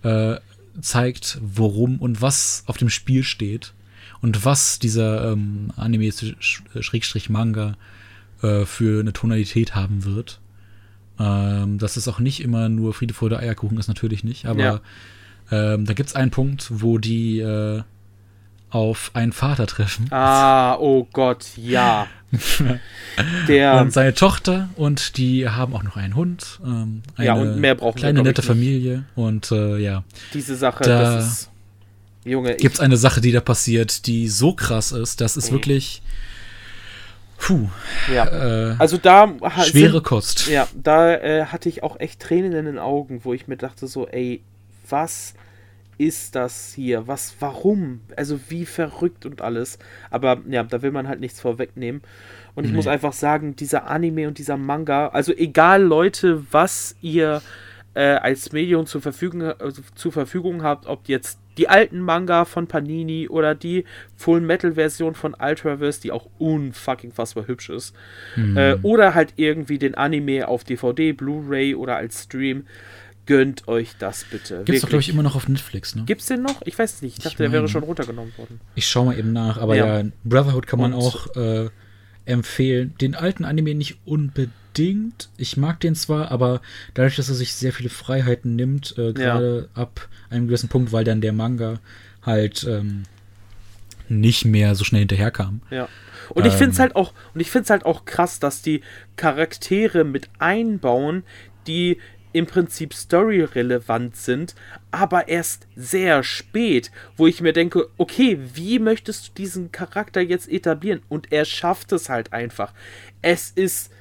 [0.04, 0.38] äh,
[0.82, 3.74] zeigt, worum und was auf dem Spiel steht
[4.22, 7.76] und was dieser ähm, Anime-Manga
[8.42, 10.40] äh, für eine Tonalität haben wird.
[11.20, 14.82] Ähm, dass es auch nicht immer nur Friede, Freude, Eierkuchen ist, natürlich nicht, aber
[15.50, 17.82] Ähm, da gibt es einen Punkt, wo die äh,
[18.70, 20.08] auf einen Vater treffen.
[20.12, 22.08] Ah, oh Gott, ja.
[23.48, 26.60] Der, und seine Tochter und die haben auch noch einen Hund.
[26.66, 28.42] Ähm, eine Ja, und mehr brauchen wir, kleine ich, nette.
[28.42, 29.06] Familie.
[29.16, 30.04] Und äh, ja,
[30.34, 31.50] diese Sache, Da das ist.
[32.26, 35.56] Junge, gibt es eine Sache, die da passiert, die so krass ist, das ist Mhm.
[35.56, 36.02] wirklich
[37.38, 37.68] puh,
[38.14, 38.72] ja.
[38.72, 39.34] äh, Also da
[39.64, 40.48] schwere sind, Kost.
[40.48, 43.88] Ja, da äh, hatte ich auch echt Tränen in den Augen, wo ich mir dachte
[43.88, 44.42] so, ey,
[44.90, 45.34] was
[45.98, 47.08] ist das hier?
[47.08, 48.02] Was, warum?
[48.16, 49.80] Also wie verrückt und alles.
[50.12, 52.02] Aber ja, da will man halt nichts vorwegnehmen.
[52.54, 52.76] Und ich Nee.
[52.78, 57.42] muss einfach sagen, dieser Anime und dieser Manga, also egal Leute, was ihr
[57.96, 62.68] äh, als Medium zur Verfügung, also zur Verfügung habt, ob jetzt die alten Manga von
[62.68, 63.86] Panini oder die
[64.16, 67.94] Full Metal Version von Ultraverse, die auch unfucking fassbar hübsch ist,
[68.36, 68.58] Hm.
[68.58, 72.66] äh, oder halt irgendwie den Anime auf DVD, Blu-ray oder als Stream,
[73.26, 74.62] gönnt euch das bitte.
[74.64, 76.04] Gibt's doch, glaube ich, immer noch auf Netflix, ne?
[76.06, 76.62] Gibt's den noch?
[76.66, 77.18] Ich weiß es nicht.
[77.18, 78.62] Ich dachte, Ich der wäre schon runtergenommen worden.
[78.76, 80.00] Ich schau mal eben nach, aber Ja.
[80.00, 81.70] ja, Brotherhood kann man Und- auch äh,
[82.26, 82.94] empfehlen.
[83.02, 84.52] Den alten Anime nicht unbedingt.
[85.38, 86.62] Ich mag den zwar, aber
[86.94, 91.04] dadurch, dass er sich sehr viele Freiheiten nimmt, äh, gerade ab einem gewissen Punkt, weil
[91.04, 91.80] dann der Manga
[92.24, 93.04] halt ähm,
[94.10, 95.62] nicht mehr so schnell hinterherkam.
[95.70, 95.88] Ja.
[96.30, 96.84] Und ich finde es Ähm.
[96.84, 98.82] halt auch, und ich finde es halt auch krass, dass die
[99.16, 101.24] Charaktere mit einbauen,
[101.68, 102.00] die
[102.34, 104.54] im Prinzip storyrelevant sind,
[104.92, 110.50] aber erst sehr spät, wo ich mir denke, okay, wie möchtest du diesen Charakter jetzt
[110.50, 111.02] etablieren?
[111.10, 112.74] Und er schafft es halt einfach.
[113.22, 113.92] Es ist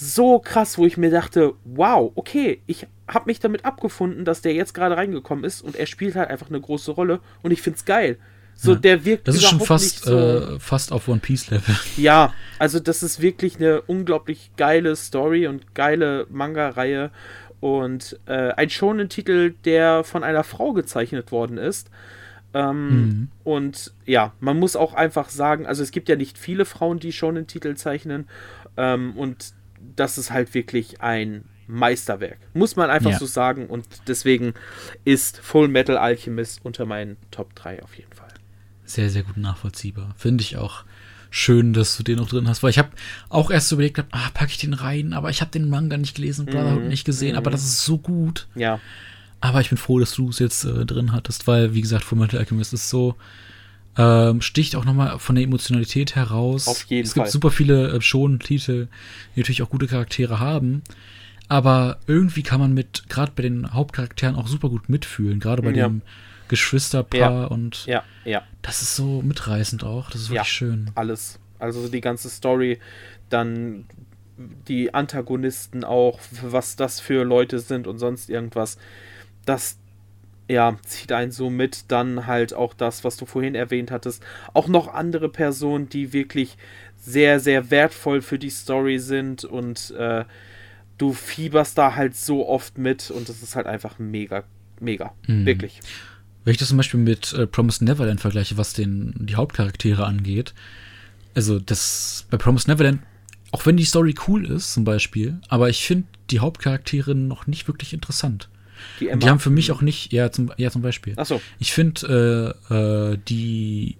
[0.00, 4.54] so krass, wo ich mir dachte, wow, okay, ich habe mich damit abgefunden, dass der
[4.54, 7.84] jetzt gerade reingekommen ist und er spielt halt einfach eine große Rolle und ich find's
[7.84, 8.16] geil.
[8.54, 8.78] So, Ja.
[8.78, 11.74] der wirkt Das ist schon fast, so, äh, fast auf One Piece Level.
[11.96, 17.10] ja, also das ist wirklich eine unglaublich geile Story und geile Manga-Reihe
[17.58, 21.90] und äh, ein Shonen-Titel, der von einer Frau gezeichnet worden ist.
[22.54, 23.28] Ähm, Mhm.
[23.42, 27.12] Und ja, man muss auch einfach sagen, also es gibt ja nicht viele Frauen, die
[27.12, 28.28] Shonen-Titel zeichnen
[28.76, 29.54] ähm, und
[29.96, 32.38] das ist halt wirklich ein Meisterwerk.
[32.54, 33.18] Muss man einfach Ja.
[33.18, 34.54] so sagen und deswegen
[35.04, 38.28] ist Full Metal Alchemist unter meinen Top 3 auf jeden Fall.
[38.84, 40.14] Sehr, sehr gut nachvollziehbar.
[40.16, 40.84] Finde ich auch
[41.30, 42.88] schön, dass du den noch drin hast, weil ich habe
[43.28, 46.46] auch erst überlegt, ah, packe ich den rein, aber ich habe den Manga nicht gelesen,
[46.46, 48.48] Brotherhood Mhm, nicht gesehen, aber das ist so gut.
[48.54, 48.80] Ja,
[49.40, 52.40] Aber ich bin froh, dass du es jetzt äh, drin hattest, weil, wie gesagt, Fullmetal
[52.40, 53.14] Alchemist ist so,
[53.98, 56.68] ähm, sticht auch nochmal von der Emotionalität heraus.
[56.68, 57.32] Auf jeden es gibt Fall.
[57.32, 58.86] super viele äh, Shonen-Titel,
[59.34, 60.82] die natürlich auch gute Charaktere haben,
[61.48, 65.70] aber irgendwie kann man mit, gerade bei den Hauptcharakteren auch super gut mitfühlen, gerade bei
[65.72, 65.88] Ja.
[65.88, 66.02] dem
[66.48, 67.44] Geschwisterpaar Ja.
[67.46, 68.42] und ja, ja.
[68.62, 70.44] das ist so mitreißend auch, das ist wirklich Ja.
[70.44, 70.90] schön.
[70.94, 71.38] alles.
[71.58, 72.78] Also die ganze Story,
[73.30, 73.84] dann
[74.68, 78.78] die Antagonisten auch, was das für Leute sind und sonst irgendwas.
[79.44, 79.76] Das
[80.48, 81.84] ja, zieht einen so mit.
[81.88, 84.22] Dann halt auch das, was du vorhin erwähnt hattest.
[84.54, 86.56] Auch noch andere Personen, die wirklich
[86.96, 90.24] sehr, sehr wertvoll für die Story sind und äh,
[90.98, 94.44] du fieberst da halt so oft mit und das ist halt einfach mega,
[94.80, 95.14] mega.
[95.26, 95.46] Mhm.
[95.46, 95.80] Wirklich.
[96.44, 100.54] Wenn ich das zum Beispiel mit äh, Promised Neverland vergleiche, was den, die Hauptcharaktere angeht,
[101.34, 103.00] also das bei Promised Neverland,
[103.52, 107.68] auch wenn die Story cool ist zum Beispiel, aber ich finde die Hauptcharaktere noch nicht
[107.68, 108.48] wirklich interessant.
[109.00, 111.14] Die, Die haben für mich auch nicht, ja zum, ja, zum Beispiel.
[111.16, 112.74] Achso, Ich finde äh,
[113.12, 113.96] äh, die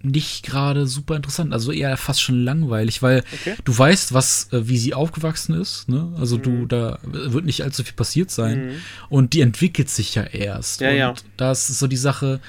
[0.00, 3.56] nicht gerade super interessant, also eher fast schon langweilig, weil okay.
[3.64, 6.12] du weißt, was, äh, wie sie aufgewachsen ist, ne?
[6.16, 6.68] Also du, Mhm.
[6.68, 8.66] da wird nicht allzu viel passiert sein.
[8.66, 8.72] Mhm.
[9.08, 10.80] Und die entwickelt sich ja erst.
[10.80, 11.14] Ja, und ja.
[11.36, 12.40] das ist so die Sache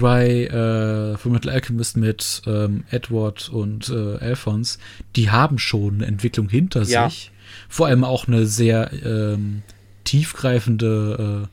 [0.00, 4.78] bei äh, Fullmetal Alchemist mit ähm, Edward und äh, Alphonse.
[5.16, 7.10] Die haben schon eine Entwicklung hinter Ja.
[7.10, 7.30] sich.
[7.68, 9.62] Vor allem auch eine sehr ähm,
[10.12, 11.48] tiefgreifende äh,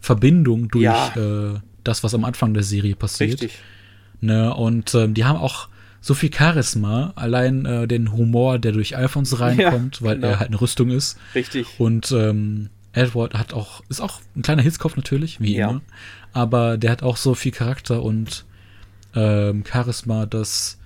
[0.00, 1.12] Verbindung durch Ja.
[1.16, 3.42] äh, das, was am Anfang der Serie passiert.
[3.42, 3.58] Richtig.
[4.20, 4.54] Ne?
[4.54, 5.68] Und ähm, die haben auch
[6.00, 10.28] so viel Charisma, allein äh, den Humor, der durch Alphonse reinkommt, weil genau.
[10.28, 11.18] er halt eine Rüstung ist.
[11.34, 11.66] Richtig.
[11.78, 15.70] Und ähm, Edward hat auch, ist auch ein kleiner Hitzkopf natürlich, wie Ja.
[15.70, 15.80] immer.
[16.32, 18.46] Aber der hat auch so viel Charakter und
[19.14, 20.78] ähm, Charisma, dass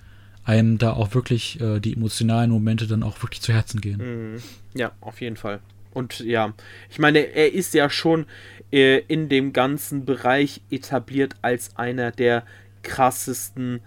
[0.43, 4.33] einem da auch wirklich äh, die emotionalen Momente dann auch wirklich zu Herzen gehen.
[4.33, 4.41] Mhm.
[4.73, 5.59] Ja, auf jeden Fall.
[5.95, 6.53] Und ja,
[6.91, 8.25] ich meine, er ist ja schon
[8.71, 12.43] äh, in dem ganzen Bereich etabliert als einer der
[12.83, 13.79] krassesten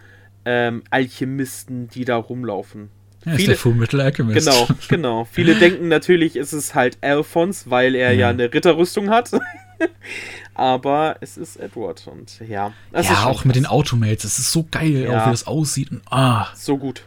[0.44, 2.88] ähm, Alchemisten, die da rumlaufen.
[3.24, 4.46] Ist viele- der Fullmetal Alchemist.
[4.46, 5.24] Genau, genau.
[5.30, 8.28] Viele denken natürlich, ist es halt Alphonse, weil er ja, Ja.
[8.30, 9.30] eine Ritterrüstung hat.
[10.54, 12.72] Aber es ist Edward und ja.
[12.92, 13.72] ist ja, auch mit den krass.
[13.72, 14.24] Automates.
[14.24, 15.22] Es ist so geil, Ja.
[15.22, 15.90] auch wie das aussieht.
[15.90, 17.04] Und, ah, So gut.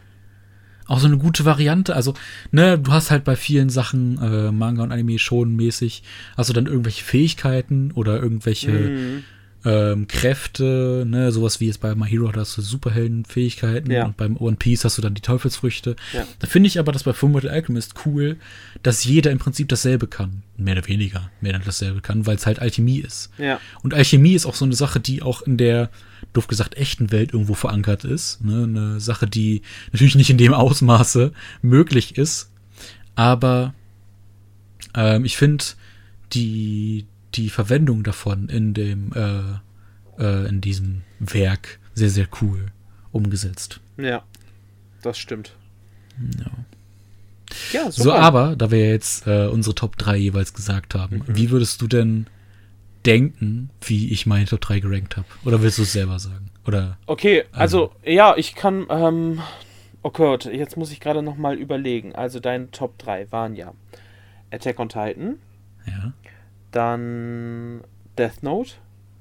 [0.92, 1.96] Auch so eine gute Variante.
[1.96, 2.12] Also,
[2.50, 6.02] ne, du hast halt bei vielen Sachen, äh, Manga und Anime schon mäßig,
[6.36, 9.24] hast du dann irgendwelche Fähigkeiten oder irgendwelche Mhm.
[9.64, 14.06] Ähm, Kräfte, ne, sowas wie jetzt bei My Hero, hast du Superheldenfähigkeiten Ja.
[14.06, 15.94] und beim One Piece hast du dann die Teufelsfrüchte.
[16.12, 16.26] Ja.
[16.40, 18.36] Da finde ich aber das bei Fullmetal Alchemist cool,
[18.82, 20.42] dass jeder im Prinzip dasselbe kann.
[20.56, 23.30] Mehr oder weniger, mehr oder dasselbe kann, weil es halt Alchemie ist.
[23.38, 23.60] Ja.
[23.82, 25.90] Und Alchemie ist auch so eine Sache, die auch in der,
[26.32, 28.44] doof gesagt, echten Welt irgendwo verankert ist.
[28.44, 28.64] Ne?
[28.64, 29.62] Eine Sache, die
[29.92, 31.32] natürlich nicht in dem Ausmaße
[31.62, 32.50] möglich ist.
[33.14, 33.74] Aber
[34.94, 35.64] ähm, ich finde
[36.32, 42.66] die, die Verwendung davon in dem, äh, äh, in diesem Werk sehr, sehr cool
[43.10, 43.80] umgesetzt.
[43.96, 44.22] Ja.
[45.02, 45.52] Das stimmt.
[46.38, 46.50] Ja.
[47.72, 51.36] Ja, So, aber, da wir jetzt äh, unsere Top 3 jeweils gesagt haben, Mhm.
[51.36, 52.26] wie würdest du denn
[53.04, 55.26] denken, wie ich meine Top 3 gerankt habe?
[55.44, 56.50] Oder willst du es selber sagen?
[56.66, 59.40] Oder Okay, also, ja, ich kann, ähm,
[60.02, 62.14] oh Gott, jetzt muss ich gerade noch mal überlegen.
[62.14, 63.72] Also, deine Top 3 waren ja
[64.50, 65.36] Attack on Titan,
[65.86, 66.12] ja,
[66.72, 67.82] dann
[68.18, 68.72] Death Note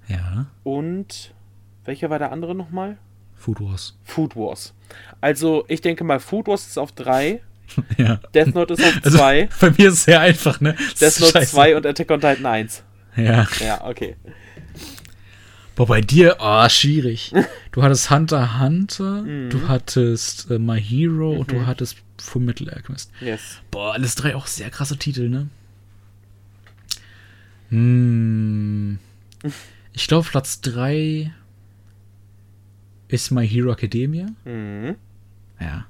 [0.08, 1.34] ja, und
[1.86, 2.98] welcher war der andere nochmal?
[3.36, 3.98] Food Wars.
[4.04, 4.74] Food Wars.
[5.22, 7.42] Also, ich denke mal, Food Wars ist auf 3,
[7.98, 8.20] ja.
[8.34, 10.76] Death Note ist auf Also, 2, bei mir ist es sehr einfach, ne?
[11.00, 11.52] Death Note scheiße.
[11.52, 12.84] 2 und Attack on Titan 1.
[13.16, 13.48] Ja.
[13.60, 14.16] Ja, okay.
[15.76, 17.34] Boah, bei dir, oh, schwierig.
[17.72, 19.50] Du hattest Hunter Hunter, Mhm.
[19.50, 23.10] du hattest äh, My Hero und du hattest Full Metal Alchemist.
[23.22, 23.60] Yes.
[23.72, 25.48] Boah, alles drei auch sehr krasse Titel, ne?
[27.72, 29.00] Hm.
[29.94, 31.34] Ich glaube, Platz 3
[33.08, 34.28] ist My Hero Academia.
[34.46, 34.96] Mhm.
[35.60, 35.86] Ja.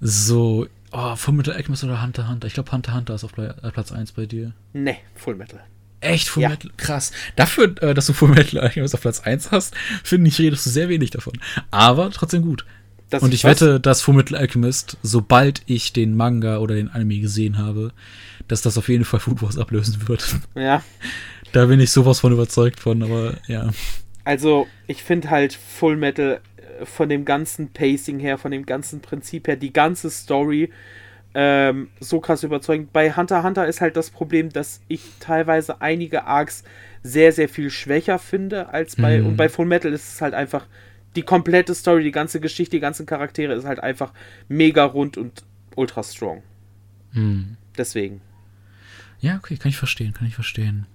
[0.00, 2.46] So, oh, Full Metal Alchemist oder Hunter Hunter.
[2.46, 4.52] Ich glaube, Hunter Hunter ist auf äh, Platz 1 bei dir.
[4.72, 5.60] Ne, Full Metal.
[6.00, 6.50] Echt, Full Ja.
[6.50, 6.70] Metal?
[6.76, 7.12] Krass.
[7.36, 10.70] Dafür, äh, dass du Full Metal Alchemist auf Platz 1 hast, finde ich, redest du
[10.70, 11.34] sehr wenig davon.
[11.70, 12.66] Aber trotzdem gut.
[13.10, 13.52] Das Und ich was?
[13.60, 17.92] wette, dass Full Metal Alchemist, sobald ich den Manga oder den Anime gesehen habe,
[18.48, 20.36] dass das auf jeden Fall Food Wars ablösen wird.
[20.54, 20.82] Ja,
[21.52, 23.70] da bin ich sowas von überzeugt von, aber ja.
[24.24, 29.00] also ich finde halt Full Metal äh, von dem ganzen Pacing her, von dem ganzen
[29.00, 30.70] Prinzip her, die ganze Story
[31.34, 32.92] ähm, so krass überzeugend.
[32.92, 36.62] Bei Hunter x Hunter ist halt das Problem, dass ich teilweise einige Arcs
[37.02, 39.20] sehr, sehr viel schwächer finde als bei.
[39.20, 39.26] Mhm.
[39.26, 40.66] Und bei Full Metal ist es halt einfach
[41.16, 44.12] die komplette Story, die ganze Geschichte, die ganzen Charaktere ist halt einfach
[44.48, 45.44] mega rund und
[45.76, 46.42] ultra strong.
[47.12, 47.56] Hm.
[47.76, 48.20] Deswegen.
[49.20, 50.86] Ja, okay, kann ich verstehen, kann ich verstehen.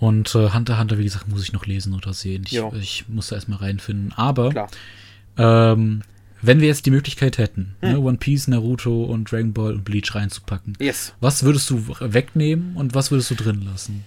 [0.00, 2.44] Und äh, Hunter Hunter, wie gesagt, muss ich noch lesen oder sehen.
[2.46, 2.72] Ich, Jo.
[2.80, 4.12] ich muss da erstmal reinfinden.
[4.16, 4.68] Aber
[5.36, 6.02] ähm,
[6.40, 7.92] wenn wir jetzt die Möglichkeit hätten, Hm.
[7.92, 11.14] ne, One Piece, Naruto und Dragon Ball und Bleach reinzupacken, Yes.
[11.20, 14.04] was würdest du wegnehmen und was würdest du drin lassen?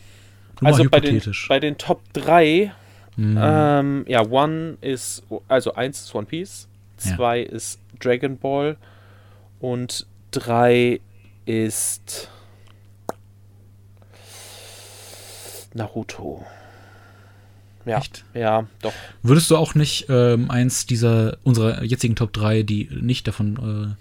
[0.62, 1.48] Nur Also bei den, hypothetisch.
[1.50, 2.72] bei den Top 3
[3.18, 6.70] Hm, Ähm, ja, One ist, also eins ist One Piece,
[7.04, 7.18] Ja.
[7.18, 8.78] zwei ist Dragon Ball
[9.60, 11.02] und drei
[11.46, 12.30] ist
[15.74, 16.46] Naruto.
[17.86, 18.24] Ja, Echt?
[18.34, 18.94] ja, doch.
[19.24, 23.98] Würdest du auch nicht ähm, eins dieser unserer jetzigen Top 3, die nicht davon,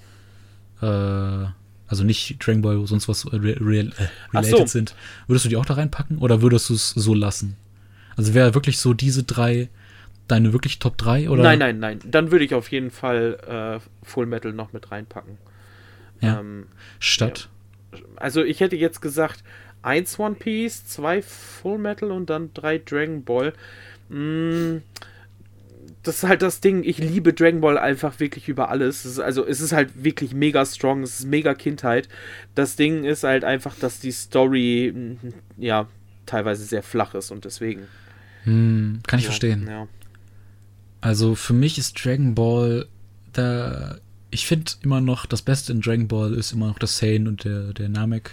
[0.82, 1.46] äh, äh,
[1.86, 3.90] also nicht Dragon Ball, sonst was äh, äh,
[4.32, 4.66] related so.
[4.66, 4.94] sind,
[5.28, 7.56] würdest du die auch da reinpacken oder würdest du es so lassen?
[8.16, 9.70] Also wäre wirklich so diese drei
[10.30, 11.42] deine wirklich Top 3 oder?
[11.42, 12.00] Nein, nein, nein.
[12.04, 15.38] Dann würde ich auf jeden Fall äh, Full Metal noch mit reinpacken.
[16.20, 16.40] Ja.
[16.40, 16.66] Ähm,
[16.98, 17.48] Statt.
[18.16, 19.42] also ich hätte jetzt gesagt,
[19.82, 23.52] eins One Piece, zwei Full Metal und dann drei Dragon Ball.
[24.08, 24.78] Mm,
[26.02, 29.04] das ist halt das Ding, ich liebe Dragon Ball einfach wirklich über alles.
[29.04, 32.08] Es ist, also es ist halt wirklich mega strong, es ist mega Kindheit.
[32.54, 35.16] Das Ding ist halt einfach, dass die Story mm,
[35.58, 35.88] ja
[36.26, 37.82] teilweise sehr flach ist und deswegen.
[38.44, 39.66] Hm, kann ich ja, verstehen.
[39.68, 39.88] Ja.
[41.00, 42.86] Also für mich ist Dragon Ball
[43.32, 43.98] da.
[44.32, 47.44] Ich finde immer noch, das Beste in Dragon Ball ist immer noch das Sane und
[47.44, 48.30] der, der Namek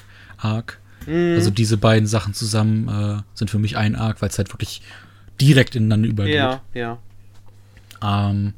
[1.07, 4.53] Mm, Also diese beiden Sachen zusammen äh, sind für mich ein Arc, weil es halt
[4.53, 4.81] wirklich
[5.41, 6.35] direkt ineinander übergeht.
[6.35, 6.97] ja, ja.
[8.01, 8.53] Ähm,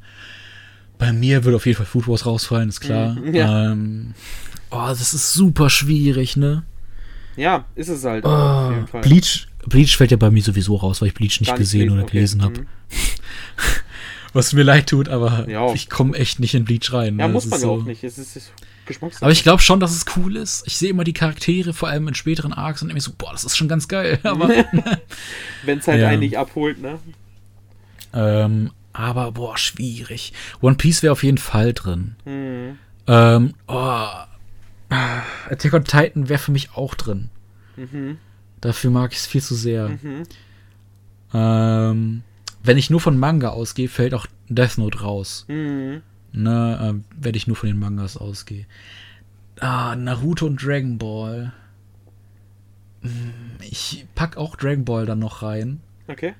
[0.97, 3.13] bei mir würde auf jeden Fall Food Wars rausfallen, ist klar.
[3.13, 3.71] Mhm, ja.
[3.71, 4.13] Ähm,
[4.69, 6.63] oh, das ist super schwierig, ne?
[7.37, 8.25] Ja, ist es halt.
[8.25, 8.73] Oh.
[9.01, 12.03] Bleach, Bleach fällt ja bei mir sowieso raus, weil ich Bleach nicht Gar gesehen oder
[12.03, 12.11] okay.
[12.13, 12.61] gelesen habe.
[12.61, 12.67] Mhm.
[14.33, 15.73] Was mir leid tut, aber Ja.
[15.73, 17.17] ich komme echt nicht in Bleach rein.
[17.19, 17.33] Ja, ne?
[17.33, 18.03] muss Das man ja so- auch nicht.
[18.03, 18.51] Es ist, ist
[18.85, 19.23] Geschmackssache.
[19.25, 20.63] Aber ich glaube schon, dass es cool ist.
[20.67, 23.43] Ich sehe immer die Charaktere, vor allem in späteren Arcs, und denke so, boah, das
[23.43, 24.19] ist schon ganz geil.
[24.23, 24.47] Aber,
[25.63, 26.09] Wenn es halt Ja.
[26.09, 26.99] einen nicht abholt, ne?
[28.13, 30.33] ähm, aber boah, schwierig.
[30.61, 32.15] One Piece wäre auf jeden Fall drin.
[32.25, 32.77] Mhm.
[33.07, 34.07] Ähm, oh,
[35.49, 37.29] Attack on Titan wäre für mich auch drin.
[37.77, 38.17] Mhm.
[38.61, 39.89] Dafür mag ich es viel zu sehr.
[39.89, 40.23] Mhm.
[41.33, 42.23] Ähm,
[42.63, 45.45] wenn ich nur von Manga ausgehe, fällt auch Death Note raus.
[45.47, 46.01] Mhm.
[46.31, 48.65] ne, äh, werde ich nur von den Mangas ausgehen.
[49.59, 51.53] Ah, Naruto und Dragon Ball.
[53.01, 53.11] Hm,
[53.61, 55.79] Ich pack auch Dragon Ball dann noch rein.
[56.07, 56.33] Okay.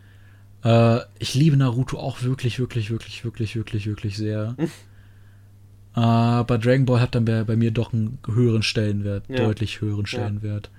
[0.64, 4.56] Äh, ich liebe Naruto auch wirklich, wirklich, wirklich, wirklich, wirklich, wirklich sehr.
[5.94, 9.38] Aber Dragon Ball hat dann bei, bei mir doch einen höheren Stellenwert, Ja.
[9.38, 10.70] deutlich höheren Stellenwert.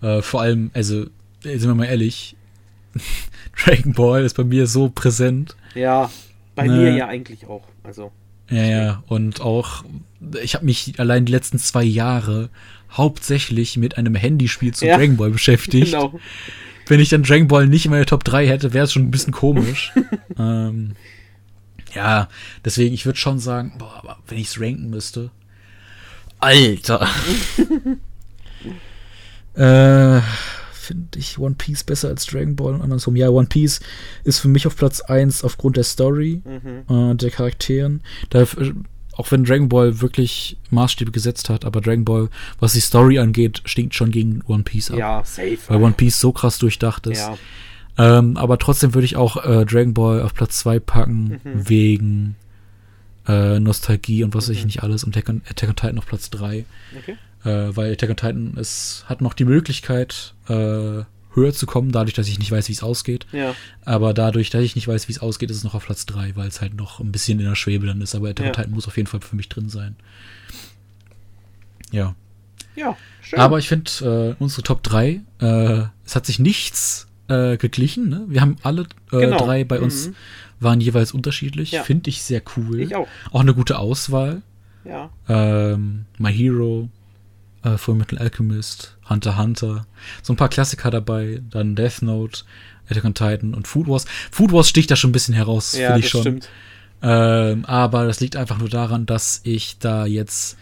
[0.00, 1.02] Äh, vor allem, also,
[1.44, 2.36] äh, sind wir mal ehrlich,
[3.64, 5.56] Dragon Ball ist bei mir so präsent.
[5.74, 6.10] Ja,
[6.54, 6.76] bei Ne.
[6.76, 7.64] mir ja eigentlich auch.
[7.84, 8.12] Also,
[8.50, 9.84] Ja, ja, und auch,
[10.42, 12.48] ich habe mich allein die letzten zwei Jahre
[12.90, 14.96] hauptsächlich mit einem Handyspiel zu Ja.
[14.96, 15.92] Dragon Ball beschäftigt.
[15.92, 16.18] genau.
[16.86, 19.10] Wenn ich dann Dragon Ball nicht in meiner Top 3 hätte, wäre es schon ein
[19.10, 19.92] bisschen komisch.
[20.38, 20.92] ähm,
[21.94, 22.28] ja,
[22.64, 25.30] deswegen, ich würde schon sagen, boah, aber wenn ich es ranken müsste.
[26.40, 27.06] Alter.
[29.54, 30.20] äh,
[30.88, 33.14] Finde ich One Piece besser als Dragon Ball und andersrum.
[33.14, 33.80] Ja, One Piece
[34.24, 37.10] ist für mich auf Platz 1 aufgrund der Story Mhm.
[37.12, 38.00] äh, der Charakteren.
[38.30, 38.46] Da, äh,
[39.12, 42.28] auch wenn Dragon Ball wirklich Maßstäbe gesetzt hat, aber Dragon Ball,
[42.60, 44.98] was die Story angeht, stinkt schon gegen One Piece ab.
[44.98, 45.58] Ja, safe.
[45.68, 47.18] Weil One Piece so krass durchdacht ist.
[47.20, 47.36] Ja,
[48.00, 51.68] Ähm, aber trotzdem würde ich auch äh, Dragon Ball auf Platz 2 packen, Mhm.
[51.68, 52.36] wegen
[53.26, 55.04] äh, Nostalgie und was weiß ich nicht alles.
[55.04, 56.64] Und Attack on, Attack on Titan auf Platz 3.
[56.96, 57.16] okay.
[57.44, 61.04] Äh, weil Attack on Titan ist, hat noch die Möglichkeit, äh,
[61.34, 63.26] höher zu kommen, dadurch, dass ich nicht weiß, wie es ausgeht.
[63.32, 63.54] Ja,
[63.84, 66.34] Aber dadurch, dass ich nicht weiß, wie es ausgeht, ist es noch auf Platz 3,
[66.34, 68.14] weil es halt noch ein bisschen in der Schwebe dann ist.
[68.16, 68.52] Aber Attack on Ja.
[68.54, 69.94] Titan muss auf jeden Fall für mich drin sein.
[71.90, 72.14] Ja.
[72.76, 73.38] ja, schön.
[73.38, 78.08] Aber ich finde, äh, unsere Top 3, äh, es hat sich nichts äh, geglichen.
[78.08, 78.24] Ne?
[78.28, 78.82] Wir haben alle
[79.12, 79.38] äh, Genau.
[79.38, 80.14] drei bei uns Mhm.
[80.60, 81.72] waren jeweils unterschiedlich.
[81.72, 81.82] Ja.
[81.82, 82.80] Finde ich sehr cool.
[82.80, 83.06] ich auch.
[83.30, 84.42] Auch eine gute Auswahl.
[84.84, 86.88] Ja, Ähm, My Hero,
[87.64, 89.86] äh, Fullmetal Alchemist, Hunter x Hunter.
[90.22, 91.42] So ein paar Klassiker dabei.
[91.50, 92.40] Dann Death Note,
[92.88, 94.04] Attack on Titan und Food Wars.
[94.30, 96.20] Food Wars sticht da schon ein bisschen heraus, ja finde ich schon.
[96.22, 96.48] stimmt.
[97.00, 100.56] Ähm, aber das liegt einfach nur daran, dass ich da jetzt,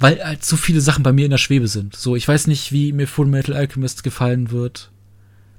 [0.00, 1.94] weil halt so viele Sachen bei mir in der Schwebe sind.
[1.94, 4.90] So, ich weiß nicht, wie mir Full Metal Alchemist gefallen wird,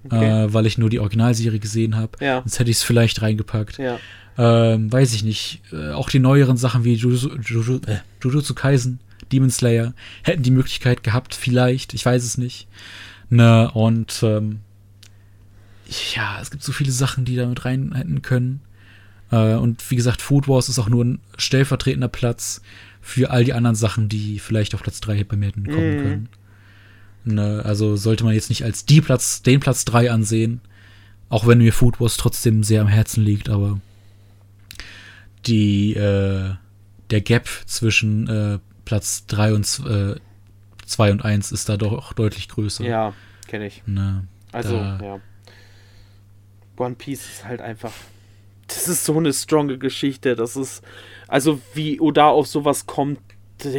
[0.03, 0.45] Okay.
[0.45, 2.13] äh, weil ich nur die Originalserie gesehen habe.
[2.25, 2.39] Ja.
[2.41, 3.77] Sonst hätte ich es vielleicht reingepackt.
[3.77, 3.99] Ja,
[4.37, 5.61] Ähm, weiß ich nicht.
[5.71, 8.99] Äh, auch die neueren Sachen wie Jujutsu, Juju, äh, Jujutsu Kaisen,
[9.31, 9.93] Demon Slayer
[10.23, 11.93] hätten die Möglichkeit gehabt, vielleicht.
[11.93, 12.67] Ich weiß es nicht.
[13.29, 14.59] Ne, und ähm,
[16.15, 18.61] ja, es gibt so viele Sachen, die da mit rein hätten können.
[19.31, 22.61] Äh, und wie gesagt, Food Wars ist auch nur ein stellvertretender Platz
[23.01, 26.01] für all die anderen Sachen, die vielleicht auf Platz 3 bei mir hätten kommen Mhm.
[26.01, 26.29] können.
[27.23, 30.59] Ne, also sollte man jetzt nicht als die Platz, den Platz 3 ansehen,
[31.29, 33.79] auch wenn mir Food Wars trotzdem sehr am Herzen liegt, aber
[35.45, 36.53] die, äh,
[37.09, 38.59] der Gap zwischen äh,
[38.91, 42.83] Platz 3 und 2 und 1 ist da doch deutlich größer.
[42.83, 43.13] ja,
[43.47, 43.83] kenne ich.
[43.85, 45.21] Ne, Also, ja.
[46.75, 47.93] One Piece ist halt einfach.
[48.67, 50.35] Das ist so eine stronge Geschichte.
[50.35, 50.83] Das ist.
[51.29, 53.19] Also, wie Oda auf sowas kommt,
[53.63, 53.69] I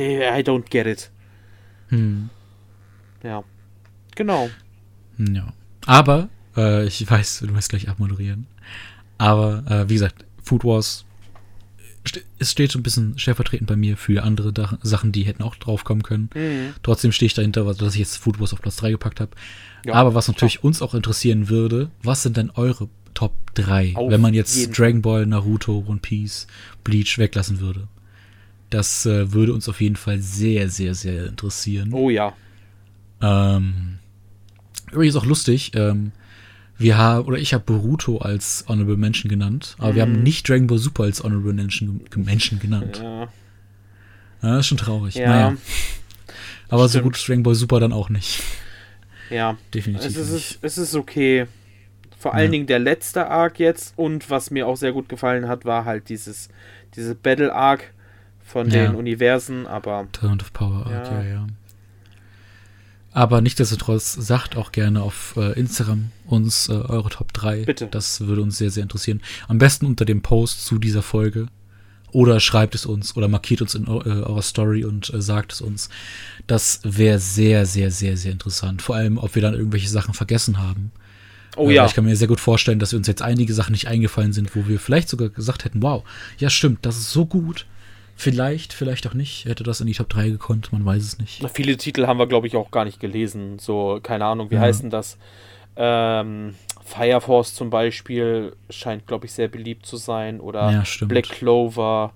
[0.40, 1.10] don't get it.
[1.89, 2.30] hm,
[3.22, 3.44] Ja.
[4.16, 4.48] Genau.
[5.18, 5.52] ja.
[5.84, 8.47] Aber, äh, ich weiß, du wirst gleich abmoderieren.
[9.18, 11.05] Aber, äh, wie gesagt, Food Wars,
[12.38, 15.54] es steht so ein bisschen stellvertretend bei mir für andere Dach Sachen, die hätten auch
[15.54, 16.30] draufkommen können.
[16.34, 16.74] Mhm.
[16.82, 19.30] Trotzdem stehe ich dahinter, dass ich jetzt Food Wars auf Platz 3 gepackt habe.
[19.84, 24.10] Ja, Aber was natürlich uns auch interessieren würde, was sind denn eure Top 3, Auf
[24.10, 26.46] wenn man jetzt Dragon Ball, Naruto, One Piece,
[26.82, 27.88] Bleach weglassen würde?
[28.70, 31.92] Das äh, würde uns auf jeden Fall sehr, sehr, sehr interessieren.
[31.92, 32.32] Oh ja.
[33.20, 33.98] Ähm,
[34.90, 36.12] übrigens auch lustig, ähm,
[36.82, 40.22] wir haben, oder ich habe Boruto als Honorable Mention genannt, aber wir haben Mhm.
[40.22, 43.00] nicht Dragon Ball Super als Honorable Mention, Mention genannt.
[43.02, 43.22] Ja.
[43.22, 43.28] Ja,
[44.56, 45.14] das ist schon traurig.
[45.14, 45.28] Ja.
[45.28, 45.56] Naja.
[46.68, 47.04] Aber so stimmt.
[47.04, 48.42] gut ist Dragon Ball Super dann auch nicht.
[49.30, 49.56] Ja.
[49.74, 50.59] Definitiv Es ist, nicht.
[50.62, 51.46] es ist okay.
[52.18, 52.50] Vor allen Ja.
[52.52, 56.09] Dingen der letzte Arc jetzt und was mir auch sehr gut gefallen hat, war halt
[56.09, 56.48] dieses,
[56.94, 57.92] diese Battle Arc
[58.44, 58.86] von Ja.
[58.86, 61.46] den Universen, aber Tournament of Power Arc, ja, Ja.
[63.12, 67.64] Aber nichtsdestotrotz sagt auch gerne auf äh, Instagram uns äh, eure Top 3.
[67.64, 67.89] Bitte.
[67.90, 69.20] Das würde uns sehr, sehr interessieren.
[69.48, 71.48] Am besten unter dem Post zu dieser Folge.
[72.10, 75.60] Oder schreibt es uns oder markiert uns in äh, eurer Story und äh, sagt es
[75.60, 75.89] uns.
[76.47, 78.82] Das wäre sehr, sehr, sehr, sehr interessant.
[78.82, 80.93] Vor allem, ob wir dann irgendwelche Sachen vergessen haben.
[81.56, 81.86] oh Äh, ja.
[81.86, 84.68] Ich kann mir sehr gut vorstellen, dass uns jetzt einige Sachen nicht eingefallen sind, wo
[84.68, 86.05] wir vielleicht sogar gesagt hätten, wow,
[86.39, 87.66] ja stimmt, das ist so gut.
[88.22, 91.44] Vielleicht, vielleicht auch nicht, hätte das in die Top 3 gekonnt, man weiß es nicht.
[91.54, 93.58] Viele Titel haben wir, glaube ich, auch gar nicht gelesen.
[93.58, 94.60] So, keine Ahnung, wie Ja.
[94.60, 95.18] heißen das?
[95.74, 96.54] Ähm,
[96.84, 100.38] Fire Force zum Beispiel scheint, glaube ich, sehr beliebt zu sein.
[100.38, 100.84] Oder Ja.
[101.06, 102.12] Black Clover.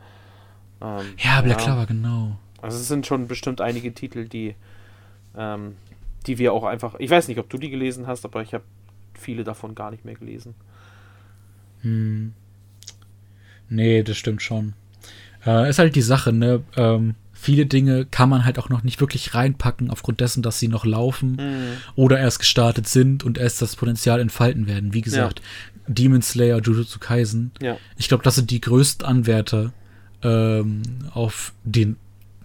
[0.80, 2.38] Ähm, Ja, Black Clover, genau.
[2.62, 4.54] Also es sind schon bestimmt einige Titel, die,
[5.36, 5.74] ähm,
[6.28, 6.94] die wir auch einfach.
[7.00, 8.64] Ich weiß nicht, ob du die gelesen hast, aber ich habe
[9.14, 10.54] viele davon gar nicht mehr gelesen.
[11.82, 12.32] Hm.
[13.68, 14.74] Nee, das stimmt schon.
[15.46, 16.62] Äh, ist halt die Sache, ne?
[16.76, 20.68] Ähm, viele Dinge kann man halt auch noch nicht wirklich reinpacken, aufgrund dessen, dass sie
[20.68, 21.76] noch laufen Mhm.
[21.94, 24.92] oder erst gestartet sind und erst das Potenzial entfalten werden.
[24.94, 25.42] Wie gesagt,
[25.86, 27.52] Demon Slayer, Jujutsu Kaisen.
[27.60, 27.76] Ja.
[27.96, 29.72] Ich glaube, das sind die größten Anwärter
[30.22, 30.82] ähm,
[31.12, 31.96] auf den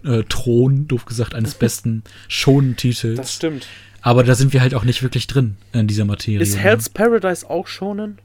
[0.04, 3.16] äh, Thron, doof gesagt, eines besten Shonen-Titels.
[3.16, 3.66] Das stimmt.
[4.02, 6.40] Aber da sind wir halt auch nicht wirklich drin in dieser Materie.
[6.40, 6.60] Ist ne?
[6.60, 8.18] Hell's Paradise auch schonen?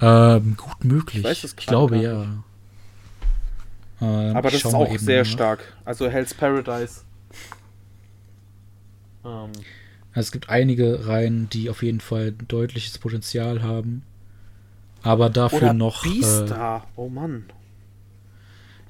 [0.00, 1.18] Ähm, gut möglich.
[1.18, 2.26] Ich weiß ich glaube, ja.
[4.00, 5.30] Ähm, Aber das ist auch eben sehr nach.
[5.30, 5.72] stark.
[5.84, 7.02] Also Hell's Paradise.
[9.24, 9.50] Ähm,
[10.12, 14.02] Also es gibt einige Reihen, die auf jeden Fall deutliches Potenzial haben.
[15.02, 16.04] Aber dafür oder noch.
[16.04, 16.86] Äh, Beastar.
[16.96, 17.44] oh Mann.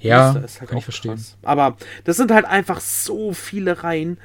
[0.01, 1.15] ja, halt kann ich verstehen.
[1.15, 1.37] krass.
[1.43, 4.19] Aber das sind halt einfach so viele Reihen,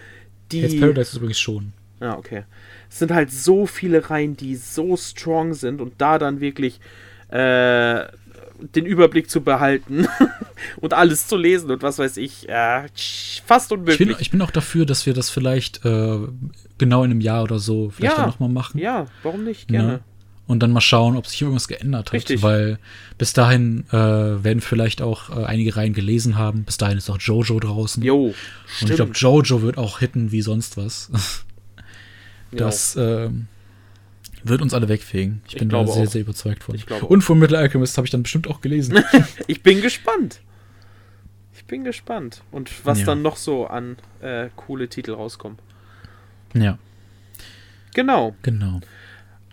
[0.52, 0.62] die.
[0.62, 1.74] Hell's Paradise ist übrigens schon.
[1.99, 2.44] Ja, okay.
[2.90, 6.80] Es sind halt so viele Reihen, die so strong sind und da dann wirklich
[7.30, 8.06] äh,
[8.76, 10.07] den Überblick zu behalten
[10.82, 12.84] und alles zu lesen und was weiß ich, äh,
[13.45, 13.98] fast Ich unmöglich.
[13.98, 16.18] bin, ich bin auch dafür, dass wir das vielleicht äh,
[16.77, 18.26] genau in einem Jahr oder so vielleicht Ja.
[18.26, 18.77] nochmal machen.
[18.80, 19.69] ja, warum nicht?
[19.69, 19.77] Ne?
[19.77, 19.99] Gerne.
[20.48, 22.14] Und dann mal schauen, ob sich irgendwas geändert hat.
[22.14, 22.44] Richtig.
[22.44, 22.77] Weil
[23.18, 23.94] bis dahin äh,
[24.44, 26.65] werden vielleicht auch äh, einige Reihen gelesen haben.
[26.65, 28.03] Bis dahin ist auch Jojo draußen.
[28.03, 28.36] Jo, Und
[28.80, 29.18] ich glaube, stimmt.
[29.18, 31.10] Jojo wird auch hitten wie sonst was.
[32.52, 33.48] Das ähm,
[34.48, 35.42] wird uns alle wegfegen.
[35.48, 36.08] Ich Ich bin da sehr, auch.
[36.08, 36.76] sehr überzeugt von.
[37.08, 39.04] Und von Metal Alchemist habe ich dann bestimmt auch gelesen.
[39.48, 40.40] Ich bin gespannt.
[41.54, 42.42] Ich bin gespannt.
[42.52, 43.06] Und was Ja.
[43.08, 45.58] dann noch so an äh, coole Titel rauskommen.
[46.54, 46.78] ja,
[47.94, 48.36] Genau.
[48.42, 48.82] genau.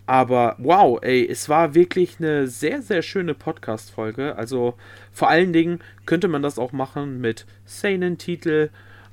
[0.04, 4.36] Aber wow, ey, es war wirklich eine sehr, sehr schöne Podcast-Folge.
[4.36, 4.74] Also
[5.12, 8.70] vor allen Dingen könnte man das auch machen mit Seinen-Titel.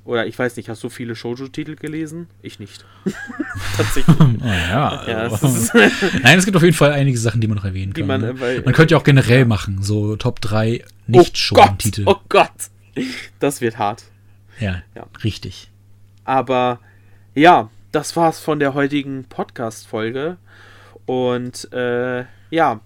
[0.10, 2.28] Oder ich weiß nicht, hast du viele Shoujo-Titel gelesen?
[2.42, 2.84] Ich nicht.
[3.78, 4.16] Tatsächlich.
[4.20, 5.08] Oh, ja.
[5.08, 5.48] Ja, also.
[6.24, 8.08] Nein, es gibt auf jeden Fall einige Sachen, die man noch erwähnen Die kann.
[8.08, 8.30] man, ne?
[8.32, 11.78] äh, weil- man könnte ja auch generell machen, so Top 3 oh nicht schon Gott,
[11.78, 12.04] Titel.
[12.08, 12.50] oh Gott.
[13.40, 14.06] Das wird hart.
[14.60, 15.06] Ja, Ja.
[15.24, 15.70] richtig.
[16.26, 16.80] Aber
[17.36, 20.38] ja, das war's von der heutigen Podcast-Folge.
[21.06, 22.80] Und äh, ja,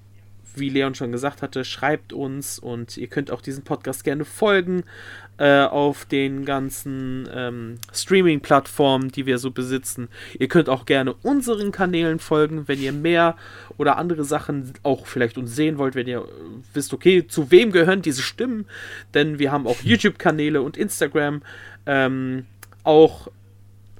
[0.55, 4.83] wie Leon schon gesagt hatte, schreibt uns und ihr könnt auch diesen Podcast gerne folgen
[5.37, 10.07] äh, auf den ganzen ähm, Streaming-Plattformen, die wir so besitzen.
[10.37, 13.35] Ihr könnt auch gerne unseren Kanälen folgen, wenn ihr mehr
[13.77, 16.25] oder andere Sachen auch vielleicht uns sehen wollt, wenn ihr äh,
[16.73, 18.65] wisst, okay, zu wem gehören diese Stimmen,
[19.13, 21.41] denn wir haben auch YouTube-Kanäle und Instagram.
[21.85, 22.45] Ähm,
[22.83, 23.27] auch,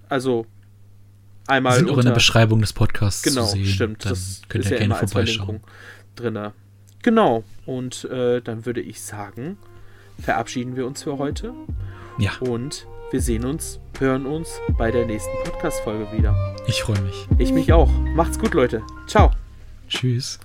[0.09, 0.45] also
[1.47, 3.65] einmal sind auch in der unter- Beschreibung des Podcasts Genau, zu sehen.
[3.65, 4.05] stimmt.
[4.05, 5.61] Dann Das könnt ihr ja gerne vorbeischauen.
[6.15, 6.51] Verlinkung drin.
[7.01, 7.43] Genau.
[7.65, 9.57] Und äh, dann würde ich sagen,
[10.19, 11.53] verabschieden wir uns für heute.
[12.17, 12.31] Ja.
[12.39, 16.55] Und wir sehen uns, hören uns bei der nächsten Podcast-Folge wieder.
[16.67, 17.27] Ich freue mich.
[17.37, 17.89] Ich mich auch.
[18.15, 18.81] Macht's gut, Leute.
[19.07, 19.31] Ciao.
[19.87, 20.39] Tschüss.